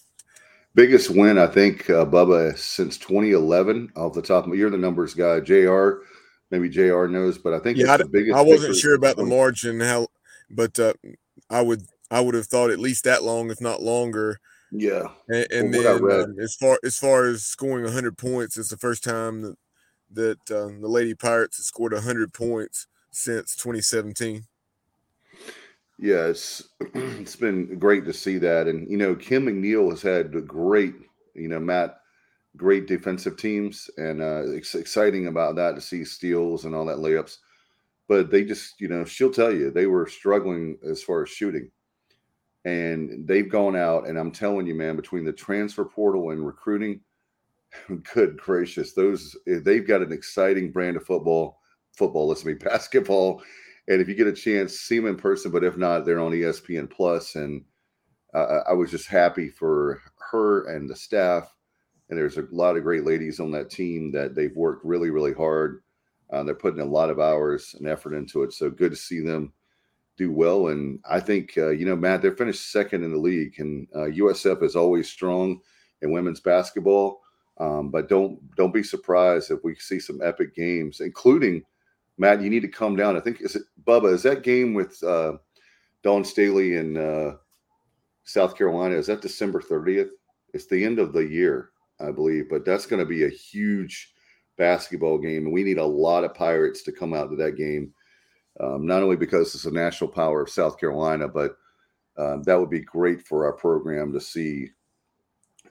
Biggest 0.79 1.11
win 1.11 1.39
I 1.39 1.49
think, 1.49 1.91
uh, 1.91 2.07
Bubba, 2.07 2.57
since 2.57 2.97
2011. 2.99 3.93
Off 3.97 4.15
the 4.15 4.23
top 4.23 4.47
of 4.47 4.55
you're 4.55 4.71
the 4.71 4.79
numbers 4.79 5.13
guy, 5.13 5.41
Jr. 5.41 6.05
Maybe 6.51 6.69
Jr. 6.69 7.07
knows, 7.07 7.37
but 7.37 7.53
I 7.53 7.59
think 7.59 7.79
Yeah, 7.79 7.95
it's 7.95 8.05
the 8.05 8.09
biggest. 8.09 8.39
I 8.39 8.43
wasn't 8.43 8.77
sure 8.77 8.95
about 8.95 9.17
the 9.17 9.27
margin 9.27 9.81
how, 9.81 10.07
but 10.49 10.79
uh, 10.79 10.95
I 11.51 11.61
would 11.61 11.83
I 12.11 12.21
would 12.21 12.35
have 12.35 12.47
thought 12.47 12.71
at 12.71 12.79
least 12.79 13.05
that 13.05 13.25
long, 13.25 13.51
if 13.51 13.61
not 13.61 13.83
longer. 13.83 14.39
Yeah, 14.71 15.09
And, 15.29 15.47
and 15.51 15.75
then 15.75 15.87
um, 15.87 16.37
as 16.39 16.55
far 16.55 16.79
as 16.85 16.97
far 16.97 17.27
as 17.27 17.43
scoring 17.43 17.85
100 17.85 18.17
points, 18.17 18.57
it's 18.57 18.69
the 18.69 18.77
first 18.77 19.03
time 19.03 19.43
that 19.43 19.57
that 20.11 20.51
um, 20.51 20.81
the 20.81 20.89
Lady 20.89 21.15
Pirates 21.15 21.59
have 21.59 21.65
scored 21.65 21.93
100 21.93 22.33
points 22.33 22.87
since 23.11 23.57
2017. 23.57 24.45
Yeah. 25.99 26.33
It's 26.95 27.37
been 27.37 27.79
great 27.79 28.05
to 28.07 28.13
see 28.13 28.39
that, 28.39 28.67
and 28.69 28.89
you 28.91 28.97
know, 28.97 29.15
Kim 29.15 29.47
McNeill 29.47 29.91
has 29.91 30.01
had 30.03 30.47
great, 30.47 30.95
you 31.35 31.49
know, 31.49 31.59
Matt, 31.61 32.01
great 32.57 32.87
defensive 32.87 33.37
teams, 33.37 33.91
and 33.99 34.23
uh, 34.23 34.43
it's 34.47 34.75
exciting 34.75 35.27
about 35.29 35.57
that 35.57 35.75
to 35.77 35.81
see 35.81 36.05
steals 36.05 36.65
and 36.65 36.75
all 36.75 36.87
that 36.87 36.99
layups. 36.99 37.39
But 38.09 38.31
they 38.31 38.45
just, 38.45 38.81
you 38.81 38.89
know, 38.89 39.05
she'll 39.05 39.33
tell 39.33 39.53
you 39.53 39.71
they 39.71 39.87
were 39.87 40.07
struggling 40.09 40.79
as 40.89 41.03
far 41.03 41.23
as 41.25 41.31
shooting. 41.31 41.71
and 42.65 43.27
they've 43.27 43.49
gone 43.51 43.77
out 43.77 44.09
and 44.09 44.19
i'm 44.19 44.31
telling 44.33 44.67
you 44.67 44.75
man 44.75 44.97
between 44.97 45.25
the 45.25 45.33
transfer 45.33 45.85
portal 45.85 46.31
and 46.31 46.45
recruiting 46.45 47.01
good 48.15 48.37
gracious 48.39 48.93
those 48.93 49.37
they've 49.47 49.87
got 49.87 50.03
an 50.03 50.13
exciting 50.13 50.73
brand 50.73 50.97
of 50.97 51.05
football 51.05 51.61
football 51.97 52.29
let's 52.29 52.45
me 52.45 52.55
basketball 52.55 53.43
and 53.89 54.01
if 54.01 54.09
you 54.09 54.15
get 54.15 54.27
a 54.27 54.33
chance 54.33 54.79
see 54.79 54.97
them 54.97 55.09
in 55.09 55.17
person 55.17 55.51
but 55.51 55.65
if 55.65 55.77
not 55.77 56.05
they're 56.05 56.21
on 56.21 56.33
espn 56.33 56.89
plus. 56.89 57.35
And 57.35 57.65
uh, 58.35 58.61
i 58.69 58.73
was 58.73 58.91
just 58.91 59.09
happy 59.09 59.49
for 59.49 60.03
her 60.31 60.69
and 60.69 60.89
the 60.89 60.97
staff. 60.97 61.55
And 62.09 62.19
there's 62.19 62.39
a 62.39 62.47
lot 62.51 62.77
of 62.77 62.85
great 62.85 63.05
ladies 63.05 63.41
on 63.41 63.51
that 63.53 63.71
team 63.71 64.13
that 64.13 64.35
they've 64.35 64.55
worked 64.55 64.85
really 64.85 65.11
really 65.11 65.33
hard. 65.33 65.83
Uh, 66.31 66.43
they're 66.43 66.55
putting 66.55 66.81
a 66.81 66.85
lot 66.85 67.11
of 67.11 67.19
hours 67.19 67.75
and 67.79 67.89
effort 67.89 68.15
into 68.15 68.43
it. 68.43 68.53
So 68.53 68.71
good 68.71 68.91
to 68.91 68.97
see 68.97 69.21
them 69.21 69.53
do 70.19 70.31
well. 70.33 70.69
And 70.69 70.99
I 71.09 71.21
think, 71.21 71.57
uh, 71.57 71.71
you 71.71 71.87
know, 71.87 71.97
Matt, 71.97 72.21
they're 72.21 72.37
finished 72.37 72.71
second 72.71 73.05
in 73.05 73.13
the 73.13 73.19
league, 73.19 73.55
and 73.59 73.87
uh, 73.95 74.11
USF 74.11 74.63
is 74.63 74.77
always 74.77 75.09
strong 75.09 75.61
in 76.03 76.11
women's 76.11 76.41
basketball. 76.41 77.21
Um, 77.59 77.91
but 77.91 78.09
don't 78.09 78.39
don't 78.57 78.75
be 78.75 78.83
surprised 78.83 79.51
if 79.51 79.65
we 79.65 79.75
see 79.77 79.99
some 79.99 80.21
epic 80.23 80.55
games, 80.55 81.01
including 81.01 81.63
Matt. 82.19 82.43
You 82.43 82.51
need 82.51 82.63
to 82.63 82.69
come 82.69 82.97
down. 82.97 83.17
I 83.17 83.21
think 83.21 83.41
is 83.41 83.57
it 83.57 83.63
Bubba? 83.85 84.13
Is 84.13 84.23
that 84.25 84.43
game 84.43 84.75
with 84.75 85.03
uh, 85.03 85.35
Dawn 86.03 86.25
Staley 86.25 86.77
in 86.77 86.97
uh, 86.97 87.37
South 88.25 88.57
Carolina? 88.57 88.97
Is 88.97 89.07
that 89.07 89.23
December 89.23 89.61
thirtieth? 89.61 90.11
It's 90.55 90.67
the 90.67 90.85
end 90.85 90.99
of 90.99 91.13
the 91.13 91.27
year, 91.27 91.71
I 92.01 92.11
believe. 92.11 92.49
But 92.49 92.65
that's 92.65 92.87
going 92.87 93.01
to 93.01 93.07
be 93.07 93.25
a 93.25 93.31
huge 93.31 94.13
basketball 94.57 95.19
game, 95.19 95.45
and 95.45 95.53
we 95.53 95.63
need 95.63 95.79
a 95.79 95.85
lot 95.85 96.25
of 96.25 96.35
Pirates 96.35 96.83
to 96.83 96.93
come 96.93 97.15
out 97.15 97.31
to 97.31 97.37
that 97.37 97.57
game 97.57 97.95
um, 98.61 98.87
not 98.87 99.03
only 99.03 99.17
because 99.17 99.55
it's 99.55 99.67
a 99.67 99.71
national 99.71 100.11
power 100.11 100.43
of 100.43 100.51
South 100.51 100.79
Carolina, 100.79 101.29
but 101.29 101.57
um, 102.17 102.43
that 102.43 102.59
would 102.59 102.71
be 102.71 102.81
great 102.81 103.23
for 103.23 103.47
our 103.47 103.53
program 103.53 104.13
to 104.13 104.21
see. 104.21 104.71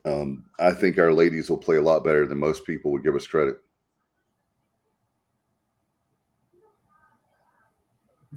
Um, 0.05 0.45
I 0.59 0.71
think 0.71 0.97
our 0.97 1.11
ladies 1.11 1.49
will 1.49 1.57
play 1.57 1.77
a 1.77 1.81
lot 1.81 2.03
better 2.03 2.25
than 2.25 2.37
most 2.37 2.65
people 2.65 2.91
would 2.91 3.03
give 3.03 3.15
us 3.15 3.27
credit. 3.27 3.57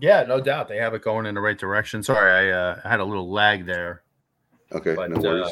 Yeah, 0.01 0.23
no 0.23 0.41
doubt 0.41 0.69
they 0.69 0.79
have 0.79 0.95
it 0.95 1.03
going 1.03 1.27
in 1.27 1.35
the 1.35 1.41
right 1.41 1.59
direction. 1.59 2.03
Sorry, 2.03 2.51
I, 2.51 2.53
uh, 2.53 2.89
had 2.89 3.01
a 3.01 3.05
little 3.05 3.31
lag 3.31 3.67
there. 3.67 4.03
Okay, 4.73 4.95
But, 4.95 5.11
no 5.11 5.21
worries. 5.21 5.47
uh, 5.47 5.51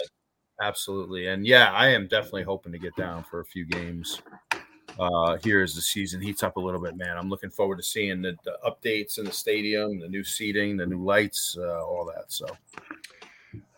Absolutely, 0.60 1.28
and 1.28 1.46
yeah, 1.46 1.70
I 1.72 1.88
am 1.88 2.08
definitely 2.08 2.42
hoping 2.42 2.72
to 2.72 2.78
get 2.78 2.96
down 2.96 3.22
for 3.22 3.40
a 3.40 3.44
few 3.44 3.64
games 3.64 4.20
uh, 4.98 5.36
here 5.36 5.62
as 5.62 5.74
the 5.74 5.80
season 5.80 6.20
heats 6.20 6.42
up 6.42 6.56
a 6.56 6.60
little 6.60 6.80
bit. 6.80 6.96
Man, 6.96 7.16
I'm 7.16 7.28
looking 7.28 7.50
forward 7.50 7.76
to 7.76 7.82
seeing 7.82 8.22
the, 8.22 8.36
the 8.44 8.58
updates 8.66 9.18
in 9.18 9.24
the 9.24 9.32
stadium, 9.32 10.00
the 10.00 10.08
new 10.08 10.24
seating, 10.24 10.76
the 10.76 10.86
new 10.86 11.04
lights, 11.04 11.56
uh, 11.60 11.84
all 11.84 12.04
that. 12.06 12.32
So 12.32 12.46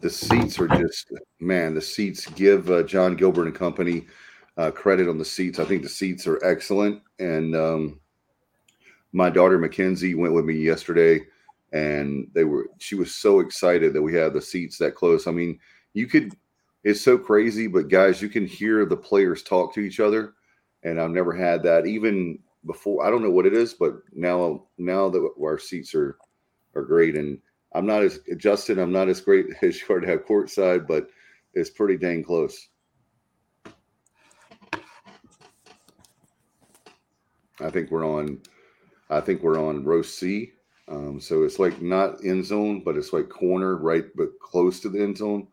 the 0.00 0.08
seats 0.08 0.58
are 0.58 0.68
just 0.68 1.12
man. 1.40 1.74
The 1.74 1.82
seats 1.82 2.26
give 2.28 2.70
uh, 2.70 2.82
John 2.84 3.14
Gilbert 3.14 3.46
and 3.46 3.54
company 3.54 4.06
uh, 4.56 4.70
credit 4.70 5.08
on 5.08 5.18
the 5.18 5.24
seats. 5.24 5.58
I 5.58 5.64
think 5.64 5.82
the 5.82 5.88
seats 5.88 6.26
are 6.26 6.42
excellent, 6.44 7.02
and 7.18 7.54
um, 7.54 8.00
my 9.12 9.30
daughter 9.30 9.58
Mackenzie 9.58 10.14
went 10.14 10.34
with 10.34 10.44
me 10.44 10.54
yesterday, 10.54 11.20
and 11.72 12.28
they 12.34 12.44
were. 12.44 12.68
She 12.78 12.94
was 12.94 13.14
so 13.14 13.40
excited 13.40 13.92
that 13.92 14.02
we 14.02 14.14
had 14.14 14.32
the 14.32 14.42
seats 14.42 14.78
that 14.78 14.94
close. 14.94 15.26
I 15.26 15.32
mean, 15.32 15.58
you 15.94 16.06
could. 16.06 16.34
It's 16.82 17.00
so 17.00 17.18
crazy, 17.18 17.66
but 17.66 17.88
guys, 17.88 18.22
you 18.22 18.28
can 18.28 18.46
hear 18.46 18.86
the 18.86 18.96
players 18.96 19.42
talk 19.42 19.74
to 19.74 19.80
each 19.80 20.00
other, 20.00 20.34
and 20.82 21.00
I've 21.00 21.10
never 21.10 21.32
had 21.32 21.62
that 21.64 21.86
even 21.86 22.38
before. 22.66 23.04
I 23.04 23.10
don't 23.10 23.22
know 23.22 23.30
what 23.30 23.46
it 23.46 23.54
is, 23.54 23.74
but 23.74 24.00
now 24.12 24.64
now 24.78 25.08
that 25.10 25.30
our 25.40 25.58
seats 25.58 25.94
are 25.94 26.16
are 26.74 26.82
great, 26.82 27.16
and 27.16 27.38
I'm 27.74 27.86
not 27.86 28.02
as 28.02 28.20
Justin. 28.36 28.78
I'm 28.78 28.92
not 28.92 29.08
as 29.08 29.20
great 29.20 29.46
as 29.62 29.80
you 29.80 29.94
are 29.94 30.00
to 30.00 30.06
have 30.06 30.26
courtside, 30.26 30.86
but 30.86 31.08
it's 31.54 31.70
pretty 31.70 31.96
dang 31.96 32.22
close. 32.22 32.68
I 37.60 37.68
think 37.70 37.90
we're 37.90 38.06
on. 38.06 38.40
I 39.10 39.20
think 39.20 39.42
we're 39.42 39.60
on 39.60 39.84
row 39.84 40.02
C. 40.02 40.52
Um, 40.88 41.20
so 41.20 41.44
it's 41.44 41.58
like 41.58 41.80
not 41.82 42.24
end 42.24 42.44
zone, 42.44 42.82
but 42.84 42.96
it's 42.96 43.12
like 43.12 43.28
corner 43.28 43.76
right, 43.76 44.04
but 44.16 44.38
close 44.40 44.80
to 44.80 44.88
the 44.88 45.00
end 45.00 45.18
zone. 45.18 45.46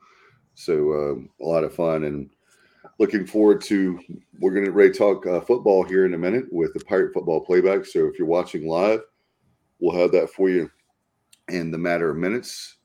So 0.55 0.93
um, 0.93 1.29
a 1.41 1.45
lot 1.45 1.63
of 1.63 1.73
fun 1.73 2.05
and 2.05 2.29
looking 2.99 3.25
forward 3.25 3.61
to. 3.61 3.99
We're 4.39 4.53
going 4.53 4.65
to 4.65 4.71
ready 4.71 4.91
talk 4.91 5.25
uh, 5.25 5.41
football 5.41 5.83
here 5.83 6.05
in 6.05 6.13
a 6.13 6.17
minute 6.17 6.45
with 6.51 6.73
the 6.73 6.83
Pirate 6.85 7.13
Football 7.13 7.41
Playback. 7.41 7.85
So 7.85 8.05
if 8.07 8.17
you're 8.17 8.27
watching 8.27 8.67
live, 8.67 9.01
we'll 9.79 9.99
have 9.99 10.11
that 10.11 10.29
for 10.29 10.49
you 10.49 10.71
in 11.49 11.71
the 11.71 11.77
matter 11.77 12.09
of 12.09 12.17
minutes. 12.17 12.77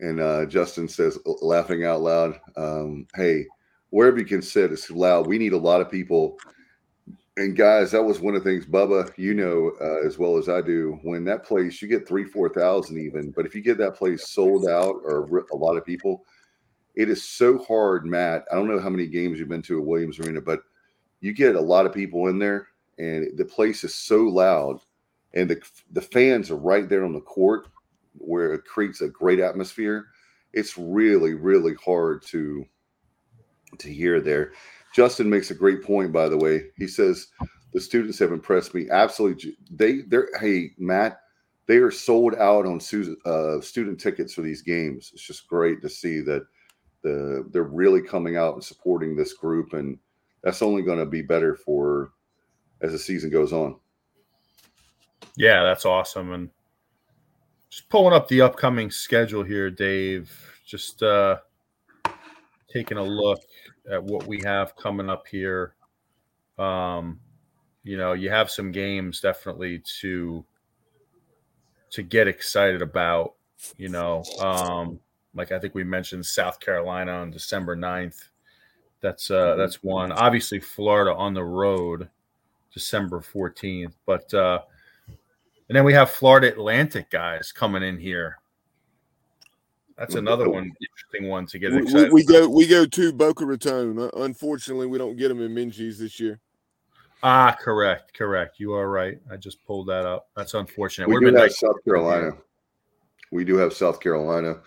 And 0.00 0.20
uh, 0.20 0.44
Justin 0.46 0.88
says, 0.88 1.18
laughing 1.40 1.84
out 1.84 2.02
loud, 2.02 2.38
um, 2.56 3.06
"Hey, 3.14 3.46
wherever 3.90 4.18
you 4.18 4.26
can 4.26 4.42
sit, 4.42 4.72
it's 4.72 4.90
loud. 4.90 5.26
We 5.26 5.38
need 5.38 5.54
a 5.54 5.58
lot 5.58 5.80
of 5.80 5.90
people." 5.90 6.38
And 7.38 7.54
guys, 7.54 7.90
that 7.90 8.02
was 8.02 8.18
one 8.18 8.34
of 8.34 8.42
the 8.42 8.50
things, 8.50 8.64
Bubba, 8.64 9.12
you 9.18 9.34
know 9.34 9.72
uh, 9.80 10.06
as 10.06 10.16
well 10.16 10.38
as 10.38 10.48
I 10.48 10.62
do. 10.62 10.98
When 11.02 11.22
that 11.24 11.44
place, 11.44 11.82
you 11.82 11.88
get 11.88 12.08
three, 12.08 12.24
four 12.24 12.48
thousand 12.48 12.98
even, 12.98 13.30
but 13.30 13.44
if 13.44 13.54
you 13.54 13.60
get 13.60 13.76
that 13.78 13.96
place 13.96 14.30
sold 14.30 14.66
out 14.66 14.96
or 15.04 15.44
a 15.52 15.56
lot 15.56 15.76
of 15.76 15.84
people, 15.84 16.24
it 16.94 17.10
is 17.10 17.22
so 17.22 17.58
hard, 17.58 18.06
Matt. 18.06 18.44
I 18.50 18.54
don't 18.54 18.68
know 18.68 18.80
how 18.80 18.88
many 18.88 19.06
games 19.06 19.38
you've 19.38 19.50
been 19.50 19.60
to 19.62 19.78
at 19.78 19.84
Williams 19.86 20.18
Arena, 20.18 20.40
but 20.40 20.60
you 21.20 21.34
get 21.34 21.56
a 21.56 21.60
lot 21.60 21.84
of 21.84 21.92
people 21.92 22.28
in 22.28 22.38
there, 22.38 22.68
and 22.98 23.36
the 23.36 23.44
place 23.44 23.84
is 23.84 23.94
so 23.94 24.22
loud, 24.22 24.80
and 25.34 25.50
the 25.50 25.60
the 25.92 26.00
fans 26.00 26.50
are 26.50 26.56
right 26.56 26.88
there 26.88 27.04
on 27.04 27.12
the 27.12 27.20
court 27.20 27.68
where 28.14 28.54
it 28.54 28.64
creates 28.64 29.02
a 29.02 29.08
great 29.08 29.40
atmosphere. 29.40 30.06
It's 30.54 30.78
really, 30.78 31.34
really 31.34 31.74
hard 31.74 32.22
to 32.28 32.64
to 33.78 33.92
hear 33.92 34.22
there. 34.22 34.52
Justin 34.96 35.28
makes 35.28 35.50
a 35.50 35.54
great 35.54 35.82
point, 35.82 36.10
by 36.10 36.26
the 36.26 36.38
way. 36.38 36.70
He 36.78 36.86
says 36.86 37.26
the 37.74 37.80
students 37.82 38.18
have 38.18 38.32
impressed 38.32 38.74
me 38.74 38.88
absolutely. 38.90 39.54
They, 39.70 40.00
they're 40.08 40.30
hey 40.40 40.70
Matt, 40.78 41.20
they 41.66 41.76
are 41.76 41.90
sold 41.90 42.34
out 42.36 42.64
on 42.64 42.80
uh, 43.26 43.60
student 43.60 44.00
tickets 44.00 44.32
for 44.32 44.40
these 44.40 44.62
games. 44.62 45.10
It's 45.12 45.26
just 45.26 45.48
great 45.48 45.82
to 45.82 45.90
see 45.90 46.20
that 46.20 46.46
the 47.02 47.46
they're 47.52 47.64
really 47.64 48.00
coming 48.00 48.38
out 48.38 48.54
and 48.54 48.64
supporting 48.64 49.14
this 49.14 49.34
group, 49.34 49.74
and 49.74 49.98
that's 50.42 50.62
only 50.62 50.80
going 50.80 50.98
to 50.98 51.04
be 51.04 51.20
better 51.20 51.54
for 51.54 52.12
as 52.80 52.92
the 52.92 52.98
season 52.98 53.28
goes 53.28 53.52
on. 53.52 53.76
Yeah, 55.36 55.62
that's 55.62 55.84
awesome, 55.84 56.32
and 56.32 56.48
just 57.68 57.90
pulling 57.90 58.14
up 58.14 58.28
the 58.28 58.40
upcoming 58.40 58.90
schedule 58.90 59.42
here, 59.42 59.70
Dave. 59.70 60.32
Just 60.64 61.02
uh, 61.02 61.36
taking 62.72 62.96
a 62.96 63.04
look 63.04 63.40
at 63.90 64.02
what 64.02 64.26
we 64.26 64.40
have 64.44 64.76
coming 64.76 65.10
up 65.10 65.26
here. 65.26 65.74
Um, 66.58 67.20
you 67.84 67.96
know, 67.96 68.14
you 68.14 68.30
have 68.30 68.50
some 68.50 68.72
games 68.72 69.20
definitely 69.20 69.82
to 70.00 70.44
to 71.90 72.02
get 72.02 72.28
excited 72.28 72.82
about. 72.82 73.34
You 73.78 73.88
know, 73.88 74.22
um, 74.40 75.00
like 75.34 75.52
I 75.52 75.58
think 75.58 75.74
we 75.74 75.84
mentioned 75.84 76.26
South 76.26 76.58
Carolina 76.58 77.12
on 77.12 77.30
December 77.30 77.76
9th. 77.76 78.28
That's 79.00 79.30
uh 79.30 79.34
mm-hmm. 79.34 79.58
that's 79.60 79.82
one. 79.82 80.10
Obviously 80.10 80.58
Florida 80.58 81.14
on 81.14 81.34
the 81.34 81.44
road 81.44 82.08
December 82.72 83.20
14th, 83.20 83.92
but 84.04 84.32
uh 84.34 84.60
and 85.68 85.76
then 85.76 85.84
we 85.84 85.92
have 85.92 86.10
Florida 86.10 86.48
Atlantic 86.48 87.10
guys 87.10 87.52
coming 87.52 87.82
in 87.82 87.98
here. 87.98 88.38
That's 89.98 90.14
another 90.14 90.48
one 90.50 90.72
interesting 90.80 91.28
one 91.28 91.46
to 91.46 91.58
get 91.58 91.74
excited. 91.74 92.12
We, 92.12 92.22
we 92.22 92.24
go 92.24 92.48
we 92.48 92.66
go 92.66 92.84
to 92.84 93.12
Boca 93.12 93.46
Raton. 93.46 94.10
Unfortunately, 94.14 94.86
we 94.86 94.98
don't 94.98 95.16
get 95.16 95.28
them 95.28 95.40
in 95.40 95.54
Minges 95.54 95.98
this 95.98 96.20
year. 96.20 96.38
Ah, 97.22 97.56
correct, 97.58 98.12
correct. 98.12 98.60
You 98.60 98.74
are 98.74 98.90
right. 98.90 99.18
I 99.30 99.36
just 99.36 99.64
pulled 99.64 99.88
that 99.88 100.04
up. 100.04 100.28
That's 100.36 100.54
unfortunate. 100.54 101.08
We 101.08 101.18
do 101.18 101.26
have 101.26 101.34
nice 101.34 101.58
South 101.58 101.82
Carolina. 101.84 102.32
We 103.32 103.44
do 103.44 103.56
have 103.56 103.72
South 103.72 104.00
Carolina 104.00 104.60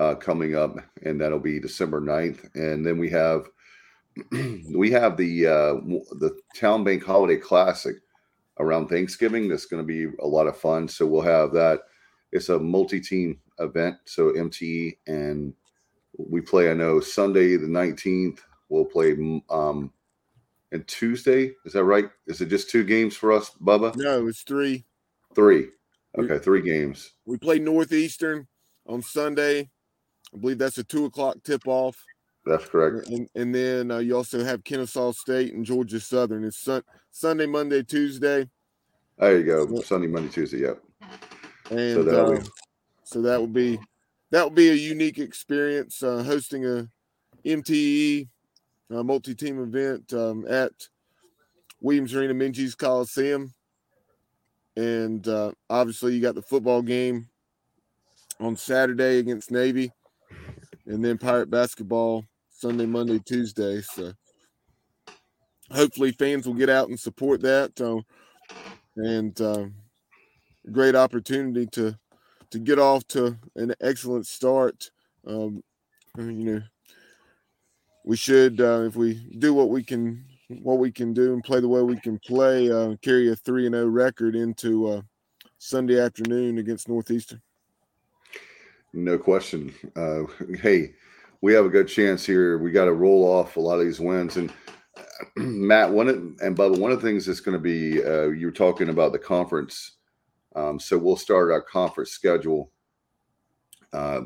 uh, 0.00 0.14
coming 0.14 0.56
up, 0.56 0.76
and 1.04 1.20
that'll 1.20 1.38
be 1.38 1.60
December 1.60 2.00
9th. 2.00 2.54
And 2.54 2.84
then 2.84 2.98
we 2.98 3.10
have 3.10 3.48
we 4.74 4.90
have 4.90 5.16
the 5.16 5.46
uh, 5.46 5.74
the 6.18 6.36
Town 6.56 6.82
Bank 6.82 7.04
Holiday 7.04 7.36
Classic 7.36 7.96
around 8.58 8.88
Thanksgiving. 8.88 9.48
That's 9.48 9.66
going 9.66 9.82
to 9.82 9.86
be 9.86 10.16
a 10.20 10.26
lot 10.26 10.46
of 10.46 10.56
fun. 10.56 10.88
So 10.88 11.06
we'll 11.06 11.22
have 11.22 11.52
that. 11.52 11.80
It's 12.32 12.48
a 12.48 12.58
multi-team 12.58 13.38
event, 13.62 13.96
so 14.04 14.32
MTE, 14.32 14.96
and 15.06 15.54
we 16.16 16.40
play. 16.40 16.70
I 16.70 16.74
know 16.74 17.00
Sunday 17.00 17.56
the 17.56 17.66
19th. 17.66 18.40
We'll 18.68 18.84
play 18.84 19.12
um, 19.50 19.92
and 20.72 20.86
Tuesday. 20.88 21.52
Is 21.64 21.74
that 21.74 21.84
right? 21.84 22.10
Is 22.26 22.40
it 22.40 22.48
just 22.48 22.70
two 22.70 22.84
games 22.84 23.16
for 23.16 23.32
us, 23.32 23.50
Bubba? 23.62 23.94
No, 23.96 24.26
it's 24.26 24.42
three. 24.42 24.84
Three. 25.34 25.68
Okay, 26.18 26.38
three 26.38 26.62
games. 26.62 27.12
We 27.24 27.38
play 27.38 27.58
Northeastern 27.58 28.46
on 28.86 29.02
Sunday. 29.02 29.70
I 30.34 30.38
believe 30.38 30.58
that's 30.58 30.78
a 30.78 30.84
two 30.84 31.06
o'clock 31.06 31.36
tip 31.44 31.62
off. 31.66 32.04
That's 32.44 32.66
correct. 32.66 33.08
And, 33.08 33.28
and 33.34 33.54
then 33.54 33.90
uh, 33.90 33.98
you 33.98 34.16
also 34.16 34.42
have 34.44 34.64
Kennesaw 34.64 35.12
State 35.12 35.54
and 35.54 35.64
Georgia 35.64 36.00
Southern. 36.00 36.44
It's 36.44 36.58
sun, 36.58 36.82
Sunday, 37.10 37.46
Monday, 37.46 37.82
Tuesday. 37.82 38.48
There 39.18 39.38
you 39.38 39.44
go. 39.44 39.80
Sunday, 39.82 40.08
Monday, 40.08 40.30
Tuesday. 40.30 40.58
Yep. 40.58 40.82
And 41.70 42.04
so, 42.04 42.26
uh, 42.26 42.40
be... 42.40 42.46
so 43.12 43.20
that 43.20 43.40
would 43.40 43.52
be 43.52 43.78
that 44.30 44.44
would 44.44 44.54
be 44.54 44.70
a 44.70 44.74
unique 44.74 45.18
experience 45.18 46.02
uh, 46.02 46.22
hosting 46.22 46.64
a 46.64 46.88
MTE 47.44 48.28
uh, 48.90 49.02
multi-team 49.02 49.62
event 49.62 50.12
um, 50.14 50.46
at 50.48 50.72
Williams 51.80 52.14
Arena 52.14 52.32
Minges 52.32 52.76
Coliseum. 52.76 53.52
And 54.76 55.28
uh, 55.28 55.52
obviously, 55.68 56.14
you 56.14 56.22
got 56.22 56.34
the 56.34 56.40
football 56.40 56.80
game 56.80 57.28
on 58.40 58.56
Saturday 58.56 59.18
against 59.18 59.50
Navy, 59.50 59.92
and 60.86 61.04
then 61.04 61.18
Pirate 61.18 61.50
basketball 61.50 62.24
Sunday, 62.50 62.86
Monday, 62.86 63.18
Tuesday. 63.18 63.82
So 63.82 64.14
hopefully 65.70 66.12
fans 66.12 66.46
will 66.46 66.54
get 66.54 66.70
out 66.70 66.88
and 66.88 66.98
support 66.98 67.42
that. 67.42 67.78
Uh, 67.78 68.00
and 68.96 69.38
uh, 69.42 69.66
great 70.70 70.94
opportunity 70.94 71.66
to 71.66 71.98
to 72.52 72.58
get 72.58 72.78
off 72.78 73.06
to 73.08 73.36
an 73.56 73.74
excellent 73.80 74.26
start. 74.26 74.90
Um, 75.26 75.62
you 76.16 76.44
know, 76.44 76.62
we 78.04 78.16
should 78.16 78.60
uh, 78.60 78.82
if 78.82 78.94
we 78.94 79.14
do 79.38 79.54
what 79.54 79.70
we 79.70 79.82
can 79.82 80.24
what 80.60 80.78
we 80.78 80.92
can 80.92 81.12
do 81.12 81.32
and 81.32 81.42
play 81.42 81.60
the 81.60 81.68
way 81.68 81.82
we 81.82 81.98
can 81.98 82.18
play, 82.18 82.70
uh, 82.70 82.94
carry 83.02 83.30
a 83.32 83.36
three 83.36 83.66
and 83.66 83.74
zero 83.74 83.86
record 83.86 84.36
into 84.36 84.88
uh, 84.88 85.02
Sunday 85.58 86.00
afternoon 86.00 86.58
against 86.58 86.88
Northeastern. 86.88 87.40
No 88.92 89.16
question. 89.16 89.74
Uh, 89.96 90.24
hey, 90.60 90.94
we 91.40 91.54
have 91.54 91.64
a 91.64 91.70
good 91.70 91.88
chance 91.88 92.26
here. 92.26 92.58
We 92.58 92.70
got 92.70 92.84
to 92.84 92.92
roll 92.92 93.24
off 93.24 93.56
a 93.56 93.60
lot 93.60 93.78
of 93.78 93.86
these 93.86 94.00
wins. 94.00 94.36
And 94.36 94.52
Matt, 95.36 95.90
one 95.90 96.08
of, 96.08 96.16
and 96.16 96.56
Bubba, 96.56 96.78
one 96.78 96.92
of 96.92 97.00
the 97.00 97.08
things 97.08 97.24
that's 97.24 97.40
going 97.40 97.56
to 97.56 97.62
be, 97.62 98.04
uh, 98.04 98.28
you 98.28 98.46
were 98.46 98.52
talking 98.52 98.90
about 98.90 99.12
the 99.12 99.18
conference. 99.18 99.92
Um, 100.54 100.78
so 100.78 100.98
we'll 100.98 101.16
start 101.16 101.50
our 101.50 101.62
conference 101.62 102.10
schedule. 102.10 102.70
Uh, 103.92 104.22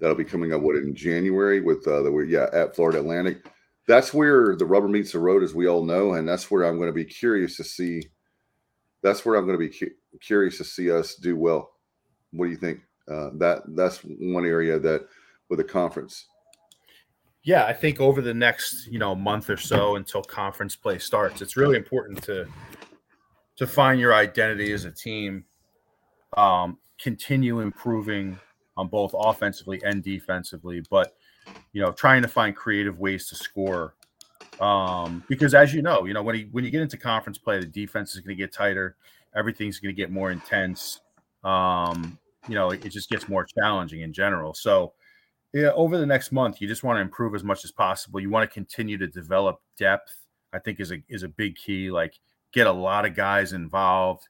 that'll 0.00 0.16
be 0.16 0.24
coming 0.24 0.52
up 0.52 0.60
what 0.60 0.76
in 0.76 0.94
January 0.94 1.60
with 1.60 1.86
uh, 1.86 2.02
the 2.02 2.12
yeah 2.28 2.46
at 2.52 2.74
Florida 2.74 3.00
Atlantic. 3.00 3.46
That's 3.88 4.12
where 4.12 4.56
the 4.56 4.66
rubber 4.66 4.88
meets 4.88 5.12
the 5.12 5.18
road, 5.18 5.42
as 5.42 5.54
we 5.54 5.68
all 5.68 5.84
know, 5.84 6.14
and 6.14 6.28
that's 6.28 6.50
where 6.50 6.64
I'm 6.64 6.76
going 6.76 6.88
to 6.88 6.92
be 6.92 7.04
curious 7.04 7.56
to 7.56 7.64
see 7.64 8.02
that's 9.02 9.24
where 9.24 9.36
I'm 9.36 9.46
going 9.46 9.58
to 9.58 9.64
be 9.64 9.68
cu- 9.68 9.94
curious 10.20 10.58
to 10.58 10.64
see 10.64 10.90
us 10.90 11.14
do 11.14 11.36
well. 11.36 11.72
What 12.32 12.46
do 12.46 12.50
you 12.50 12.56
think? 12.56 12.80
Uh, 13.08 13.30
that 13.34 13.62
that's 13.76 13.98
one 13.98 14.44
area 14.44 14.78
that 14.78 15.06
with 15.48 15.60
a 15.60 15.64
conference. 15.64 16.26
Yeah, 17.44 17.64
I 17.64 17.72
think 17.72 18.00
over 18.00 18.20
the 18.20 18.34
next 18.34 18.88
you 18.88 18.98
know 18.98 19.14
month 19.14 19.48
or 19.48 19.56
so 19.56 19.96
until 19.96 20.22
conference 20.22 20.74
play 20.74 20.98
starts, 20.98 21.40
it's 21.40 21.56
really 21.56 21.76
important 21.76 22.22
to 22.24 22.46
to 23.56 23.66
find 23.66 24.00
your 24.00 24.14
identity 24.14 24.72
as 24.72 24.84
a 24.84 24.90
team, 24.90 25.44
um, 26.36 26.78
continue 26.98 27.60
improving 27.60 28.38
on 28.76 28.88
both 28.88 29.14
offensively 29.16 29.80
and 29.84 30.02
defensively, 30.02 30.82
but 30.90 31.16
you 31.72 31.80
know, 31.80 31.92
trying 31.92 32.22
to 32.22 32.28
find 32.28 32.54
creative 32.54 32.98
ways 32.98 33.28
to 33.28 33.34
score. 33.34 33.94
Um, 34.60 35.22
because 35.28 35.54
as 35.54 35.74
you 35.74 35.82
know, 35.82 36.06
you 36.06 36.14
know, 36.14 36.22
when 36.22 36.36
you 36.36 36.48
when 36.52 36.64
you 36.64 36.70
get 36.70 36.82
into 36.82 36.96
conference 36.96 37.38
play, 37.38 37.60
the 37.60 37.66
defense 37.66 38.14
is 38.14 38.20
going 38.20 38.36
to 38.36 38.42
get 38.42 38.52
tighter, 38.52 38.96
everything's 39.34 39.78
going 39.78 39.94
to 39.94 39.96
get 39.96 40.10
more 40.10 40.30
intense. 40.30 41.00
Um, 41.44 42.18
you 42.48 42.54
know, 42.54 42.70
it, 42.70 42.84
it 42.84 42.90
just 42.90 43.10
gets 43.10 43.28
more 43.28 43.44
challenging 43.44 44.00
in 44.00 44.12
general. 44.12 44.54
So, 44.54 44.92
yeah, 45.52 45.70
over 45.74 45.98
the 45.98 46.06
next 46.06 46.32
month, 46.32 46.60
you 46.60 46.68
just 46.68 46.82
want 46.82 46.96
to 46.96 47.00
improve 47.00 47.34
as 47.34 47.44
much 47.44 47.64
as 47.64 47.70
possible. 47.70 48.20
You 48.20 48.30
want 48.30 48.48
to 48.48 48.52
continue 48.52 48.98
to 48.98 49.06
develop 49.06 49.60
depth. 49.78 50.14
I 50.52 50.58
think 50.58 50.80
is 50.80 50.92
a 50.92 51.02
is 51.08 51.22
a 51.22 51.28
big 51.28 51.56
key. 51.56 51.90
Like 51.90 52.18
get 52.52 52.66
a 52.66 52.72
lot 52.72 53.04
of 53.04 53.14
guys 53.14 53.52
involved, 53.52 54.26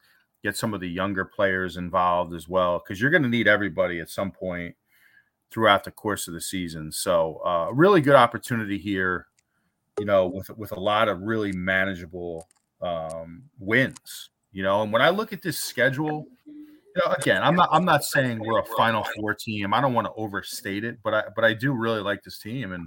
get 0.46 0.56
some 0.56 0.74
of 0.74 0.80
the 0.80 0.88
younger 0.88 1.24
players 1.24 1.76
involved 1.76 2.32
as 2.34 2.48
well, 2.48 2.78
because 2.78 3.00
you're 3.00 3.10
going 3.10 3.22
to 3.22 3.28
need 3.28 3.48
everybody 3.48 4.00
at 4.00 4.08
some 4.08 4.30
point 4.30 4.74
throughout 5.50 5.84
the 5.84 5.90
course 5.90 6.28
of 6.28 6.34
the 6.34 6.40
season. 6.40 6.92
So, 6.92 7.40
uh, 7.44 7.70
really 7.72 8.00
good 8.00 8.14
opportunity 8.14 8.78
here. 8.78 9.26
You 9.98 10.04
know, 10.04 10.26
with 10.26 10.50
with 10.50 10.72
a 10.72 10.80
lot 10.80 11.08
of 11.08 11.22
really 11.22 11.52
manageable 11.52 12.48
um, 12.82 13.44
wins. 13.58 14.30
You 14.52 14.62
know, 14.62 14.82
and 14.82 14.92
when 14.92 15.02
I 15.02 15.10
look 15.10 15.32
at 15.32 15.42
this 15.42 15.58
schedule, 15.58 16.26
you 16.46 17.02
know, 17.04 17.12
again, 17.12 17.42
I'm 17.42 17.56
not 17.56 17.68
I'm 17.72 17.84
not 17.84 18.04
saying 18.04 18.38
we're 18.38 18.60
a 18.60 18.64
Final 18.76 19.04
Four 19.16 19.34
team. 19.34 19.74
I 19.74 19.80
don't 19.80 19.94
want 19.94 20.06
to 20.06 20.12
overstate 20.14 20.84
it, 20.84 20.98
but 21.02 21.14
I 21.14 21.22
but 21.34 21.44
I 21.44 21.54
do 21.54 21.72
really 21.72 22.00
like 22.00 22.22
this 22.22 22.38
team. 22.38 22.72
And 22.72 22.86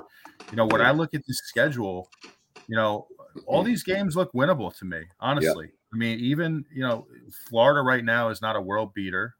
you 0.52 0.56
know, 0.56 0.66
when 0.66 0.82
I 0.82 0.92
look 0.92 1.14
at 1.14 1.22
this 1.28 1.40
schedule, 1.46 2.10
you 2.68 2.76
know, 2.76 3.08
all 3.46 3.64
these 3.64 3.84
games 3.84 4.16
look 4.16 4.32
winnable 4.34 4.76
to 4.78 4.86
me. 4.86 5.02
Honestly, 5.20 5.66
yeah. 5.66 5.79
I 5.94 5.98
mean, 5.98 6.20
even 6.20 6.66
you 6.74 6.82
know, 6.82 7.08
Florida 7.48 7.82
right 7.82 8.04
now 8.04 8.30
is 8.30 8.42
not 8.42 8.56
a 8.56 8.62
world 8.62 8.94
beater. 8.94 9.36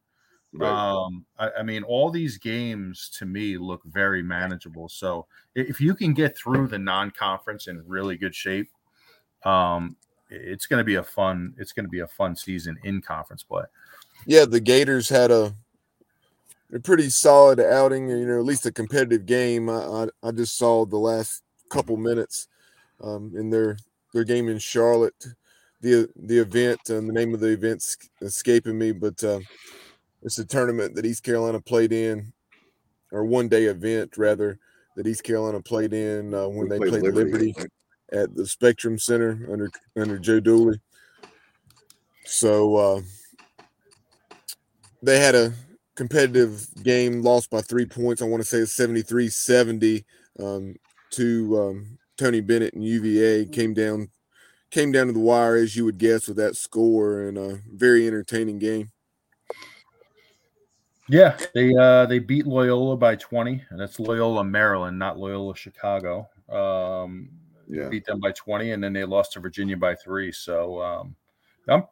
Right. 0.52 0.68
Um, 0.68 1.24
I, 1.38 1.50
I, 1.60 1.62
mean, 1.62 1.84
all 1.84 2.10
these 2.10 2.36
games 2.36 3.08
to 3.18 3.24
me 3.24 3.56
look 3.56 3.82
very 3.84 4.20
manageable. 4.20 4.88
So 4.88 5.26
if 5.54 5.80
you 5.80 5.94
can 5.94 6.12
get 6.12 6.36
through 6.36 6.66
the 6.66 6.78
non-conference 6.78 7.68
in 7.68 7.84
really 7.86 8.16
good 8.16 8.34
shape, 8.34 8.68
um, 9.44 9.96
it's 10.28 10.66
going 10.66 10.78
to 10.78 10.84
be 10.84 10.96
a 10.96 11.04
fun. 11.04 11.54
It's 11.56 11.70
going 11.70 11.84
to 11.84 11.90
be 11.90 12.00
a 12.00 12.08
fun 12.08 12.34
season 12.34 12.76
in 12.82 13.00
conference 13.00 13.44
play 13.44 13.62
yeah, 14.26 14.44
the 14.44 14.60
Gators 14.60 15.08
had 15.08 15.30
a 15.30 15.54
a 16.72 16.78
pretty 16.78 17.10
solid 17.10 17.58
outing, 17.58 18.08
you 18.08 18.26
know, 18.26 18.38
at 18.38 18.44
least 18.44 18.64
a 18.64 18.70
competitive 18.70 19.26
game. 19.26 19.68
I, 19.68 19.74
I, 19.74 20.06
I 20.22 20.30
just 20.30 20.56
saw 20.56 20.86
the 20.86 20.98
last 20.98 21.42
couple 21.68 21.96
minutes 21.96 22.46
um, 23.02 23.32
in 23.36 23.50
their 23.50 23.76
their 24.12 24.24
game 24.24 24.48
in 24.48 24.58
Charlotte. 24.58 25.26
The 25.80 26.08
the 26.16 26.38
event 26.38 26.90
and 26.90 27.08
the 27.08 27.12
name 27.12 27.32
of 27.32 27.40
the 27.40 27.48
event's 27.48 27.96
escaping 28.20 28.78
me, 28.78 28.92
but 28.92 29.22
uh, 29.24 29.40
it's 30.22 30.38
a 30.38 30.44
tournament 30.44 30.94
that 30.94 31.06
East 31.06 31.22
Carolina 31.22 31.60
played 31.60 31.92
in, 31.92 32.32
or 33.12 33.24
one 33.24 33.48
day 33.48 33.64
event 33.64 34.18
rather 34.18 34.58
that 34.96 35.06
East 35.06 35.24
Carolina 35.24 35.60
played 35.62 35.92
in 35.92 36.34
uh, 36.34 36.48
when 36.48 36.64
we 36.64 36.68
they 36.68 36.78
played, 36.78 36.90
played 36.90 37.02
Liberty, 37.02 37.54
Liberty 37.54 37.54
at 38.12 38.34
the 38.34 38.46
Spectrum 38.46 38.98
Center 38.98 39.48
under 39.50 39.70
under 39.96 40.18
Joe 40.18 40.40
Dooley. 40.40 40.80
So 42.24 42.76
uh, 42.76 43.00
they 45.02 45.18
had 45.18 45.34
a 45.34 45.52
competitive 45.94 46.66
game, 46.82 47.22
lost 47.22 47.50
by 47.50 47.60
three 47.60 47.86
points. 47.86 48.22
I 48.22 48.26
want 48.26 48.42
to 48.42 48.48
say 48.48 48.58
it's 48.58 48.72
73 48.72 49.28
70 49.28 50.04
um, 50.38 50.74
to 51.10 51.60
um, 51.60 51.98
Tony 52.16 52.40
Bennett 52.40 52.74
and 52.74 52.84
UVA. 52.84 53.46
Came 53.46 53.74
down 53.74 54.08
came 54.70 54.92
down 54.92 55.08
to 55.08 55.12
the 55.12 55.20
wire 55.20 55.56
as 55.56 55.76
you 55.76 55.84
would 55.84 55.98
guess 55.98 56.28
with 56.28 56.36
that 56.36 56.56
score 56.56 57.22
and 57.22 57.36
a 57.36 57.60
very 57.72 58.06
entertaining 58.06 58.58
game. 58.58 58.90
Yeah, 61.08 61.36
they 61.54 61.74
uh, 61.74 62.06
they 62.06 62.20
beat 62.20 62.46
Loyola 62.46 62.96
by 62.96 63.16
20, 63.16 63.64
and 63.70 63.80
that's 63.80 63.98
Loyola 63.98 64.44
Maryland, 64.44 64.96
not 64.96 65.18
Loyola 65.18 65.56
Chicago. 65.56 66.28
Um, 66.48 67.30
yeah. 67.68 67.88
beat 67.88 68.04
them 68.04 68.20
by 68.20 68.32
20, 68.32 68.72
and 68.72 68.82
then 68.82 68.92
they 68.92 69.04
lost 69.04 69.32
to 69.32 69.40
Virginia 69.40 69.76
by 69.76 69.94
three. 69.94 70.30
So 70.30 70.80
um, 70.80 71.16
I'm 71.68 71.84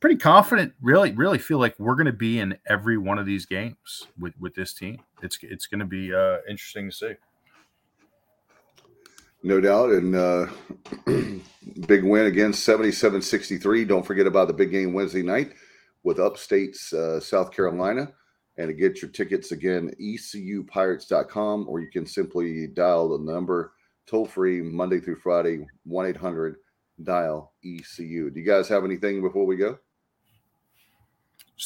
pretty 0.00 0.16
confident. 0.16 0.74
Really, 0.82 1.12
really 1.12 1.38
feel 1.38 1.58
like 1.58 1.78
we're 1.78 1.94
going 1.94 2.06
to 2.06 2.12
be 2.12 2.40
in 2.40 2.58
every 2.66 2.98
one 2.98 3.18
of 3.18 3.26
these 3.26 3.46
games 3.46 4.06
with 4.18 4.34
with 4.38 4.54
this 4.54 4.74
team. 4.74 4.98
It's 5.22 5.38
it's 5.42 5.66
going 5.66 5.80
to 5.80 5.86
be 5.86 6.14
uh, 6.14 6.38
interesting 6.48 6.90
to 6.90 6.94
see. 6.94 7.12
No 9.42 9.60
doubt, 9.60 9.90
and 9.90 10.16
uh, 10.16 10.46
big 11.86 12.02
win 12.02 12.26
again, 12.26 12.52
77-63. 12.52 13.86
Don't 13.86 14.04
forget 14.06 14.26
about 14.26 14.48
the 14.48 14.54
big 14.54 14.72
game 14.72 14.92
Wednesday 14.92 15.22
night 15.22 15.52
with 16.02 16.18
Upstate's 16.18 16.92
uh, 16.92 17.20
South 17.20 17.52
Carolina. 17.52 18.12
And 18.56 18.66
to 18.66 18.74
get 18.74 19.00
your 19.00 19.12
tickets 19.12 19.52
again, 19.52 19.92
ecupirates.com, 20.00 21.68
or 21.68 21.80
you 21.80 21.88
can 21.92 22.04
simply 22.04 22.66
dial 22.66 23.10
the 23.10 23.32
number 23.32 23.72
toll 24.08 24.26
free 24.26 24.60
Monday 24.62 24.98
through 24.98 25.16
Friday, 25.16 25.64
1 25.84 26.06
800 26.06 26.56
dial 27.04 27.52
ECU. 27.64 28.30
Do 28.30 28.40
you 28.40 28.46
guys 28.46 28.68
have 28.68 28.84
anything 28.84 29.22
before 29.22 29.46
we 29.46 29.56
go? 29.56 29.78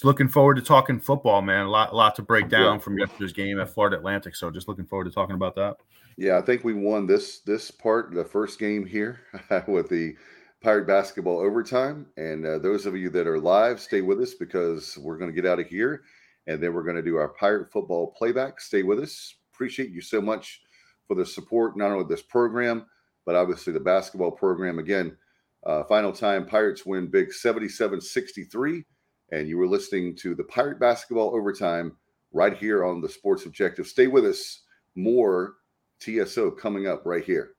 Just 0.03 0.07
looking 0.09 0.27
forward 0.27 0.57
to 0.57 0.63
talking 0.63 0.99
football, 0.99 1.43
man. 1.43 1.67
A 1.67 1.71
lot, 1.71 1.93
a 1.93 1.95
lot 1.95 2.17
to 2.17 2.23
break 2.23 2.49
down 2.49 2.75
yeah. 2.75 2.79
from 2.79 2.99
yesterday's 2.99 3.33
game 3.33 3.61
at 3.61 3.71
Florida 3.71 3.97
Atlantic. 3.97 4.35
So 4.35 4.51
just 4.51 4.67
looking 4.67 4.85
forward 4.85 5.05
to 5.05 5.13
talking 5.13 5.37
about 5.37 5.55
that. 5.55 5.77
Yeah, 6.17 6.39
I 6.39 6.43
think 6.43 6.65
we 6.65 6.75
won 6.75 7.07
this 7.07 7.39
this 7.39 7.71
part, 7.71 8.13
the 8.13 8.25
first 8.25 8.59
game 8.59 8.85
here 8.85 9.21
with 9.69 9.89
the 9.89 10.17
Pirate 10.61 10.89
basketball 10.89 11.39
overtime. 11.39 12.07
And 12.17 12.45
uh, 12.45 12.59
those 12.59 12.85
of 12.85 12.97
you 12.97 13.11
that 13.11 13.29
are 13.29 13.39
live, 13.39 13.79
stay 13.79 14.01
with 14.01 14.21
us 14.21 14.35
because 14.35 14.99
we're 14.99 15.19
going 15.19 15.31
to 15.31 15.41
get 15.41 15.49
out 15.49 15.61
of 15.61 15.69
here, 15.69 16.03
and 16.49 16.61
then 16.61 16.75
we're 16.75 16.83
going 16.83 16.97
to 16.97 17.03
do 17.03 17.17
our 17.17 17.29
Pirate 17.29 17.71
football 17.71 18.13
playback. 18.19 18.61
Stay 18.61 18.83
with 18.83 18.99
us. 18.99 19.37
Appreciate 19.55 19.91
you 19.91 20.01
so 20.01 20.21
much 20.21 20.63
for 21.07 21.15
the 21.15 21.25
support, 21.25 21.77
not 21.77 21.93
only 21.93 22.07
this 22.09 22.23
program, 22.23 22.87
but 23.25 23.37
obviously 23.37 23.73
the 23.73 23.79
basketball 23.79 24.33
program. 24.33 24.81
Again, 24.81 25.17
uh, 25.65 25.85
final 25.85 26.13
time 26.13 26.45
Pirates 26.45 26.85
win 26.85 27.07
big 27.07 27.33
77 27.33 28.01
63 28.01 28.85
and 29.33 29.49
you 29.49 29.57
were 29.59 29.67
listening 29.67 30.15
to 30.17 30.35
the 30.35 30.45
Pirate 30.45 30.79
Basketball 30.79 31.35
Overtime 31.35 31.97
right 32.33 32.57
here 32.57 32.85
on 32.85 33.01
the 33.01 33.09
Sports 33.09 33.47
Objective. 33.47 33.87
Stay 33.87 34.07
with 34.07 34.25
us. 34.27 34.61
More 34.95 35.55
TSO 36.01 36.51
coming 36.53 36.87
up 36.87 37.07
right 37.07 37.25
here. 37.25 37.53